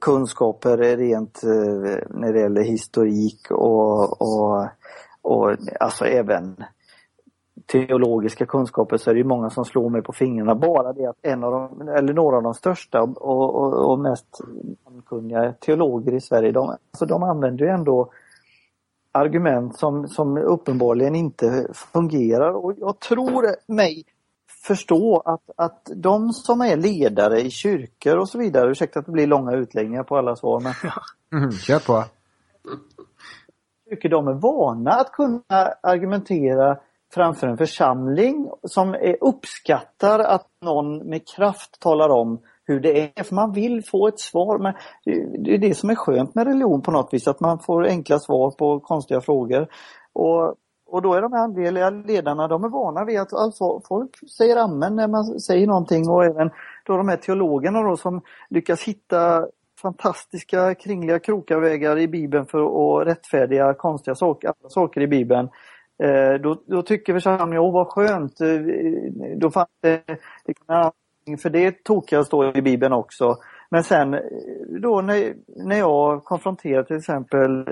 kunskaper 0.00 0.76
rent 0.96 1.44
eh, 1.44 1.98
när 2.10 2.32
det 2.32 2.40
gäller 2.40 2.62
historik 2.62 3.50
och, 3.50 4.22
och, 4.22 4.66
och 5.22 5.56
alltså 5.80 6.04
även 6.04 6.64
teologiska 7.66 8.46
kunskaper 8.46 8.96
så 8.96 9.10
är 9.10 9.14
det 9.14 9.24
många 9.24 9.50
som 9.50 9.64
slår 9.64 9.90
mig 9.90 10.02
på 10.02 10.12
fingrarna. 10.12 10.54
Bara 10.54 10.92
det 10.92 11.06
att 11.06 11.16
en 11.22 11.44
av 11.44 11.52
de, 11.52 11.88
eller 11.88 12.12
några 12.12 12.36
av 12.36 12.42
de 12.42 12.54
största 12.54 13.02
och, 13.02 13.54
och, 13.54 13.90
och 13.90 13.98
mest 13.98 14.40
kunniga 15.06 15.52
teologer 15.52 16.14
i 16.14 16.20
Sverige, 16.20 16.52
de, 16.52 16.68
alltså 16.68 17.06
de 17.06 17.22
använder 17.22 17.64
ju 17.64 17.70
ändå 17.70 18.10
argument 19.16 19.78
som, 19.78 20.08
som 20.08 20.36
uppenbarligen 20.38 21.14
inte 21.14 21.68
fungerar. 21.92 22.52
Och 22.52 22.74
jag 22.76 22.98
tror 22.98 23.72
mig 23.72 24.04
förstå 24.66 25.22
att, 25.24 25.50
att 25.56 25.90
de 25.94 26.32
som 26.32 26.60
är 26.60 26.76
ledare 26.76 27.40
i 27.40 27.50
kyrkor 27.50 28.16
och 28.16 28.28
så 28.28 28.38
vidare, 28.38 28.70
ursäkta 28.70 28.98
att 28.98 29.06
det 29.06 29.12
blir 29.12 29.26
långa 29.26 29.52
utläggningar 29.52 30.02
på 30.02 30.16
alla 30.16 30.36
svar, 30.36 30.60
men 30.60 30.72
Mm, 31.32 31.52
kör 31.52 31.78
på. 31.78 32.04
kyrkor 33.90 34.10
de 34.10 34.28
är 34.28 34.32
vana 34.32 34.90
att 34.90 35.12
kunna 35.12 35.74
argumentera 35.80 36.78
framför 37.14 37.46
en 37.46 37.58
församling 37.58 38.50
som 38.62 38.94
är, 38.94 39.16
uppskattar 39.20 40.18
att 40.18 40.46
någon 40.60 40.98
med 40.98 41.28
kraft 41.28 41.80
talar 41.80 42.08
om 42.08 42.40
hur 42.66 42.80
det 42.80 43.18
är. 43.18 43.24
För 43.24 43.34
man 43.34 43.52
vill 43.52 43.84
få 43.84 44.08
ett 44.08 44.20
svar. 44.20 44.58
Men 44.58 44.74
det 45.44 45.54
är 45.54 45.58
det 45.58 45.74
som 45.74 45.90
är 45.90 45.94
skönt 45.94 46.34
med 46.34 46.46
religion 46.46 46.82
på 46.82 46.90
något 46.90 47.14
vis, 47.14 47.28
att 47.28 47.40
man 47.40 47.58
får 47.58 47.86
enkla 47.86 48.18
svar 48.18 48.50
på 48.50 48.80
konstiga 48.80 49.20
frågor. 49.20 49.68
Och, 50.12 50.54
och 50.86 51.02
då 51.02 51.14
är 51.14 51.22
de 51.22 51.32
här 51.32 51.44
andliga 51.44 51.90
ledarna, 51.90 52.48
de 52.48 52.64
är 52.64 52.68
vana 52.68 53.04
vid 53.04 53.20
att 53.20 53.32
alltså, 53.32 53.80
folk 53.88 54.10
säger 54.38 54.56
amen 54.56 54.96
när 54.96 55.08
man 55.08 55.40
säger 55.40 55.66
någonting 55.66 56.08
och 56.08 56.24
även 56.24 56.50
då 56.84 56.96
de 56.96 57.08
här 57.08 57.16
teologerna 57.16 57.82
då 57.82 57.96
som 57.96 58.20
lyckas 58.50 58.82
hitta 58.82 59.46
fantastiska 59.82 60.74
kringliga 60.74 61.18
krokarvägar 61.18 61.98
i 61.98 62.08
Bibeln 62.08 62.46
för 62.46 62.58
att 63.00 63.06
rättfärdiga 63.06 63.74
konstiga 63.74 64.14
saker, 64.14 64.48
alla 64.48 64.68
saker 64.68 65.00
i 65.00 65.06
Bibeln. 65.06 65.48
Eh, 66.02 66.40
då, 66.42 66.62
då 66.66 66.82
tycker 66.82 67.12
församlingen, 67.12 67.62
åh 67.62 67.72
vad 67.72 67.86
skönt, 67.86 68.40
eh, 68.40 68.48
då 69.36 69.50
fanns 69.50 69.68
det 69.82 70.02
det 70.44 70.54
för 71.42 71.50
det 71.50 71.84
tokiga 71.84 72.24
står 72.24 72.56
i 72.56 72.62
Bibeln 72.62 72.92
också. 72.92 73.36
Men 73.70 73.84
sen 73.84 74.14
eh, 74.14 74.20
då 74.80 75.00
när, 75.00 75.34
när 75.46 75.78
jag 75.78 76.24
konfronterar 76.24 76.82
till 76.82 76.96
exempel 76.96 77.68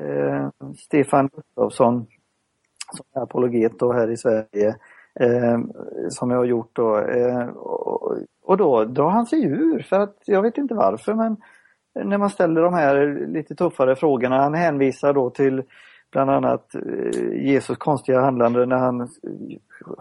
eh, 0.00 0.48
Stefan 0.76 1.28
Gustafsson 1.28 2.06
som 2.92 3.04
är 3.14 3.22
apologet 3.22 3.78
då 3.78 3.92
här 3.92 4.10
i 4.10 4.16
Sverige 4.16 4.76
eh, 5.20 5.58
som 6.08 6.30
jag 6.30 6.38
har 6.38 6.44
gjort 6.44 6.70
då. 6.72 6.98
Eh, 6.98 7.46
och, 7.48 8.16
och 8.42 8.56
då 8.56 8.84
drar 8.84 9.10
han 9.10 9.26
sig 9.26 9.44
ur 9.44 9.82
för 9.82 10.00
att 10.00 10.16
jag 10.24 10.42
vet 10.42 10.58
inte 10.58 10.74
varför 10.74 11.14
men 11.14 11.36
när 11.94 12.18
man 12.18 12.30
ställer 12.30 12.62
de 12.62 12.74
här 12.74 13.26
lite 13.26 13.54
tuffare 13.54 13.96
frågorna. 13.96 14.42
Han 14.42 14.54
hänvisar 14.54 15.12
då 15.12 15.30
till 15.30 15.62
bland 16.10 16.30
annat 16.30 16.74
eh, 16.74 17.44
Jesus 17.46 17.76
konstiga 17.76 18.20
handlande 18.20 18.66
när 18.66 18.76
han 18.76 19.08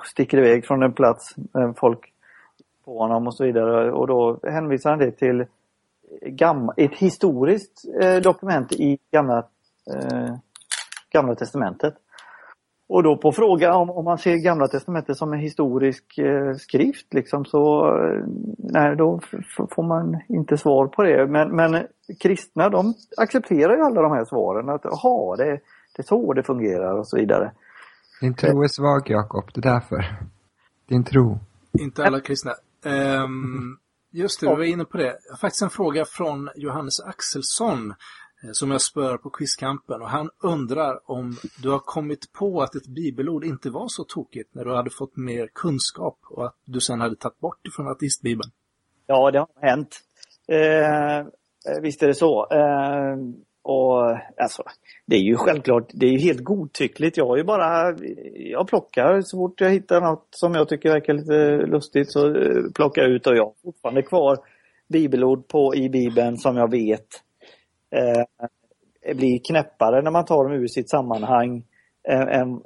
sticker 0.03 0.37
iväg 0.37 0.65
från 0.65 0.83
en 0.83 0.93
plats 0.93 1.35
med 1.53 1.73
folk 1.77 2.10
på 2.85 2.99
honom 2.99 3.27
och 3.27 3.35
så 3.35 3.45
vidare 3.45 3.91
och 3.91 4.07
då 4.07 4.39
hänvisar 4.43 4.89
han 4.89 4.99
det 4.99 5.11
till 5.11 5.45
gamla, 6.21 6.73
ett 6.77 6.95
historiskt 6.95 7.81
eh, 8.01 8.15
dokument 8.15 8.71
i 8.71 8.97
gamla, 9.11 9.37
eh, 9.93 10.35
gamla 11.13 11.35
testamentet. 11.35 11.93
Och 12.93 13.03
då 13.03 13.17
på 13.17 13.31
fråga 13.31 13.75
om, 13.75 13.89
om 13.89 14.05
man 14.05 14.17
ser 14.17 14.35
Gamla 14.35 14.67
Testamentet 14.67 15.17
som 15.17 15.33
en 15.33 15.39
historisk 15.39 16.17
eh, 16.17 16.53
skrift 16.55 17.13
liksom 17.13 17.45
så 17.45 17.87
eh, 17.87 18.23
nej 18.57 18.95
då 18.95 19.19
får 19.75 19.83
man 19.83 20.21
inte 20.27 20.57
svar 20.57 20.87
på 20.87 21.03
det. 21.03 21.27
Men, 21.27 21.55
men 21.55 21.87
kristna 22.19 22.69
de 22.69 22.93
accepterar 23.17 23.75
ju 23.75 23.81
alla 23.81 24.01
de 24.01 24.11
här 24.11 24.25
svaren 24.25 24.69
att 24.69 24.81
jaha 24.83 25.35
det, 25.35 25.59
det 25.95 26.01
är 26.01 26.03
så 26.03 26.33
det 26.33 26.43
fungerar 26.43 26.97
och 26.97 27.07
så 27.07 27.17
vidare. 27.17 27.51
Din 28.21 28.33
tro 28.33 28.63
är 28.63 28.67
svag, 28.67 29.09
Jakob. 29.09 29.43
Det 29.53 29.59
är 29.59 29.73
därför. 29.73 30.05
Din 30.89 31.03
tro. 31.03 31.39
Inte 31.79 32.03
alla 32.03 32.19
kristna. 32.19 32.51
Um, 32.85 33.79
just 34.11 34.39
det, 34.39 34.47
vi 34.47 34.55
var 34.55 34.63
inne 34.63 34.85
på 34.85 34.97
det. 34.97 35.05
Jag 35.25 35.31
har 35.31 35.37
faktiskt 35.37 35.61
en 35.61 35.69
fråga 35.69 36.05
från 36.05 36.49
Johannes 36.55 36.99
Axelsson 36.99 37.93
eh, 38.43 38.51
som 38.51 38.71
jag 38.71 38.81
spör 38.81 39.17
på 39.17 39.29
quizkampen 39.29 40.01
och 40.01 40.09
han 40.09 40.29
undrar 40.43 41.11
om 41.11 41.37
du 41.63 41.69
har 41.69 41.79
kommit 41.79 42.33
på 42.33 42.61
att 42.61 42.75
ett 42.75 42.87
bibelord 42.87 43.45
inte 43.45 43.69
var 43.69 43.87
så 43.87 44.03
tokigt 44.03 44.55
när 44.55 44.65
du 44.65 44.75
hade 44.75 44.89
fått 44.89 45.17
mer 45.17 45.49
kunskap 45.53 46.19
och 46.29 46.45
att 46.45 46.55
du 46.65 46.79
sen 46.79 47.01
hade 47.01 47.15
tagit 47.15 47.39
bort 47.39 47.67
ifrån 47.67 47.87
ateistbibeln. 47.87 48.51
Ja, 49.07 49.31
det 49.31 49.39
har 49.39 49.47
hänt. 49.61 49.99
Eh, 50.47 51.25
visst 51.81 52.03
är 52.03 52.07
det 52.07 52.15
så. 52.15 52.47
Eh, 52.51 53.17
och 53.63 54.17
alltså, 54.37 54.63
det 55.05 55.15
är 55.15 55.19
ju 55.19 55.35
självklart, 55.35 55.89
det 55.93 56.05
är 56.05 56.11
ju 56.11 56.17
helt 56.17 56.43
godtyckligt. 56.43 57.17
Jag 57.17 57.27
har 57.27 57.37
ju 57.37 57.43
bara, 57.43 57.95
jag 58.33 58.67
plockar 58.67 59.21
så 59.21 59.37
fort 59.37 59.61
jag 59.61 59.69
hittar 59.69 60.01
något 60.01 60.27
som 60.31 60.53
jag 60.53 60.69
tycker 60.69 60.89
verkar 60.89 61.13
lite 61.13 61.65
lustigt 61.65 62.11
så 62.11 62.27
eh, 62.27 62.63
plockar 62.75 63.01
jag 63.01 63.11
ut 63.11 63.27
och 63.27 63.35
jag 63.35 63.45
har 63.45 63.53
fortfarande 63.63 64.01
kvar 64.01 64.37
bibelord 64.87 65.47
på 65.47 65.75
i 65.75 65.89
bibeln 65.89 66.37
som 66.37 66.57
jag 66.57 66.71
vet 66.71 67.07
eh, 67.95 69.15
blir 69.15 69.39
knäppare 69.39 70.01
när 70.01 70.11
man 70.11 70.25
tar 70.25 70.43
dem 70.43 70.53
ur 70.53 70.67
sitt 70.67 70.89
sammanhang 70.89 71.63
eh, 72.09 72.19
än, 72.19 72.29
än, 72.29 72.61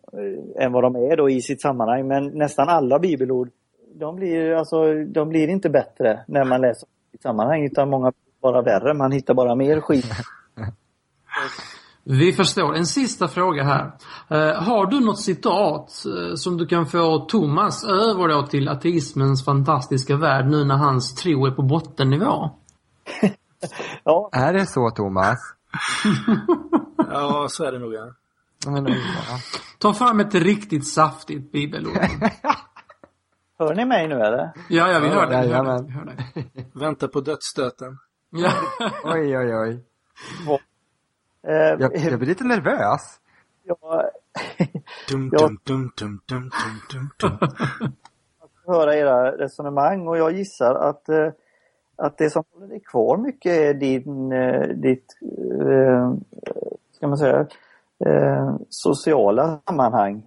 än 0.59 0.71
vad 0.71 0.83
de 0.83 0.95
är 0.95 1.17
då 1.17 1.29
i 1.29 1.41
sitt 1.41 1.61
sammanhang. 1.61 2.07
Men 2.07 2.25
nästan 2.25 2.69
alla 2.69 2.99
bibelord 2.99 3.49
de 3.95 4.15
blir, 4.15 4.53
alltså, 4.53 4.93
de 4.93 5.29
blir 5.29 5.47
inte 5.47 5.69
bättre 5.69 6.19
när 6.27 6.45
man 6.45 6.61
läser 6.61 6.87
i 6.87 7.11
sitt 7.11 7.21
sammanhang 7.21 7.65
utan 7.65 7.89
många 7.89 8.11
blir 8.11 8.41
bara 8.41 8.61
värre. 8.61 8.93
Man 8.93 9.11
hittar 9.11 9.33
bara 9.33 9.55
mer 9.55 9.79
skit. 9.79 10.05
Vi 12.03 12.33
förstår. 12.33 12.75
En 12.75 12.85
sista 12.85 13.27
fråga 13.27 13.63
här. 13.63 13.85
Uh, 14.31 14.63
har 14.63 14.85
du 14.85 14.99
något 14.99 15.19
citat 15.19 16.03
uh, 16.07 16.35
som 16.35 16.57
du 16.57 16.67
kan 16.67 16.85
få 16.85 17.19
Thomas 17.19 17.83
över 17.83 18.27
då 18.27 18.47
till 18.47 18.69
ateismens 18.69 19.45
fantastiska 19.45 20.15
värld 20.15 20.45
nu 20.47 20.63
när 20.63 20.75
hans 20.75 21.15
tro 21.15 21.45
är 21.45 21.51
på 21.51 21.61
bottennivå? 21.61 22.51
ja. 24.03 24.29
Är 24.31 24.53
det 24.53 24.65
så 24.65 24.89
Thomas? 24.89 25.39
ja, 26.97 27.47
så 27.49 27.63
är 27.63 27.71
det 27.71 27.79
nog 27.79 27.93
ja. 27.93 28.11
Ta 29.77 29.93
fram 29.93 30.19
ett 30.19 30.35
riktigt 30.35 30.87
saftigt 30.87 31.51
bibelord. 31.51 31.97
Hör 33.59 33.75
ni 33.75 33.85
mig 33.85 34.07
nu 34.07 34.15
eller? 34.15 34.51
Ja, 34.69 34.91
ja, 34.91 34.99
vi 34.99 35.07
hör 35.07 35.27
dig. 35.27 35.49
Ja, 35.49 35.83
Vi 35.87 35.93
hör 35.93 36.05
dig. 36.05 36.71
Vänta 36.73 37.07
på 37.07 37.21
dödsstöten. 37.21 37.97
Ja. 38.29 38.51
Oj, 39.03 39.37
oj, 39.37 39.55
oj. 39.55 39.83
Eh, 41.47 41.53
Jag, 41.55 41.95
jag 41.95 42.19
blir 42.19 42.27
lite 42.27 42.43
nervös. 42.43 43.19
Dum, 45.11 45.29
Ja. 45.33 45.39
dum, 45.39 45.57
dum, 45.63 45.91
dum, 45.97 46.19
dum, 46.27 46.49
dum, 46.63 47.09
dum, 47.19 47.39
dum. 47.39 47.91
höra 48.67 48.95
era 48.95 49.31
resonemang 49.37 50.07
och 50.07 50.17
jag 50.17 50.31
gissar 50.31 50.75
att, 50.75 51.09
eh, 51.09 51.29
att 51.95 52.17
det 52.17 52.29
som 52.29 52.43
håller 52.53 52.67
dig 52.67 52.79
kvar 52.79 53.17
mycket 53.17 53.51
är 53.51 53.73
din, 53.73 54.31
eh, 54.31 54.67
ditt, 54.67 55.05
ska 56.91 57.07
man 57.07 57.17
säga, 57.17 57.47
sociala 58.69 59.59
sammanhang 59.67 60.23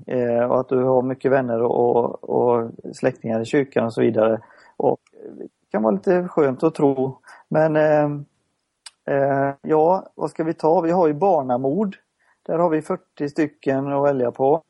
och 0.51 0.61
att 0.61 0.69
du 0.69 0.83
har 0.83 1.03
mycket 1.03 1.33
vänner 1.33 1.63
och, 1.63 2.25
och 2.31 2.71
släktingar 2.93 3.41
i 3.41 3.45
kyrkan 3.45 3.85
och 3.85 3.95
så 3.95 4.01
vidare. 4.01 4.41
Och 4.77 4.99
det 5.39 5.47
kan 5.71 5.83
vara 5.83 5.95
lite 5.95 6.29
skönt 6.29 6.63
att 6.63 6.75
tro. 6.75 7.19
Men 7.49 7.77
ja, 9.63 10.13
vad 10.15 10.31
ska 10.31 10.45
vi 10.45 10.55
ta? 10.55 10.81
Vi 10.81 10.91
har 10.91 11.07
ju 11.07 11.15
barnamord. 11.15 11.97
Där 12.47 12.59
har 12.59 12.71
vi 12.71 12.83
40 12.83 13.29
stycken 13.29 13.93
att 13.93 14.05
välja 14.05 14.33
på. 14.33 14.63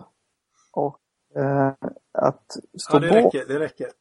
Och 0.72 0.98
eh, 1.36 1.72
att 2.18 2.56
stå 2.78 2.96
Ja, 2.96 3.00
det 3.00 3.08
på 3.08 3.14
räcker, 3.14 3.44
det 3.48 3.58
räcker. 3.58 3.86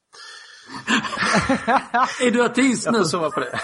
Är 2.27 2.31
du 2.31 2.45
ateist 2.45 2.85
Jag 2.85 2.91
nu? 2.91 2.97
får 2.99 3.05
sova 3.05 3.31
på 3.31 3.39
det. 3.39 3.59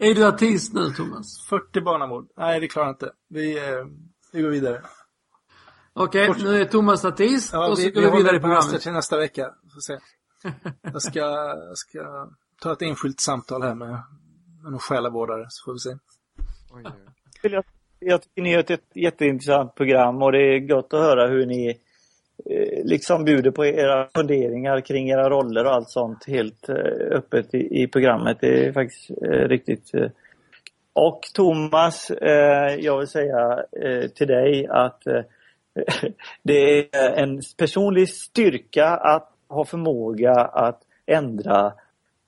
Är 0.10 0.14
du 0.14 0.26
ateist 0.26 0.74
nu, 0.74 0.90
Thomas? 0.90 1.46
40 1.48 1.80
barnamord. 1.80 2.28
Nej, 2.36 2.60
det 2.60 2.68
klarar 2.68 2.86
jag 2.86 2.92
inte. 2.94 3.12
Vi, 3.28 3.58
eh, 3.58 3.84
vi 4.32 4.42
går 4.42 4.48
vidare. 4.48 4.82
Okej, 5.92 6.34
nu 6.38 6.60
är 6.60 6.64
Thomas 6.64 7.04
ateist 7.04 7.50
Ja, 7.52 7.68
och 7.68 7.78
så 7.78 7.84
vi, 7.84 7.90
går 7.90 8.00
vi 8.00 8.10
vi 8.10 8.16
vidare 8.16 8.36
i 8.36 8.40
programmet. 8.40 8.80
till 8.80 8.92
nästa 8.92 9.16
vecka. 9.16 9.54
Får 9.74 9.80
se. 9.80 9.98
Jag 10.92 11.02
ska, 11.02 11.20
jag 11.68 11.78
ska 11.78 12.28
ta 12.60 12.72
ett 12.72 12.82
enskilt 12.82 13.20
samtal 13.20 13.62
här 13.62 13.74
med 13.74 14.02
någon 14.62 14.78
själavårdare, 14.78 15.46
så 15.48 15.64
får 15.64 15.72
vi 15.72 15.78
se. 15.78 15.90
Oj, 16.70 16.82
oj. 17.42 17.52
jag, 17.52 17.64
jag 17.98 18.22
tycker 18.22 18.42
ni 18.42 18.52
gör 18.52 18.72
ett, 18.72 18.82
jätteintressant 18.94 19.74
program 19.74 20.22
och 20.22 20.32
det 20.32 20.38
är 20.38 20.58
gott 20.58 20.94
att 20.94 21.00
höra 21.00 21.26
hur 21.26 21.46
ni 21.46 21.68
eh, 22.46 22.84
liksom 22.84 23.24
bjuder 23.24 23.50
på 23.50 23.66
era 23.66 24.08
funderingar 24.14 24.80
kring 24.80 25.10
era 25.10 25.30
roller 25.30 25.64
och 25.64 25.72
allt 25.72 25.90
sånt 25.90 26.24
helt 26.26 26.68
eh, 26.68 26.76
öppet 27.10 27.54
i, 27.54 27.82
i 27.82 27.88
programmet. 27.88 28.38
Det 28.40 28.66
är 28.66 28.72
faktiskt 28.72 29.10
eh, 29.10 29.48
riktigt 29.48 29.94
eh. 29.94 30.10
Och 30.92 31.20
Thomas, 31.34 32.10
eh, 32.10 32.74
jag 32.74 32.98
vill 32.98 33.08
säga 33.08 33.64
till 34.14 34.26
dig 34.26 34.66
att 34.66 35.02
det 36.42 36.96
är 36.96 37.22
en 37.22 37.40
personlig 37.56 38.08
styrka 38.08 38.86
att 38.86 39.32
ha 39.48 39.64
förmåga 39.64 40.32
att 40.34 40.80
ändra 41.06 41.72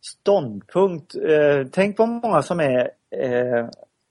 ståndpunkt. 0.01 1.15
Eh, 1.15 1.67
tänk 1.73 1.97
på 1.97 2.07
många 2.07 2.43
som 2.43 2.61
är 2.61 2.91
eh, 3.11 3.67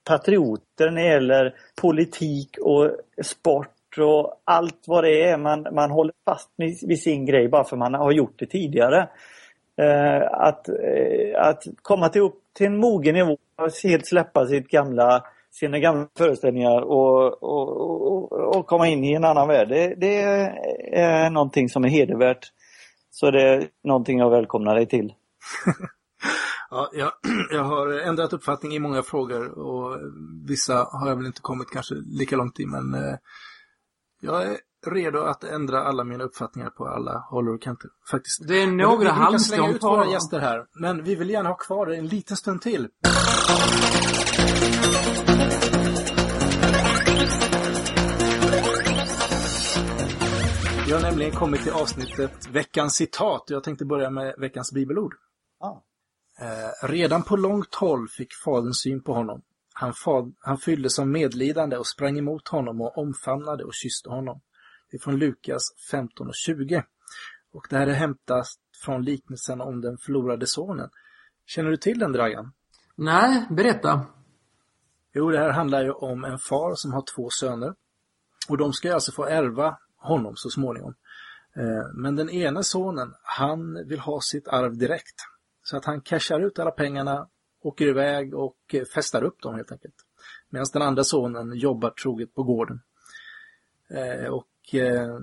patrioter 0.09 0.91
när 0.91 1.01
det 1.01 1.07
gäller 1.07 1.55
politik 1.81 2.57
och 2.61 2.91
sport 3.23 3.97
och 3.97 4.41
allt 4.43 4.83
vad 4.87 5.03
det 5.03 5.23
är. 5.23 5.37
Man, 5.37 5.67
man 5.71 5.91
håller 5.91 6.13
fast 6.25 6.49
vid, 6.57 6.99
sin 6.99 7.25
grej 7.25 7.47
bara 7.47 7.63
för 7.63 7.77
man 7.77 7.93
har 7.93 8.11
gjort 8.11 8.39
det 8.39 8.45
tidigare. 8.45 9.09
Eh, 9.77 10.31
att, 10.31 10.69
eh, 10.69 11.41
att 11.41 11.63
komma 11.81 12.09
till, 12.09 12.21
upp 12.21 12.39
till 12.53 12.67
en 12.67 12.77
mogen 12.77 13.15
nivå 13.15 13.37
och 13.55 13.71
helt 13.83 14.07
släppa 14.07 14.47
sitt 14.47 14.67
gamla, 14.67 15.23
sina 15.51 15.79
gamla 15.79 16.07
föreställningar 16.17 16.81
och, 16.81 17.43
och, 17.43 17.81
och, 18.11 18.31
och 18.55 18.67
komma 18.67 18.87
in 18.87 19.03
i 19.03 19.13
en 19.13 19.25
annan 19.25 19.47
värld. 19.47 19.69
Det, 19.69 19.95
det 19.97 20.21
är 20.91 21.29
någonting 21.29 21.69
som 21.69 21.83
är 21.83 21.89
hedervärt. 21.89 22.51
Så 23.11 23.31
det 23.31 23.41
är 23.41 23.67
någonting 23.83 24.19
jag 24.19 24.29
välkomnar 24.29 24.75
dig 24.75 24.85
till. 24.85 25.13
Ja, 26.71 26.89
jag, 26.93 27.11
jag 27.51 27.63
har 27.63 27.87
ändrat 27.87 28.33
uppfattning 28.33 28.75
i 28.75 28.79
många 28.79 29.03
frågor 29.03 29.47
och 29.59 29.99
vissa 30.47 30.87
har 30.91 31.07
jag 31.09 31.15
väl 31.15 31.25
inte 31.25 31.41
kommit 31.41 31.69
kanske 31.71 31.95
lika 31.95 32.35
långt 32.35 32.59
i, 32.59 32.65
men 32.65 32.93
eh, 32.93 33.15
jag 34.21 34.43
är 34.47 34.57
redo 34.87 35.19
att 35.19 35.43
ändra 35.43 35.83
alla 35.83 36.03
mina 36.03 36.23
uppfattningar 36.23 36.69
på 36.69 36.87
alla 36.87 37.19
håller 37.29 37.53
och 37.53 37.61
kanter. 37.61 37.89
Faktiskt. 38.11 38.47
Det 38.47 38.61
är 38.61 38.67
Men 38.67 38.77
vi- 38.77 38.83
några 38.83 38.97
vi, 38.99 39.05
kan 39.19 39.39
slänga 39.39 39.63
halmstrån 39.63 39.69
ut 39.75 39.83
våra 39.83 40.03
kvar. 40.03 40.13
gäster 40.13 40.39
här, 40.39 40.65
men 40.81 41.03
vi 41.03 41.15
vill 41.15 41.29
gärna 41.29 41.49
ha 41.49 41.55
kvar 41.57 41.85
det 41.85 41.95
en 41.95 42.07
liten 42.07 42.37
stund 42.37 42.61
till. 42.61 42.87
Vi 50.85 50.93
har 50.95 51.01
nämligen 51.01 51.31
kommit 51.31 51.63
till 51.63 51.71
avsnittet 51.71 52.47
Veckans 52.51 52.95
citat. 52.95 53.43
Jag 53.47 53.63
tänkte 53.63 53.85
börja 53.85 54.09
med 54.09 54.35
veckans 54.37 54.71
bibelord. 54.73 55.13
Eh, 56.41 56.87
redan 56.87 57.23
på 57.23 57.35
långt 57.35 57.75
håll 57.75 58.07
fick 58.07 58.33
fadern 58.33 58.73
syn 58.73 59.01
på 59.03 59.13
honom. 59.13 59.41
Han, 59.73 59.93
fad, 59.93 60.35
han 60.39 60.57
fylldes 60.57 60.99
av 60.99 61.07
medlidande 61.07 61.77
och 61.77 61.87
sprang 61.87 62.17
emot 62.17 62.47
honom 62.47 62.81
och 62.81 62.97
omfamnade 62.97 63.63
och 63.63 63.73
kysste 63.73 64.09
honom. 64.09 64.41
Det 64.91 64.97
är 64.97 65.01
från 65.01 65.17
Lukas 65.17 65.61
15 65.91 66.27
och 66.27 66.35
20. 66.35 66.83
Och 67.51 67.67
det 67.69 67.77
här 67.77 67.87
är 67.87 67.93
hämtat 67.93 68.47
från 68.83 69.03
liknelsen 69.03 69.61
om 69.61 69.81
den 69.81 69.97
förlorade 69.97 70.47
sonen. 70.47 70.89
Känner 71.45 71.69
du 71.69 71.77
till 71.77 71.99
den, 71.99 72.11
Dragan? 72.11 72.53
Nej, 72.95 73.45
berätta. 73.49 74.05
Jo, 75.13 75.31
det 75.31 75.37
här 75.39 75.49
handlar 75.49 75.83
ju 75.83 75.91
om 75.91 76.23
en 76.23 76.39
far 76.39 76.75
som 76.75 76.93
har 76.93 77.03
två 77.15 77.29
söner. 77.29 77.75
Och 78.49 78.57
de 78.57 78.73
ska 78.73 78.93
alltså 78.93 79.11
få 79.11 79.25
ärva 79.25 79.77
honom 79.97 80.35
så 80.35 80.49
småningom. 80.49 80.95
Eh, 81.55 81.93
Men 81.93 82.15
den 82.15 82.29
ena 82.29 82.63
sonen, 82.63 83.13
han 83.23 83.87
vill 83.87 83.99
ha 83.99 84.21
sitt 84.21 84.47
arv 84.47 84.77
direkt. 84.77 85.15
Så 85.69 85.77
att 85.77 85.85
han 85.85 86.01
cashar 86.01 86.39
ut 86.39 86.59
alla 86.59 86.71
pengarna, 86.71 87.27
åker 87.61 87.87
iväg 87.87 88.33
och 88.33 88.57
eh, 88.73 88.85
festar 88.85 89.23
upp 89.23 89.41
dem 89.41 89.55
helt 89.55 89.71
enkelt. 89.71 89.95
Medan 90.49 90.65
den 90.73 90.81
andra 90.81 91.03
sonen 91.03 91.53
jobbar 91.53 91.89
troget 91.89 92.35
på 92.35 92.43
gården. 92.43 92.81
Eh, 93.89 94.25
Och 94.25 94.75
eh, 94.75 95.19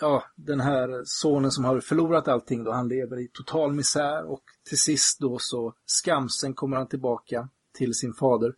ja, 0.00 0.24
den 0.36 0.60
här 0.60 1.02
sonen 1.04 1.50
som 1.50 1.64
har 1.64 1.80
förlorat 1.80 2.28
allting 2.28 2.64
då, 2.64 2.72
han 2.72 2.88
lever 2.88 3.18
i 3.20 3.28
total 3.32 3.72
misär 3.72 4.24
och 4.24 4.42
till 4.68 4.78
sist 4.78 5.20
då 5.20 5.36
så 5.40 5.74
skamsen 5.86 6.54
kommer 6.54 6.76
han 6.76 6.88
tillbaka 6.88 7.48
till 7.72 7.94
sin 7.94 8.14
fader. 8.14 8.54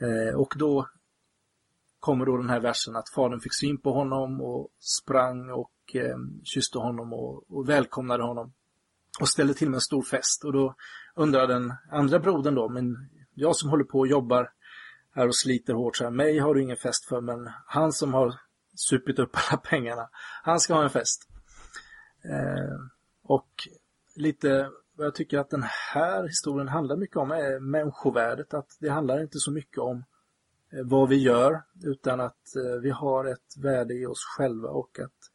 Eh, 0.00 0.34
och 0.34 0.54
då 0.58 0.88
kommer 2.00 2.26
då 2.26 2.36
den 2.36 2.50
här 2.50 2.60
versen 2.60 2.96
att 2.96 3.08
fadern 3.08 3.40
fick 3.40 3.54
syn 3.54 3.78
på 3.80 3.92
honom 3.92 4.40
och 4.40 4.68
sprang 4.78 5.50
och 5.50 5.72
eh, 5.94 6.18
kysste 6.44 6.78
honom 6.78 7.12
och, 7.12 7.50
och 7.50 7.68
välkomnade 7.68 8.22
honom. 8.22 8.52
Och 9.20 9.28
ställde 9.28 9.54
till 9.54 9.70
med 9.70 9.76
en 9.76 9.80
stor 9.80 10.02
fest. 10.02 10.44
Och 10.44 10.52
då 10.52 10.74
undrar 11.14 11.46
den 11.46 11.74
andra 11.90 12.18
brodern 12.18 12.54
då, 12.54 12.68
men 12.68 12.96
jag 13.34 13.56
som 13.56 13.70
håller 13.70 13.84
på 13.84 13.98
och 13.98 14.06
jobbar 14.06 14.50
här 15.14 15.28
och 15.28 15.36
sliter 15.36 15.74
hårt 15.74 15.96
så 15.96 16.04
här, 16.04 16.10
mig 16.10 16.38
har 16.38 16.54
du 16.54 16.62
ingen 16.62 16.76
fest 16.76 17.04
för, 17.04 17.20
men 17.20 17.50
han 17.66 17.92
som 17.92 18.14
har 18.14 18.34
supit 18.74 19.18
upp 19.18 19.36
alla 19.50 19.60
pengarna, 19.60 20.08
han 20.42 20.60
ska 20.60 20.74
ha 20.74 20.82
en 20.82 20.90
fest. 20.90 21.28
Eh, 22.24 22.76
och 23.22 23.68
lite 24.16 24.70
vad 24.96 25.06
jag 25.06 25.14
tycker 25.14 25.38
att 25.38 25.50
den 25.50 25.64
här 25.94 26.22
historien 26.22 26.68
handlar 26.68 26.96
mycket 26.96 27.16
om 27.16 27.30
är 27.30 27.60
människovärdet. 27.60 28.54
Att 28.54 28.76
det 28.80 28.88
handlar 28.88 29.22
inte 29.22 29.38
så 29.38 29.50
mycket 29.50 29.78
om 29.78 30.04
eh, 30.72 30.84
vad 30.84 31.08
vi 31.08 31.16
gör 31.16 31.62
utan 31.84 32.20
att 32.20 32.56
eh, 32.56 32.80
vi 32.82 32.90
har 32.90 33.24
ett 33.24 33.56
värde 33.62 33.94
i 33.94 34.06
oss 34.06 34.24
själva 34.36 34.68
och 34.68 34.98
att, 34.98 35.30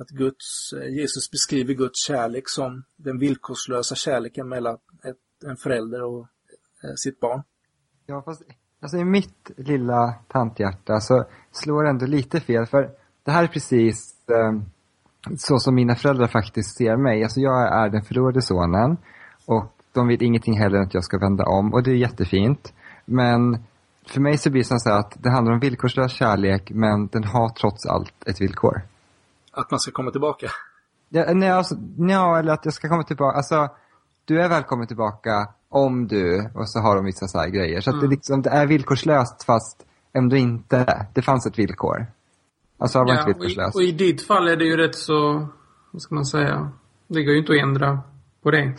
att 0.00 0.08
Guds, 0.08 0.72
eh, 0.72 0.88
Jesus 0.88 1.30
beskriver 1.30 1.74
Guds 1.74 2.06
kärlek 2.06 2.44
som 2.46 2.84
den 2.96 3.18
villkorslösa 3.18 3.94
kärleken 3.94 4.48
mellan 4.48 4.74
ett, 5.04 5.48
en 5.50 5.56
förälder 5.56 6.02
och 6.02 6.20
eh, 6.84 6.94
sitt 6.96 7.20
barn. 7.20 7.42
Ja, 8.06 8.22
fast 8.22 8.42
alltså 8.80 8.96
i 8.96 9.04
mitt 9.04 9.50
lilla 9.56 10.14
tanthjärta 10.28 11.00
så 11.00 11.24
slår 11.52 11.84
det 11.84 11.90
ändå 11.90 12.06
lite 12.06 12.40
fel. 12.40 12.66
För 12.66 12.90
det 13.24 13.30
här 13.30 13.42
är 13.42 13.48
precis 13.48 14.28
eh, 14.28 14.52
så 15.36 15.58
som 15.58 15.74
mina 15.74 15.94
föräldrar 15.94 16.26
faktiskt 16.26 16.76
ser 16.76 16.96
mig. 16.96 17.22
Alltså 17.22 17.40
jag 17.40 17.84
är 17.84 17.88
den 17.88 18.02
förlorade 18.02 18.42
sonen 18.42 18.96
och 19.46 19.76
de 19.92 20.08
vill 20.08 20.22
ingenting 20.22 20.58
heller 20.58 20.76
än 20.76 20.86
att 20.86 20.94
jag 20.94 21.04
ska 21.04 21.18
vända 21.18 21.44
om 21.44 21.74
och 21.74 21.82
det 21.82 21.90
är 21.90 21.94
jättefint. 21.94 22.72
Men 23.04 23.58
för 24.06 24.20
mig 24.20 24.38
så 24.38 24.50
blir 24.50 24.62
det 24.62 24.80
så 24.80 24.90
här 24.90 24.98
att 24.98 25.16
det 25.22 25.30
handlar 25.30 25.52
om 25.52 25.60
villkorslös 25.60 26.12
kärlek 26.12 26.70
men 26.74 27.06
den 27.06 27.24
har 27.24 27.48
trots 27.48 27.86
allt 27.86 28.14
ett 28.26 28.40
villkor. 28.40 28.82
Att 29.52 29.70
man 29.70 29.80
ska 29.80 29.90
komma 29.92 30.10
tillbaka. 30.10 30.50
Ja, 31.08 31.34
nej, 31.34 31.50
alltså, 31.50 31.74
ja, 31.98 32.38
eller 32.38 32.52
att 32.52 32.64
jag 32.64 32.74
ska 32.74 32.88
komma 32.88 33.02
tillbaka. 33.04 33.36
Alltså, 33.36 33.68
du 34.24 34.42
är 34.42 34.48
välkommen 34.48 34.86
tillbaka 34.86 35.48
om 35.68 36.06
du, 36.08 36.50
och 36.54 36.70
så 36.70 36.78
har 36.80 36.96
de 36.96 37.04
vissa 37.04 37.28
så 37.28 37.38
här 37.38 37.48
grejer. 37.48 37.80
Så 37.80 37.90
att 37.90 37.96
det, 37.96 38.06
Mm. 38.06 38.10
liksom, 38.10 38.42
det 38.42 38.50
är 38.50 38.66
villkorslöst 38.66 39.42
fast 39.44 39.86
ändå 40.12 40.36
inte. 40.36 41.06
Det 41.14 41.22
fanns 41.22 41.46
ett 41.46 41.58
villkor. 41.58 42.06
Alltså 42.78 42.98
var 42.98 43.08
Ja, 43.14 43.28
inte 43.28 43.40
och, 43.40 43.44
i, 43.50 43.56
och 43.74 43.82
i 43.82 43.92
ditt 43.92 44.26
fall 44.26 44.48
är 44.48 44.56
det 44.56 44.64
ju 44.64 44.76
rätt 44.76 44.94
så, 44.94 45.48
vad 45.90 46.02
ska 46.02 46.14
man 46.14 46.26
säga, 46.26 46.72
det 47.06 47.24
går 47.24 47.32
ju 47.34 47.38
inte 47.40 47.52
att 47.52 47.58
ändra 47.62 48.00
på 48.42 48.50
det. 48.50 48.74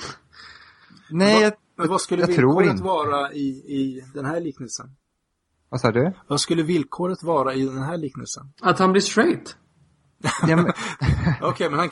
Nej, 1.09 1.41
jag, 1.41 1.53
Men 1.75 1.87
vad 1.89 2.01
skulle 2.01 2.21
Jag 2.21 2.27
villkoret 2.27 2.79
vara 2.79 3.31
i, 3.33 3.47
i 3.49 4.03
den 4.13 4.25
här 4.25 4.39
liknelsen? 4.39 4.95
vad 5.69 5.81
sa 5.81 5.91
du? 5.91 6.13
Vad 6.27 6.39
skulle 6.41 6.63
villkoret 6.63 7.23
vara 7.23 7.53
i 7.53 7.65
den 7.65 7.83
här 7.83 7.97
liknelsen? 7.97 8.53
Att 8.61 8.79
han 8.79 8.91
blir 8.91 9.01
straight. 9.01 9.55
Ja, 10.47 10.55
men, 10.55 10.73
Okej, 11.41 11.69
men 11.69 11.79
han... 11.79 11.89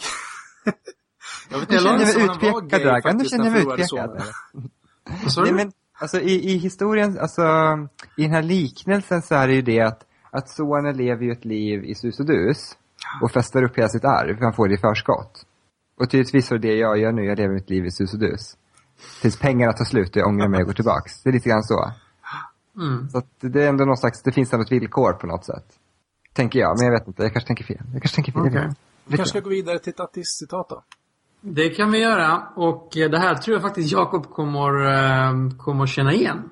jag 1.50 1.60
vet 1.60 1.70
nu 1.70 1.78
känner 1.78 1.98
mig 1.98 2.26
utpekad, 2.26 2.82
Dragan. 2.82 3.18
Nu 3.18 3.26
känner 3.26 3.46
jag 3.46 3.54
mig 3.54 3.62
utpekad. 3.62 4.24
Nej, 5.44 5.54
men, 5.54 5.72
alltså, 6.00 6.20
i, 6.20 6.52
I 6.54 6.58
historien, 6.58 7.20
alltså, 7.20 7.42
i 8.18 8.24
den 8.24 8.32
här 8.32 8.44
liknelsen 8.44 9.22
så 9.22 9.36
är 9.36 9.48
det 9.48 9.54
ju 9.54 9.62
det 9.62 9.80
att, 9.80 10.02
att 10.32 10.50
sonen 10.50 10.98
lever 10.98 11.24
ju 11.24 11.32
ett 11.32 11.46
liv 11.46 11.84
i 11.84 11.96
sus 11.96 12.20
och 12.20 12.26
dus 12.26 12.78
och 13.22 13.32
festar 13.32 13.64
upp 13.64 13.78
hela 13.78 13.90
sitt 13.90 14.06
arv, 14.06 14.38
han 14.42 14.54
får 14.54 14.68
det 14.68 14.74
i 14.74 14.78
förskott. 14.78 15.46
Och 16.00 16.10
tydligtvis 16.10 16.52
är 16.52 16.58
det 16.58 16.76
jag 16.76 16.98
gör 16.98 17.12
nu, 17.12 17.26
jag 17.26 17.38
lever 17.38 17.54
mitt 17.54 17.70
liv 17.70 17.86
i 17.86 17.92
sus 17.92 18.14
och 18.14 18.20
dus. 18.20 18.58
Tills 19.22 19.40
pengarna 19.40 19.74
tar 19.74 19.86
slut 19.86 20.10
och 20.10 20.18
jag 20.18 20.28
ångrar 20.28 20.48
mig 20.48 20.60
och 20.60 20.66
går 20.66 20.74
tillbaks. 20.74 21.24
Det 21.24 21.30
är 21.30 21.34
lite 21.34 21.50
grann 21.50 21.64
så. 21.64 21.92
Mm. 22.78 23.10
Så 23.10 23.22
det 23.40 23.64
är 23.64 23.70
ändå 23.70 23.86
någon 23.86 23.98
slags, 23.98 24.24
det 24.24 24.32
finns 24.32 24.54
ändå 24.54 24.64
ett 24.64 24.72
villkor 24.72 25.14
på 25.14 25.28
något 25.28 25.46
sätt. 25.46 25.66
Tänker 26.34 26.60
jag, 26.60 26.78
men 26.80 26.86
jag 26.86 27.00
vet 27.00 27.08
inte, 27.08 27.24
jag 27.24 27.34
kanske 27.34 27.48
tänker 27.48 27.64
fel. 27.64 27.78
Jag 27.94 28.02
kanske 28.02 28.16
tänker 28.16 28.32
fel. 28.32 28.46
inte. 28.46 28.76
Vi 29.06 29.18
kanske 29.18 29.30
ska 29.30 29.40
gå 29.40 29.50
vidare 29.50 29.80
till 29.80 29.94
ett 29.94 30.00
artistcitat 30.00 30.70
då. 30.70 30.84
Det 31.42 31.70
kan 31.70 31.92
vi 31.92 32.00
göra 32.00 32.44
och 32.56 32.98
eh, 32.98 33.10
det 33.10 33.20
här 33.20 33.36
tror 33.36 33.56
jag 33.56 33.62
faktiskt 33.62 33.92
Jakob 33.92 34.30
kommer, 34.30 34.86
eh, 34.86 35.58
kommer 35.58 35.86
känna 35.86 36.14
igen. 36.14 36.50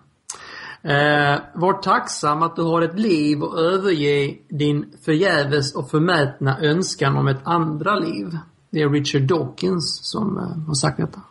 Eh, 0.81 1.39
var 1.53 1.81
tacksam 1.81 2.41
att 2.41 2.55
du 2.55 2.61
har 2.61 2.81
ett 2.81 2.99
liv 2.99 3.43
och 3.43 3.59
överge 3.59 4.37
din 4.49 4.93
förgäves 5.05 5.75
och 5.75 5.89
förmätna 5.89 6.59
önskan 6.59 7.17
om 7.17 7.27
ett 7.27 7.41
andra 7.43 7.95
liv. 7.95 8.37
Det 8.69 8.81
är 8.81 8.89
Richard 8.89 9.21
Dawkins 9.21 9.99
som 10.01 10.37
eh, 10.37 10.67
har 10.67 10.73
sagt 10.73 10.97
detta. 10.97 11.21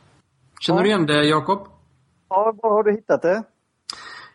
Känner 0.61 0.82
du 0.82 0.88
igen 0.88 1.07
det 1.07 1.24
Jakob? 1.24 1.68
Ja, 2.28 2.55
var 2.62 2.70
har 2.70 2.82
du 2.82 2.92
hittat 2.92 3.22
det? 3.22 3.42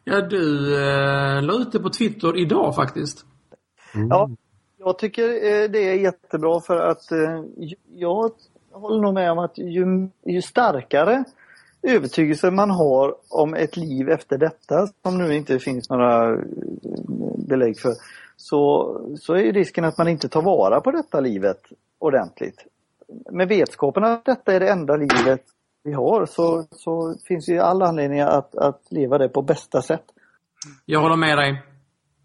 Ja, 0.03 0.21
du 0.21 0.75
eh, 0.75 1.41
la 1.41 1.53
ut 1.53 1.71
det 1.71 1.79
på 1.79 1.89
Twitter 1.89 2.37
idag 2.37 2.75
faktiskt. 2.75 3.25
Ja, 3.93 4.29
jag 4.77 4.97
tycker 4.97 5.23
eh, 5.23 5.69
det 5.69 5.89
är 5.89 5.95
jättebra 5.95 6.59
för 6.59 6.77
att 6.77 7.11
eh, 7.11 7.43
jag 7.93 8.31
håller 8.71 9.01
nog 9.01 9.13
med 9.13 9.31
om 9.31 9.39
att 9.39 9.57
ju, 9.57 10.09
ju 10.25 10.41
starkare 10.41 11.23
övertygelse 11.83 12.51
man 12.51 12.69
har 12.71 13.15
om 13.29 13.53
ett 13.53 13.77
liv 13.77 14.09
efter 14.09 14.37
detta, 14.37 14.87
som 15.03 15.17
nu 15.17 15.35
inte 15.35 15.59
finns 15.59 15.89
några 15.89 16.33
eh, 16.33 16.39
belägg 17.47 17.79
för, 17.79 17.93
så, 18.37 19.15
så 19.19 19.33
är 19.33 19.39
ju 19.39 19.51
risken 19.51 19.85
att 19.85 19.97
man 19.97 20.07
inte 20.07 20.29
tar 20.29 20.41
vara 20.41 20.81
på 20.81 20.91
detta 20.91 21.19
livet 21.19 21.61
ordentligt. 21.99 22.65
Med 23.31 23.47
vetskapen 23.47 24.03
att 24.03 24.25
detta 24.25 24.53
är 24.53 24.59
det 24.59 24.69
enda 24.69 24.95
livet 24.95 25.41
vi 25.83 25.93
har 25.93 26.25
så, 26.25 26.63
så 26.71 27.15
finns 27.27 27.49
ju 27.49 27.59
all 27.59 27.81
anledning 27.81 28.19
att, 28.19 28.55
att 28.55 28.81
leva 28.89 29.17
det 29.17 29.29
på 29.29 29.41
bästa 29.41 29.81
sätt. 29.81 30.05
Jag 30.85 31.01
håller 31.01 31.15
med 31.15 31.37
dig. 31.37 31.70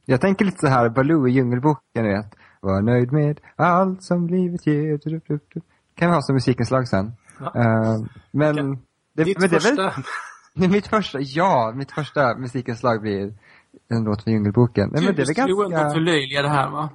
Jag 0.08 0.20
tänker 0.20 0.44
lite 0.44 0.58
så 0.58 0.66
här, 0.66 0.88
Baloo 0.88 1.28
i 1.28 1.30
Djungelboken, 1.30 2.04
du 2.04 2.08
vet. 2.16 2.34
Var 2.60 2.82
nöjd 2.82 3.12
med 3.12 3.40
allt 3.56 4.02
som 4.02 4.26
livet 4.26 4.66
ger. 4.66 4.98
Du, 5.04 5.10
du, 5.28 5.38
du. 5.54 5.60
Kan 5.98 6.08
vi 6.08 6.14
ha 6.14 6.22
som 6.22 6.34
musikinslag 6.34 6.88
sen. 6.88 7.12
Ja. 7.40 7.52
Eh, 7.54 7.96
men, 8.30 8.56
Kan- 8.56 8.78
det, 9.14 9.24
Ditt 9.24 9.38
men 9.40 9.50
det 9.50 9.56
är 9.56 9.60
första... 9.60 9.82
väl, 10.54 10.64
är 10.64 10.68
mitt 10.68 10.86
första, 10.86 11.18
ja, 11.20 11.72
mitt 11.76 11.92
första 11.92 12.36
musikinslag 12.36 13.00
blir 13.00 13.34
en 13.90 14.04
låt 14.04 14.22
från 14.22 14.32
Djungelboken. 14.32 14.90
Nej, 14.92 15.04
men 15.04 15.14
det 15.14 15.22
är 15.22 15.26
väl 15.26 15.34
du 15.46 15.54
förlöjliga 15.92 16.42
det 16.42 16.48
här 16.48 16.70
va? 16.70 16.88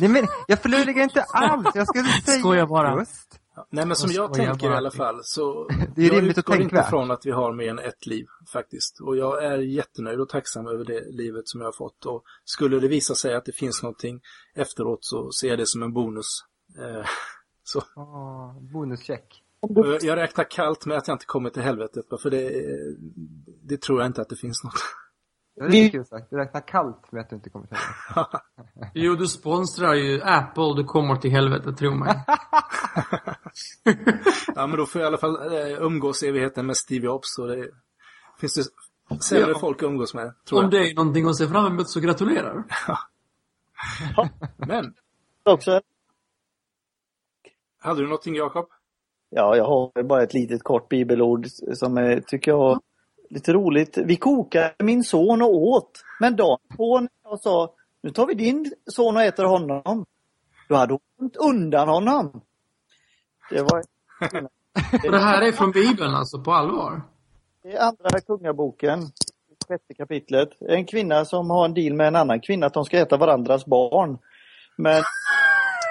Nej, 0.00 0.08
men 0.08 0.26
jag 0.46 0.58
förlöjligar 0.58 1.02
inte 1.02 1.22
alls. 1.34 1.66
Jag 1.74 1.86
skulle 1.88 2.08
säga 2.08 2.38
Skojar 2.38 2.66
bara. 2.66 2.98
just. 2.98 3.27
Nej, 3.70 3.86
men 3.86 3.96
som 3.96 4.10
Jag 4.10 4.34
tänker 4.34 4.70
i 4.70 4.74
alla 4.74 4.90
fall 4.90 5.20
så... 5.22 5.68
Det 5.94 6.02
är 6.02 6.06
jag 6.06 6.16
rimligt 6.16 6.38
utgår 6.38 6.56
inte 6.56 6.62
tänkvärt. 6.68 6.90
från 6.90 7.10
att 7.10 7.26
vi 7.26 7.30
har 7.30 7.52
mer 7.52 7.70
än 7.70 7.78
ett 7.78 8.06
liv 8.06 8.26
faktiskt. 8.52 9.00
Och 9.00 9.16
jag 9.16 9.44
är 9.44 9.58
jättenöjd 9.58 10.20
och 10.20 10.28
tacksam 10.28 10.66
över 10.66 10.84
det 10.84 11.04
livet 11.10 11.48
som 11.48 11.60
jag 11.60 11.66
har 11.68 11.72
fått. 11.72 12.06
Och 12.06 12.24
skulle 12.44 12.80
det 12.80 12.88
visa 12.88 13.14
sig 13.14 13.34
att 13.34 13.44
det 13.44 13.52
finns 13.52 13.82
någonting 13.82 14.20
efteråt 14.54 14.98
så 15.04 15.32
ser 15.32 15.48
jag 15.48 15.58
det 15.58 15.66
som 15.66 15.82
en 15.82 15.92
bonus. 15.92 16.44
Eh, 16.78 17.06
så. 17.64 17.82
Åh, 17.96 18.62
bonuscheck. 18.72 19.42
Du, 19.68 19.92
jag, 19.92 20.02
jag 20.02 20.16
räknar 20.16 20.44
kallt 20.44 20.86
med 20.86 20.98
att 20.98 21.08
jag 21.08 21.14
inte 21.14 21.26
kommer 21.26 21.50
till 21.50 21.62
helvetet. 21.62 22.06
För 22.22 22.30
det, 22.30 22.64
det 23.62 23.80
tror 23.80 24.00
jag 24.00 24.06
inte 24.06 24.22
att 24.22 24.28
det 24.28 24.36
finns 24.36 24.64
något. 24.64 24.74
Det 25.58 25.64
är 25.64 25.68
lite 25.68 25.96
kul 25.96 26.04
sagt. 26.06 26.30
Du 26.30 26.36
räknar 26.36 26.60
kallt 26.60 27.12
med 27.12 27.20
att 27.20 27.30
du 27.30 27.36
inte 27.36 27.50
kommer 27.50 27.66
till 27.66 27.76
det. 28.14 28.26
Jo, 28.94 29.14
du 29.14 29.26
sponsrar 29.26 29.94
ju 29.94 30.22
Apple, 30.22 30.74
du 30.76 30.84
kommer 30.84 31.16
till 31.16 31.30
helvete, 31.30 31.72
tro 31.72 31.94
mig. 31.94 32.24
Ja, 34.54 34.66
men 34.66 34.76
då 34.78 34.86
får 34.86 35.00
jag 35.00 35.06
i 35.06 35.08
alla 35.08 35.18
fall 35.18 35.52
eh, 35.54 35.82
umgås 35.82 36.22
evigheten 36.22 36.66
med 36.66 36.76
Steve 36.76 37.06
Jobs. 37.06 37.38
Och 37.38 37.48
det 37.48 37.70
finns 38.40 38.54
det 38.54 38.64
sämre 39.22 39.50
Ja. 39.52 39.58
folk 39.58 39.82
att 39.82 39.86
umgås 39.86 40.14
med, 40.14 40.34
tror 40.48 40.58
Om 40.58 40.62
jag. 40.64 40.70
det 40.70 40.90
är 40.90 40.94
någonting 40.94 41.28
att 41.28 41.36
se 41.36 41.48
fram 41.48 41.66
emot 41.66 41.90
så 41.90 42.00
gratulerar. 42.00 42.64
Men, 44.56 44.94
också, 45.42 45.80
hade 47.80 48.00
du 48.00 48.04
någonting 48.04 48.34
Jakob? 48.34 48.68
Ja, 49.30 49.56
jag 49.56 49.64
har 49.64 50.02
bara 50.02 50.22
ett 50.22 50.34
litet 50.34 50.62
kort 50.62 50.88
bibelord 50.88 51.46
som 51.74 51.96
är, 51.98 52.20
tycker 52.20 52.50
jag, 52.50 52.80
lite 53.30 53.52
roligt. 53.52 53.98
Vi 53.98 54.16
kokade 54.16 54.74
min 54.78 55.04
son 55.04 55.42
och 55.42 55.54
åt. 55.54 56.04
Men 56.20 56.36
dagen 56.36 56.58
på 56.76 57.00
när 57.00 57.10
jag 57.24 57.40
sa, 57.40 57.74
nu 58.02 58.10
tar 58.10 58.26
vi 58.26 58.34
din 58.34 58.72
son 58.86 59.16
och 59.16 59.22
äter 59.22 59.44
honom. 59.44 60.04
Då 60.68 60.74
hade 60.74 60.98
hon 61.18 61.30
undan 61.38 61.88
honom. 61.88 62.40
Det 63.50 63.62
var 63.62 63.82
Och 65.04 65.12
det 65.12 65.18
här 65.18 65.42
är 65.42 65.52
från 65.52 65.72
Bibeln 65.72 66.14
alltså, 66.14 66.40
på 66.40 66.52
allvar? 66.52 67.02
det 67.62 67.76
är 67.76 67.80
andra 67.80 68.20
kungaboken, 68.26 69.00
sjätte 69.68 69.94
kapitlet. 69.94 70.48
En 70.60 70.86
kvinna 70.86 71.24
som 71.24 71.50
har 71.50 71.64
en 71.64 71.74
deal 71.74 71.94
med 71.94 72.06
en 72.08 72.16
annan 72.16 72.40
kvinna 72.40 72.66
att 72.66 72.74
de 72.74 72.84
ska 72.84 72.98
äta 72.98 73.16
varandras 73.16 73.66
barn. 73.66 74.18
Men 74.76 75.02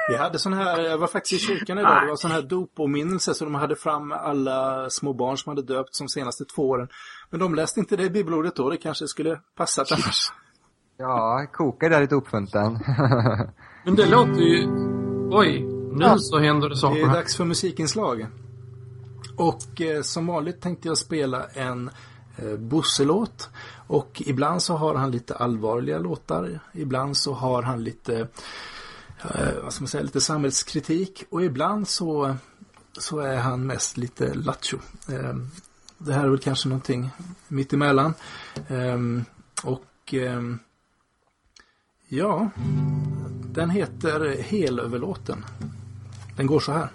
Vi 0.10 0.16
hade 0.18 0.39
sån 0.39 0.53
här, 0.53 0.80
jag 0.82 0.97
var 0.97 1.08
faktiskt 1.08 1.43
i 1.43 1.45
kyrkan 1.45 1.78
idag, 1.80 2.01
det 2.03 2.08
var 2.10 2.16
sån 2.16 2.32
här 2.32 2.41
doppåminnelse 2.41 3.34
så 3.34 3.43
de 3.45 3.55
hade 3.55 3.76
fram 3.76 4.12
alla 4.12 4.89
små 4.89 5.14
barn 5.14 5.38
som 5.38 5.49
hade 5.49 5.62
döpts 5.74 5.99
de 5.99 6.08
senaste 6.10 6.45
två 6.45 6.70
åren. 6.70 6.88
Men 7.30 7.39
de 7.39 7.55
läste 7.55 7.80
inte 7.80 7.95
det 7.95 8.10
bibelordet 8.10 8.55
då, 8.55 8.70
det 8.70 8.78
kanske 8.78 9.08
skulle 9.08 9.39
passat 9.58 9.91
annars. 9.91 10.32
Ja, 10.97 11.45
koka 11.53 11.89
där 11.89 12.01
i 12.01 12.05
dopfunten. 12.08 12.74
Men 13.86 13.95
det 13.95 14.05
låter 14.10 14.41
ju... 14.41 14.68
Oj, 15.32 15.60
nu 15.91 16.05
Ja. 16.05 16.16
så 16.20 16.39
händer 16.39 16.70
det 16.70 16.76
Det 16.76 16.80
saker 16.80 17.01
är 17.01 17.05
här. 17.05 17.14
dags 17.16 17.36
för 17.38 17.45
musikinslag. 17.45 18.28
Och 19.38 19.82
eh, 19.82 20.01
som 20.01 20.28
vanligt 20.28 20.62
tänkte 20.62 20.88
jag 20.88 20.97
spela 20.97 21.45
en 21.53 21.89
eh, 22.38 22.58
Bosse-låt. 22.58 23.49
Och 23.88 24.22
ibland 24.26 24.62
så 24.62 24.74
har 24.76 24.95
han 24.95 25.12
lite 25.12 25.36
allvarliga 25.36 25.97
låtar. 25.99 26.60
Ibland 26.74 27.18
så 27.18 27.34
har 27.34 27.64
han 27.64 27.84
lite, 27.84 28.28
eh, 29.36 29.63
vad 29.63 29.73
ska 29.73 29.82
man 29.82 29.88
säga, 29.88 30.03
lite 30.03 30.21
samhällskritik. 30.21 31.23
Och 31.30 31.43
ibland 31.43 31.88
så, 31.88 32.36
så 32.97 33.19
är 33.19 33.38
han 33.38 33.67
mest 33.67 33.97
lite 33.97 34.34
lattjo. 34.34 34.78
Eh, 35.09 35.36
det 35.97 36.13
här 36.13 36.23
är 36.23 36.30
väl 36.30 36.39
kanske 36.39 36.69
någonting 36.69 37.09
mittemellan. 37.47 38.13
Eh, 38.67 38.97
och 39.63 40.13
eh, 40.13 40.41
ja, 42.07 42.49
den 43.51 43.69
heter 43.69 44.41
Helöverlåten. 44.41 45.45
Den 46.38 46.47
går 46.47 46.59
så 46.59 46.71
här. 46.71 46.89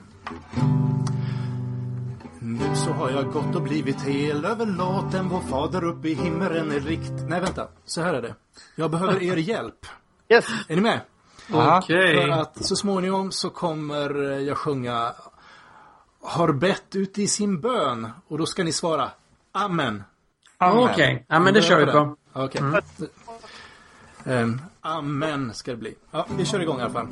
Nu 2.39 2.77
så 2.77 2.93
har 2.93 3.11
jag 3.11 3.33
gått 3.33 3.57
och 3.57 3.63
blivit 3.63 4.01
hel 4.01 4.45
överlåten 4.45 5.29
Vår 5.29 5.41
fader 5.41 5.85
uppe 5.85 6.09
i 6.09 6.15
himmelen 6.15 6.73
är 6.73 6.81
rikt... 6.81 7.13
Nej 7.29 7.41
vänta, 7.41 7.69
så 7.85 8.01
här 8.01 8.15
är 8.15 8.23
det. 8.23 8.35
Jag 8.77 8.91
behöver 8.91 9.23
er 9.23 9.37
hjälp. 9.37 9.87
yes, 10.29 10.45
Är 10.69 10.77
ni 10.77 10.83
med? 10.83 11.01
Okej. 11.51 12.17
För 12.17 12.29
att 12.29 12.67
så 12.67 12.77
småningom 12.77 13.33
så 13.33 13.51
kommer 13.51 14.11
jag 14.39 14.59
sjunga 14.59 15.13
Har 16.23 16.53
bett 16.53 16.97
ut 16.97 17.19
i 17.19 17.29
sin 17.29 17.61
bön 17.61 18.11
och 18.29 18.39
då 18.39 18.47
ska 18.47 18.65
ni 18.65 18.73
svara 18.73 19.11
Amen. 19.53 20.03
Okej, 20.59 21.27
ja 21.29 21.41
men 21.41 21.55
det 21.55 21.63
kör 21.63 21.87
vi 21.87 21.93
på. 21.93 22.17
Okej. 22.33 22.63
Ehm, 24.25 24.61
amen 24.81 25.55
ska 25.55 25.71
det 25.71 25.77
bli. 25.77 25.95
Ja, 26.11 26.27
vi 26.37 26.45
kör 26.45 26.61
igång 26.61 26.79
i 26.79 26.83
alla 26.83 26.93
fall. 26.93 27.07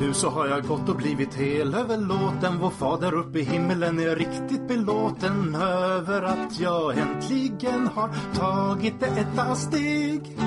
Nu 0.00 0.14
så 0.14 0.30
har 0.30 0.46
jag 0.46 0.66
gått 0.66 0.88
och 0.88 0.96
blivit 0.96 1.34
hel 1.34 1.74
överlåten 1.74 2.58
Vår 2.58 2.70
fader 2.70 3.14
uppe 3.14 3.38
i 3.38 3.42
himmelen 3.42 3.98
är 3.98 4.16
riktigt 4.16 4.68
belåten 4.68 5.54
över 5.54 6.22
att 6.22 6.60
jag 6.60 6.98
äntligen 6.98 7.86
har 7.86 8.10
tagit 8.34 9.00
det 9.00 9.06
etta 9.06 9.54
steg 9.54 10.38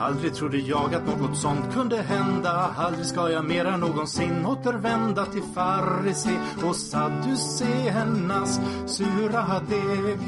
Aldrig 0.00 0.34
trodde 0.34 0.58
jag 0.58 0.94
att 0.94 1.06
något 1.06 1.36
sånt 1.36 1.74
kunde 1.74 1.96
hända 1.96 2.70
Aldrig 2.76 3.06
ska 3.06 3.30
jag 3.30 3.44
mera 3.44 3.76
någonsin 3.76 4.46
återvända 4.46 5.24
till 5.24 5.42
farisi 5.54 6.38
och 6.64 6.76
sadduceernas 6.76 8.60
sura 8.86 9.60
deg 9.68 10.18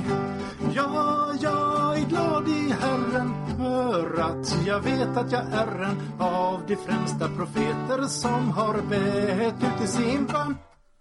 Ja, 0.75 1.31
jag 1.41 1.99
är 1.99 2.09
glad 2.09 2.49
i 2.49 2.75
Herren 2.81 3.35
för 3.57 4.21
att 4.21 4.67
jag 4.67 4.81
vet 4.81 5.17
att 5.17 5.33
jag 5.33 5.43
är 5.43 5.83
en 5.83 6.01
av 6.19 6.61
de 6.67 6.77
främsta 6.77 7.29
profeter 7.29 8.07
som 8.09 8.51
har 8.51 8.75
bett 8.75 9.55
ut 9.55 9.85
i 9.85 9.87
sin 9.87 10.27
bön 10.27 10.57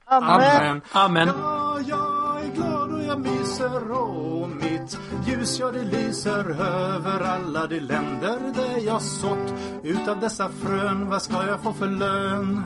Amen. 0.05 0.81
Amen. 0.91 1.27
Ja, 1.27 1.79
jag 1.87 2.45
är 2.45 2.55
glad 2.55 2.88
jag 3.09 3.19
myser 3.19 3.91
och 3.91 4.49
mitt 4.49 4.99
ljus, 5.27 5.59
ja 5.59 5.71
det 5.71 5.83
lyser 5.83 6.61
över 6.61 7.19
alla 7.19 7.67
de 7.67 7.79
länder 7.79 8.39
där 8.55 8.85
jag 8.85 9.01
sått 9.01 9.53
utav 9.83 10.19
dessa 10.19 10.49
frön, 10.49 11.09
vad 11.09 11.21
ska 11.21 11.47
jag 11.47 11.59
få 11.59 11.73
för 11.73 11.87
lön? 11.87 12.63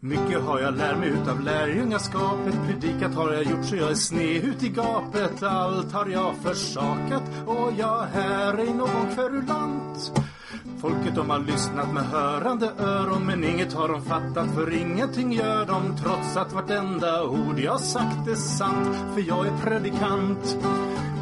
Mycket 0.00 0.42
har 0.42 0.60
jag 0.60 0.76
lärt 0.76 0.98
mig 0.98 1.08
utav 1.08 1.40
lärjungaskapet. 1.40 2.54
Predikat 2.66 3.14
har 3.14 3.32
jag 3.32 3.44
gjort 3.44 3.64
så 3.64 3.76
jag 3.76 3.90
är 3.90 3.94
sned 3.94 4.44
ut 4.44 4.62
i 4.62 4.68
gapet. 4.68 5.42
Allt 5.42 5.92
har 5.92 6.06
jag 6.06 6.34
försakat 6.36 7.22
och 7.46 7.72
jag 7.78 8.02
här 8.02 8.54
är 8.58 8.74
någon 8.74 9.14
kverulant. 9.14 10.12
Folket 10.80 11.14
de 11.14 11.30
har 11.30 11.38
lyssnat 11.38 11.92
med 11.92 12.02
hörande 12.02 12.72
öron 12.78 13.26
men 13.26 13.44
inget 13.44 13.72
har 13.72 13.88
de 13.88 14.02
fattat 14.02 14.54
för 14.54 14.74
ingenting 14.74 15.32
gör 15.32 15.66
de 15.66 15.96
trots 15.96 16.36
att 16.36 16.52
vartenda 16.52 17.24
ord 17.24 17.58
jag 17.58 17.80
sagt 17.80 18.28
är 18.28 18.34
sant 18.34 18.96
för 19.14 19.28
jag 19.28 19.46
är 19.46 19.56
predikant 19.56 20.58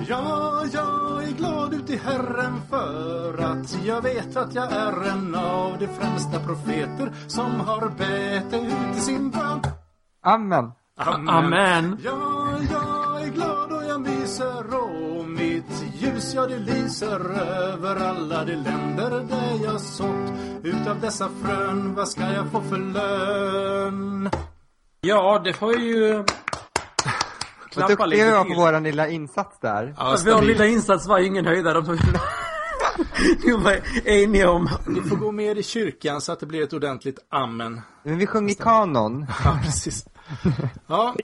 Ja, 0.08 0.64
jag 0.72 1.24
är 1.24 1.36
glad 1.36 1.74
ut 1.74 1.90
i 1.90 1.96
Herren 1.96 2.60
för 2.70 3.42
att 3.42 3.84
jag 3.84 4.02
vet 4.02 4.36
att 4.36 4.54
jag 4.54 4.72
är 4.72 5.08
en 5.10 5.34
av 5.34 5.78
de 5.78 5.86
främsta 5.86 6.40
profeter 6.40 7.12
som 7.26 7.60
har 7.60 7.88
bett 7.88 8.62
ut 8.62 8.96
i 8.96 9.00
sin 9.00 9.30
bön 9.30 9.60
Amen. 10.22 10.72
Amen. 11.28 11.98
Ja, 12.04 12.48
jag 12.70 13.22
är 13.22 13.30
glad 13.30 13.72
och 13.72 13.84
jag 13.84 14.00
myser 14.00 14.75
ja 16.36 16.46
det 16.46 16.58
lyser 16.58 17.40
över 17.40 17.96
alla 17.96 18.44
de 18.44 18.52
länder 18.52 19.10
där 19.10 19.64
jag 19.64 19.80
sått 19.80 20.32
utav 20.62 21.00
dessa 21.00 21.28
frön. 21.42 21.94
Vad 21.94 22.08
ska 22.08 22.20
jag 22.32 22.50
få 22.52 22.60
för 22.60 22.78
lön? 22.78 24.30
Ja, 25.00 25.40
det 25.44 25.52
får 25.52 25.78
ju 25.78 26.12
Vad 26.14 26.26
klappa 27.70 27.88
duktiga 27.88 28.06
vi 28.06 28.16
lite 28.16 28.30
var 28.30 28.42
på 28.44 28.48
till. 28.48 28.56
vår 28.56 28.80
lilla 28.80 29.08
insats 29.08 29.58
där. 29.60 29.94
Ja, 29.98 30.16
Vår 30.24 30.42
lilla 30.42 30.66
insats 30.66 31.06
var 31.06 31.18
ju 31.18 31.26
ingen 31.26 31.46
höjdare. 31.46 31.82
Vi 33.44 33.52
var 33.52 33.80
eniga 34.08 34.50
om. 34.50 34.68
Ni 34.86 35.00
får 35.00 35.16
gå 35.16 35.32
med 35.32 35.58
i 35.58 35.62
kyrkan 35.62 36.20
så 36.20 36.32
att 36.32 36.40
det 36.40 36.46
blir 36.46 36.62
ett 36.62 36.72
ordentligt 36.72 37.18
amen. 37.30 37.80
Men 38.02 38.18
vi 38.18 38.26
sjöng 38.26 38.50
i 38.50 38.54
kanon. 38.54 39.26
Ja, 39.44 39.58
precis. 39.64 40.06
Ja. 40.86 41.14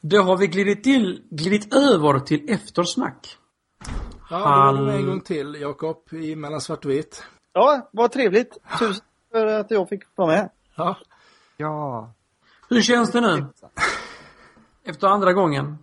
Då 0.00 0.22
har 0.22 0.36
vi 0.36 0.46
glidit, 0.46 0.84
till, 0.84 1.22
glidit 1.30 1.74
över 1.74 2.18
till 2.18 2.50
eftersnack. 2.50 3.37
Ja 4.30 4.36
Han- 4.36 4.76
då 4.76 4.82
är 4.82 4.86
det 4.86 4.98
en 4.98 5.06
gång 5.06 5.20
till, 5.20 5.56
Jakob, 5.60 5.96
i 6.12 6.36
mellan 6.36 6.60
svart 6.60 6.84
och 6.84 6.90
vitt. 6.90 7.24
Ja, 7.52 7.88
vad 7.92 8.12
trevligt. 8.12 8.58
Tusen 8.78 9.04
för 9.32 9.46
att 9.46 9.70
jag 9.70 9.88
fick 9.88 10.02
vara 10.14 10.28
med. 10.28 10.50
Ja, 10.76 10.96
Ja. 11.56 12.12
Hur 12.70 12.80
känns 12.82 13.12
det 13.12 13.20
nu? 13.20 13.46
Efter 14.84 15.06
andra 15.06 15.32
gången? 15.32 15.78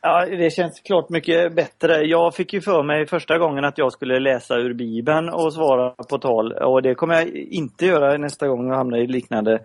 Ja, 0.00 0.26
det 0.26 0.50
känns 0.50 0.80
klart 0.80 1.08
mycket 1.10 1.54
bättre. 1.54 2.02
Jag 2.02 2.34
fick 2.34 2.52
ju 2.52 2.60
för 2.60 2.82
mig 2.82 3.06
första 3.06 3.38
gången 3.38 3.64
att 3.64 3.78
jag 3.78 3.92
skulle 3.92 4.20
läsa 4.20 4.54
ur 4.56 4.74
Bibeln 4.74 5.28
och 5.28 5.54
svara 5.54 5.90
på 5.90 6.18
tal. 6.18 6.52
Och 6.52 6.82
det 6.82 6.94
kommer 6.94 7.14
jag 7.14 7.28
inte 7.28 7.86
göra 7.86 8.16
nästa 8.18 8.48
gång 8.48 8.68
jag 8.68 8.76
hamnar 8.76 8.98
i 8.98 9.06
liknande 9.06 9.62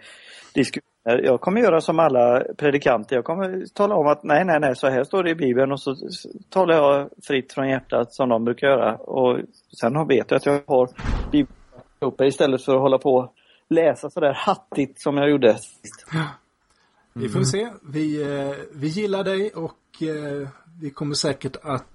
diskussioner. 0.54 0.91
Eh, 1.10 1.16
jag 1.16 1.42
kommer 1.42 1.62
göra 1.62 1.82
som 1.82 2.00
alla 2.00 2.44
predikanter. 2.58 3.16
Jag 3.16 3.26
kommer 3.26 3.66
tala 3.74 3.96
om 3.96 4.08
att 4.08 4.24
nej, 4.24 4.46
nej, 4.46 4.60
nej, 4.60 4.76
så 4.76 4.90
här 4.90 5.04
står 5.04 5.24
det 5.24 5.30
i 5.30 5.36
Bibeln 5.36 5.72
och 5.72 5.82
så 5.82 5.96
talar 6.50 6.76
jag 6.76 7.10
fritt 7.24 7.54
från 7.54 7.70
hjärtat 7.70 8.14
som 8.14 8.30
de 8.30 8.46
brukar 8.46 8.68
göra. 8.68 8.96
Och 8.96 9.40
sen 9.80 10.08
vet 10.08 10.32
jag 10.32 10.38
att 10.38 10.46
jag 10.46 10.64
har 10.68 10.90
Bibeln 11.32 11.56
uppe 12.00 12.26
istället 12.26 12.64
för 12.64 12.76
att 12.76 12.82
hålla 12.82 12.98
på 12.98 13.16
och 13.16 13.34
läsa 13.70 14.10
sådär 14.10 14.34
hattigt 14.34 15.02
som 15.02 15.18
jag 15.18 15.30
gjorde 15.30 15.58
sist. 15.58 16.06
vi 17.14 17.30
får 17.30 17.44
se. 17.44 17.70
Vi, 17.82 18.22
eh, 18.22 18.56
vi 18.74 18.88
gillar 18.88 19.24
dig 19.24 19.52
och 19.52 20.04
eh, 20.04 20.50
vi 20.82 20.90
kommer 20.90 21.16
säkert 21.16 21.56
att 21.64 21.88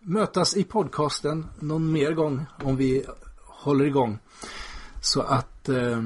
mötas 0.00 0.56
i 0.56 0.64
podcasten 0.64 1.46
någon 1.60 1.92
mer 1.92 2.12
gång 2.12 2.46
om 2.62 2.76
vi 2.76 3.04
håller 3.46 3.84
igång. 3.84 4.18
Så 5.00 5.20
att 5.22 5.68
eh, 5.68 6.00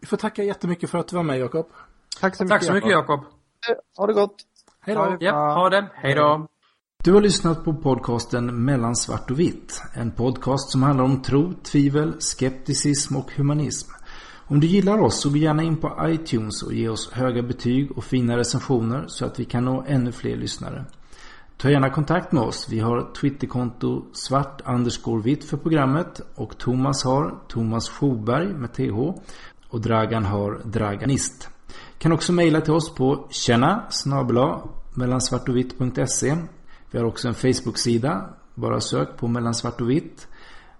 vi 0.00 0.06
får 0.06 0.16
tacka 0.16 0.44
jättemycket 0.44 0.90
för 0.90 0.98
att 0.98 1.08
du 1.08 1.16
var 1.16 1.22
med, 1.22 1.38
Jakob. 1.38 1.66
Tack 2.20 2.36
så 2.36 2.44
mycket. 2.44 2.54
Tack 2.54 2.64
så 2.64 2.72
mycket 2.72 2.90
Jakob. 2.90 3.20
Ha 3.96 4.06
det 4.06 4.12
gott! 4.12 4.36
Hej 4.80 4.94
då! 4.94 5.16
Ja, 5.20 5.54
ha 5.54 5.70
det. 5.70 5.90
Hej 5.94 6.14
då. 6.14 6.46
Du 7.04 7.12
har 7.12 7.20
lyssnat 7.20 7.64
på 7.64 7.74
podcasten 7.74 8.64
Mellan 8.64 8.96
svart 8.96 9.30
och 9.30 9.40
vitt. 9.40 9.82
En 9.94 10.10
podcast 10.10 10.70
som 10.70 10.82
handlar 10.82 11.04
om 11.04 11.22
tro, 11.22 11.52
tvivel, 11.52 12.20
skepticism 12.20 13.16
och 13.16 13.32
humanism. 13.32 13.90
Om 14.46 14.60
du 14.60 14.66
gillar 14.66 14.98
oss 14.98 15.20
så 15.20 15.30
gå 15.30 15.36
gärna 15.36 15.62
in 15.62 15.76
på 15.76 15.96
iTunes 16.02 16.62
och 16.62 16.72
ge 16.72 16.88
oss 16.88 17.12
höga 17.12 17.42
betyg 17.42 17.98
och 17.98 18.04
fina 18.04 18.36
recensioner 18.36 19.04
så 19.06 19.26
att 19.26 19.40
vi 19.40 19.44
kan 19.44 19.64
nå 19.64 19.84
ännu 19.88 20.12
fler 20.12 20.36
lyssnare. 20.36 20.84
Ta 21.56 21.70
gärna 21.70 21.90
kontakt 21.90 22.32
med 22.32 22.42
oss. 22.42 22.68
Vi 22.70 22.78
har 22.78 23.14
Twitterkonto 23.14 24.04
svart 24.12 24.62
underscore 24.66 25.22
vitt 25.22 25.44
för 25.44 25.56
programmet 25.56 26.20
och 26.34 26.58
Thomas 26.58 27.04
har 27.04 27.38
Thomas 27.48 27.88
Schoberg 27.88 28.46
med 28.46 28.72
TH 28.72 29.20
och 29.68 29.80
Dragan 29.80 30.24
har 30.24 30.60
Draganist. 30.64 31.48
Kan 31.98 32.12
också 32.12 32.32
mejla 32.32 32.60
till 32.60 32.72
oss 32.72 32.94
på 32.94 33.26
tjena 33.30 33.82
snabla 33.90 34.60
mellansvartovitt.se 34.94 36.36
Vi 36.90 36.98
har 36.98 37.04
också 37.04 37.28
en 37.28 37.34
Facebook-sida. 37.34 38.28
Bara 38.54 38.80
sök 38.80 39.16
på 39.16 39.28
mellansvart 39.28 39.80
och 39.80 39.90
vitt. 39.90 40.28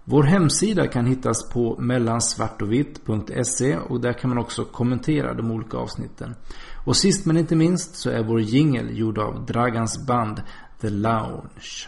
Vår 0.03 0.23
hemsida 0.23 0.87
kan 0.87 1.05
hittas 1.05 1.49
på 1.49 1.75
mellansvartovitt.se 1.79 3.77
och 3.77 4.01
där 4.01 4.13
kan 4.13 4.29
man 4.29 4.37
också 4.37 4.65
kommentera 4.65 5.33
de 5.33 5.51
olika 5.51 5.77
avsnitten. 5.77 6.35
Och 6.85 6.97
sist 6.97 7.25
men 7.25 7.37
inte 7.37 7.55
minst 7.55 7.95
så 7.95 8.09
är 8.09 8.23
vår 8.23 8.41
jingel 8.41 8.97
gjord 8.97 9.17
av 9.17 9.45
Dragans 9.45 10.07
band 10.07 10.41
The 10.81 10.89
Lounge. 10.89 11.87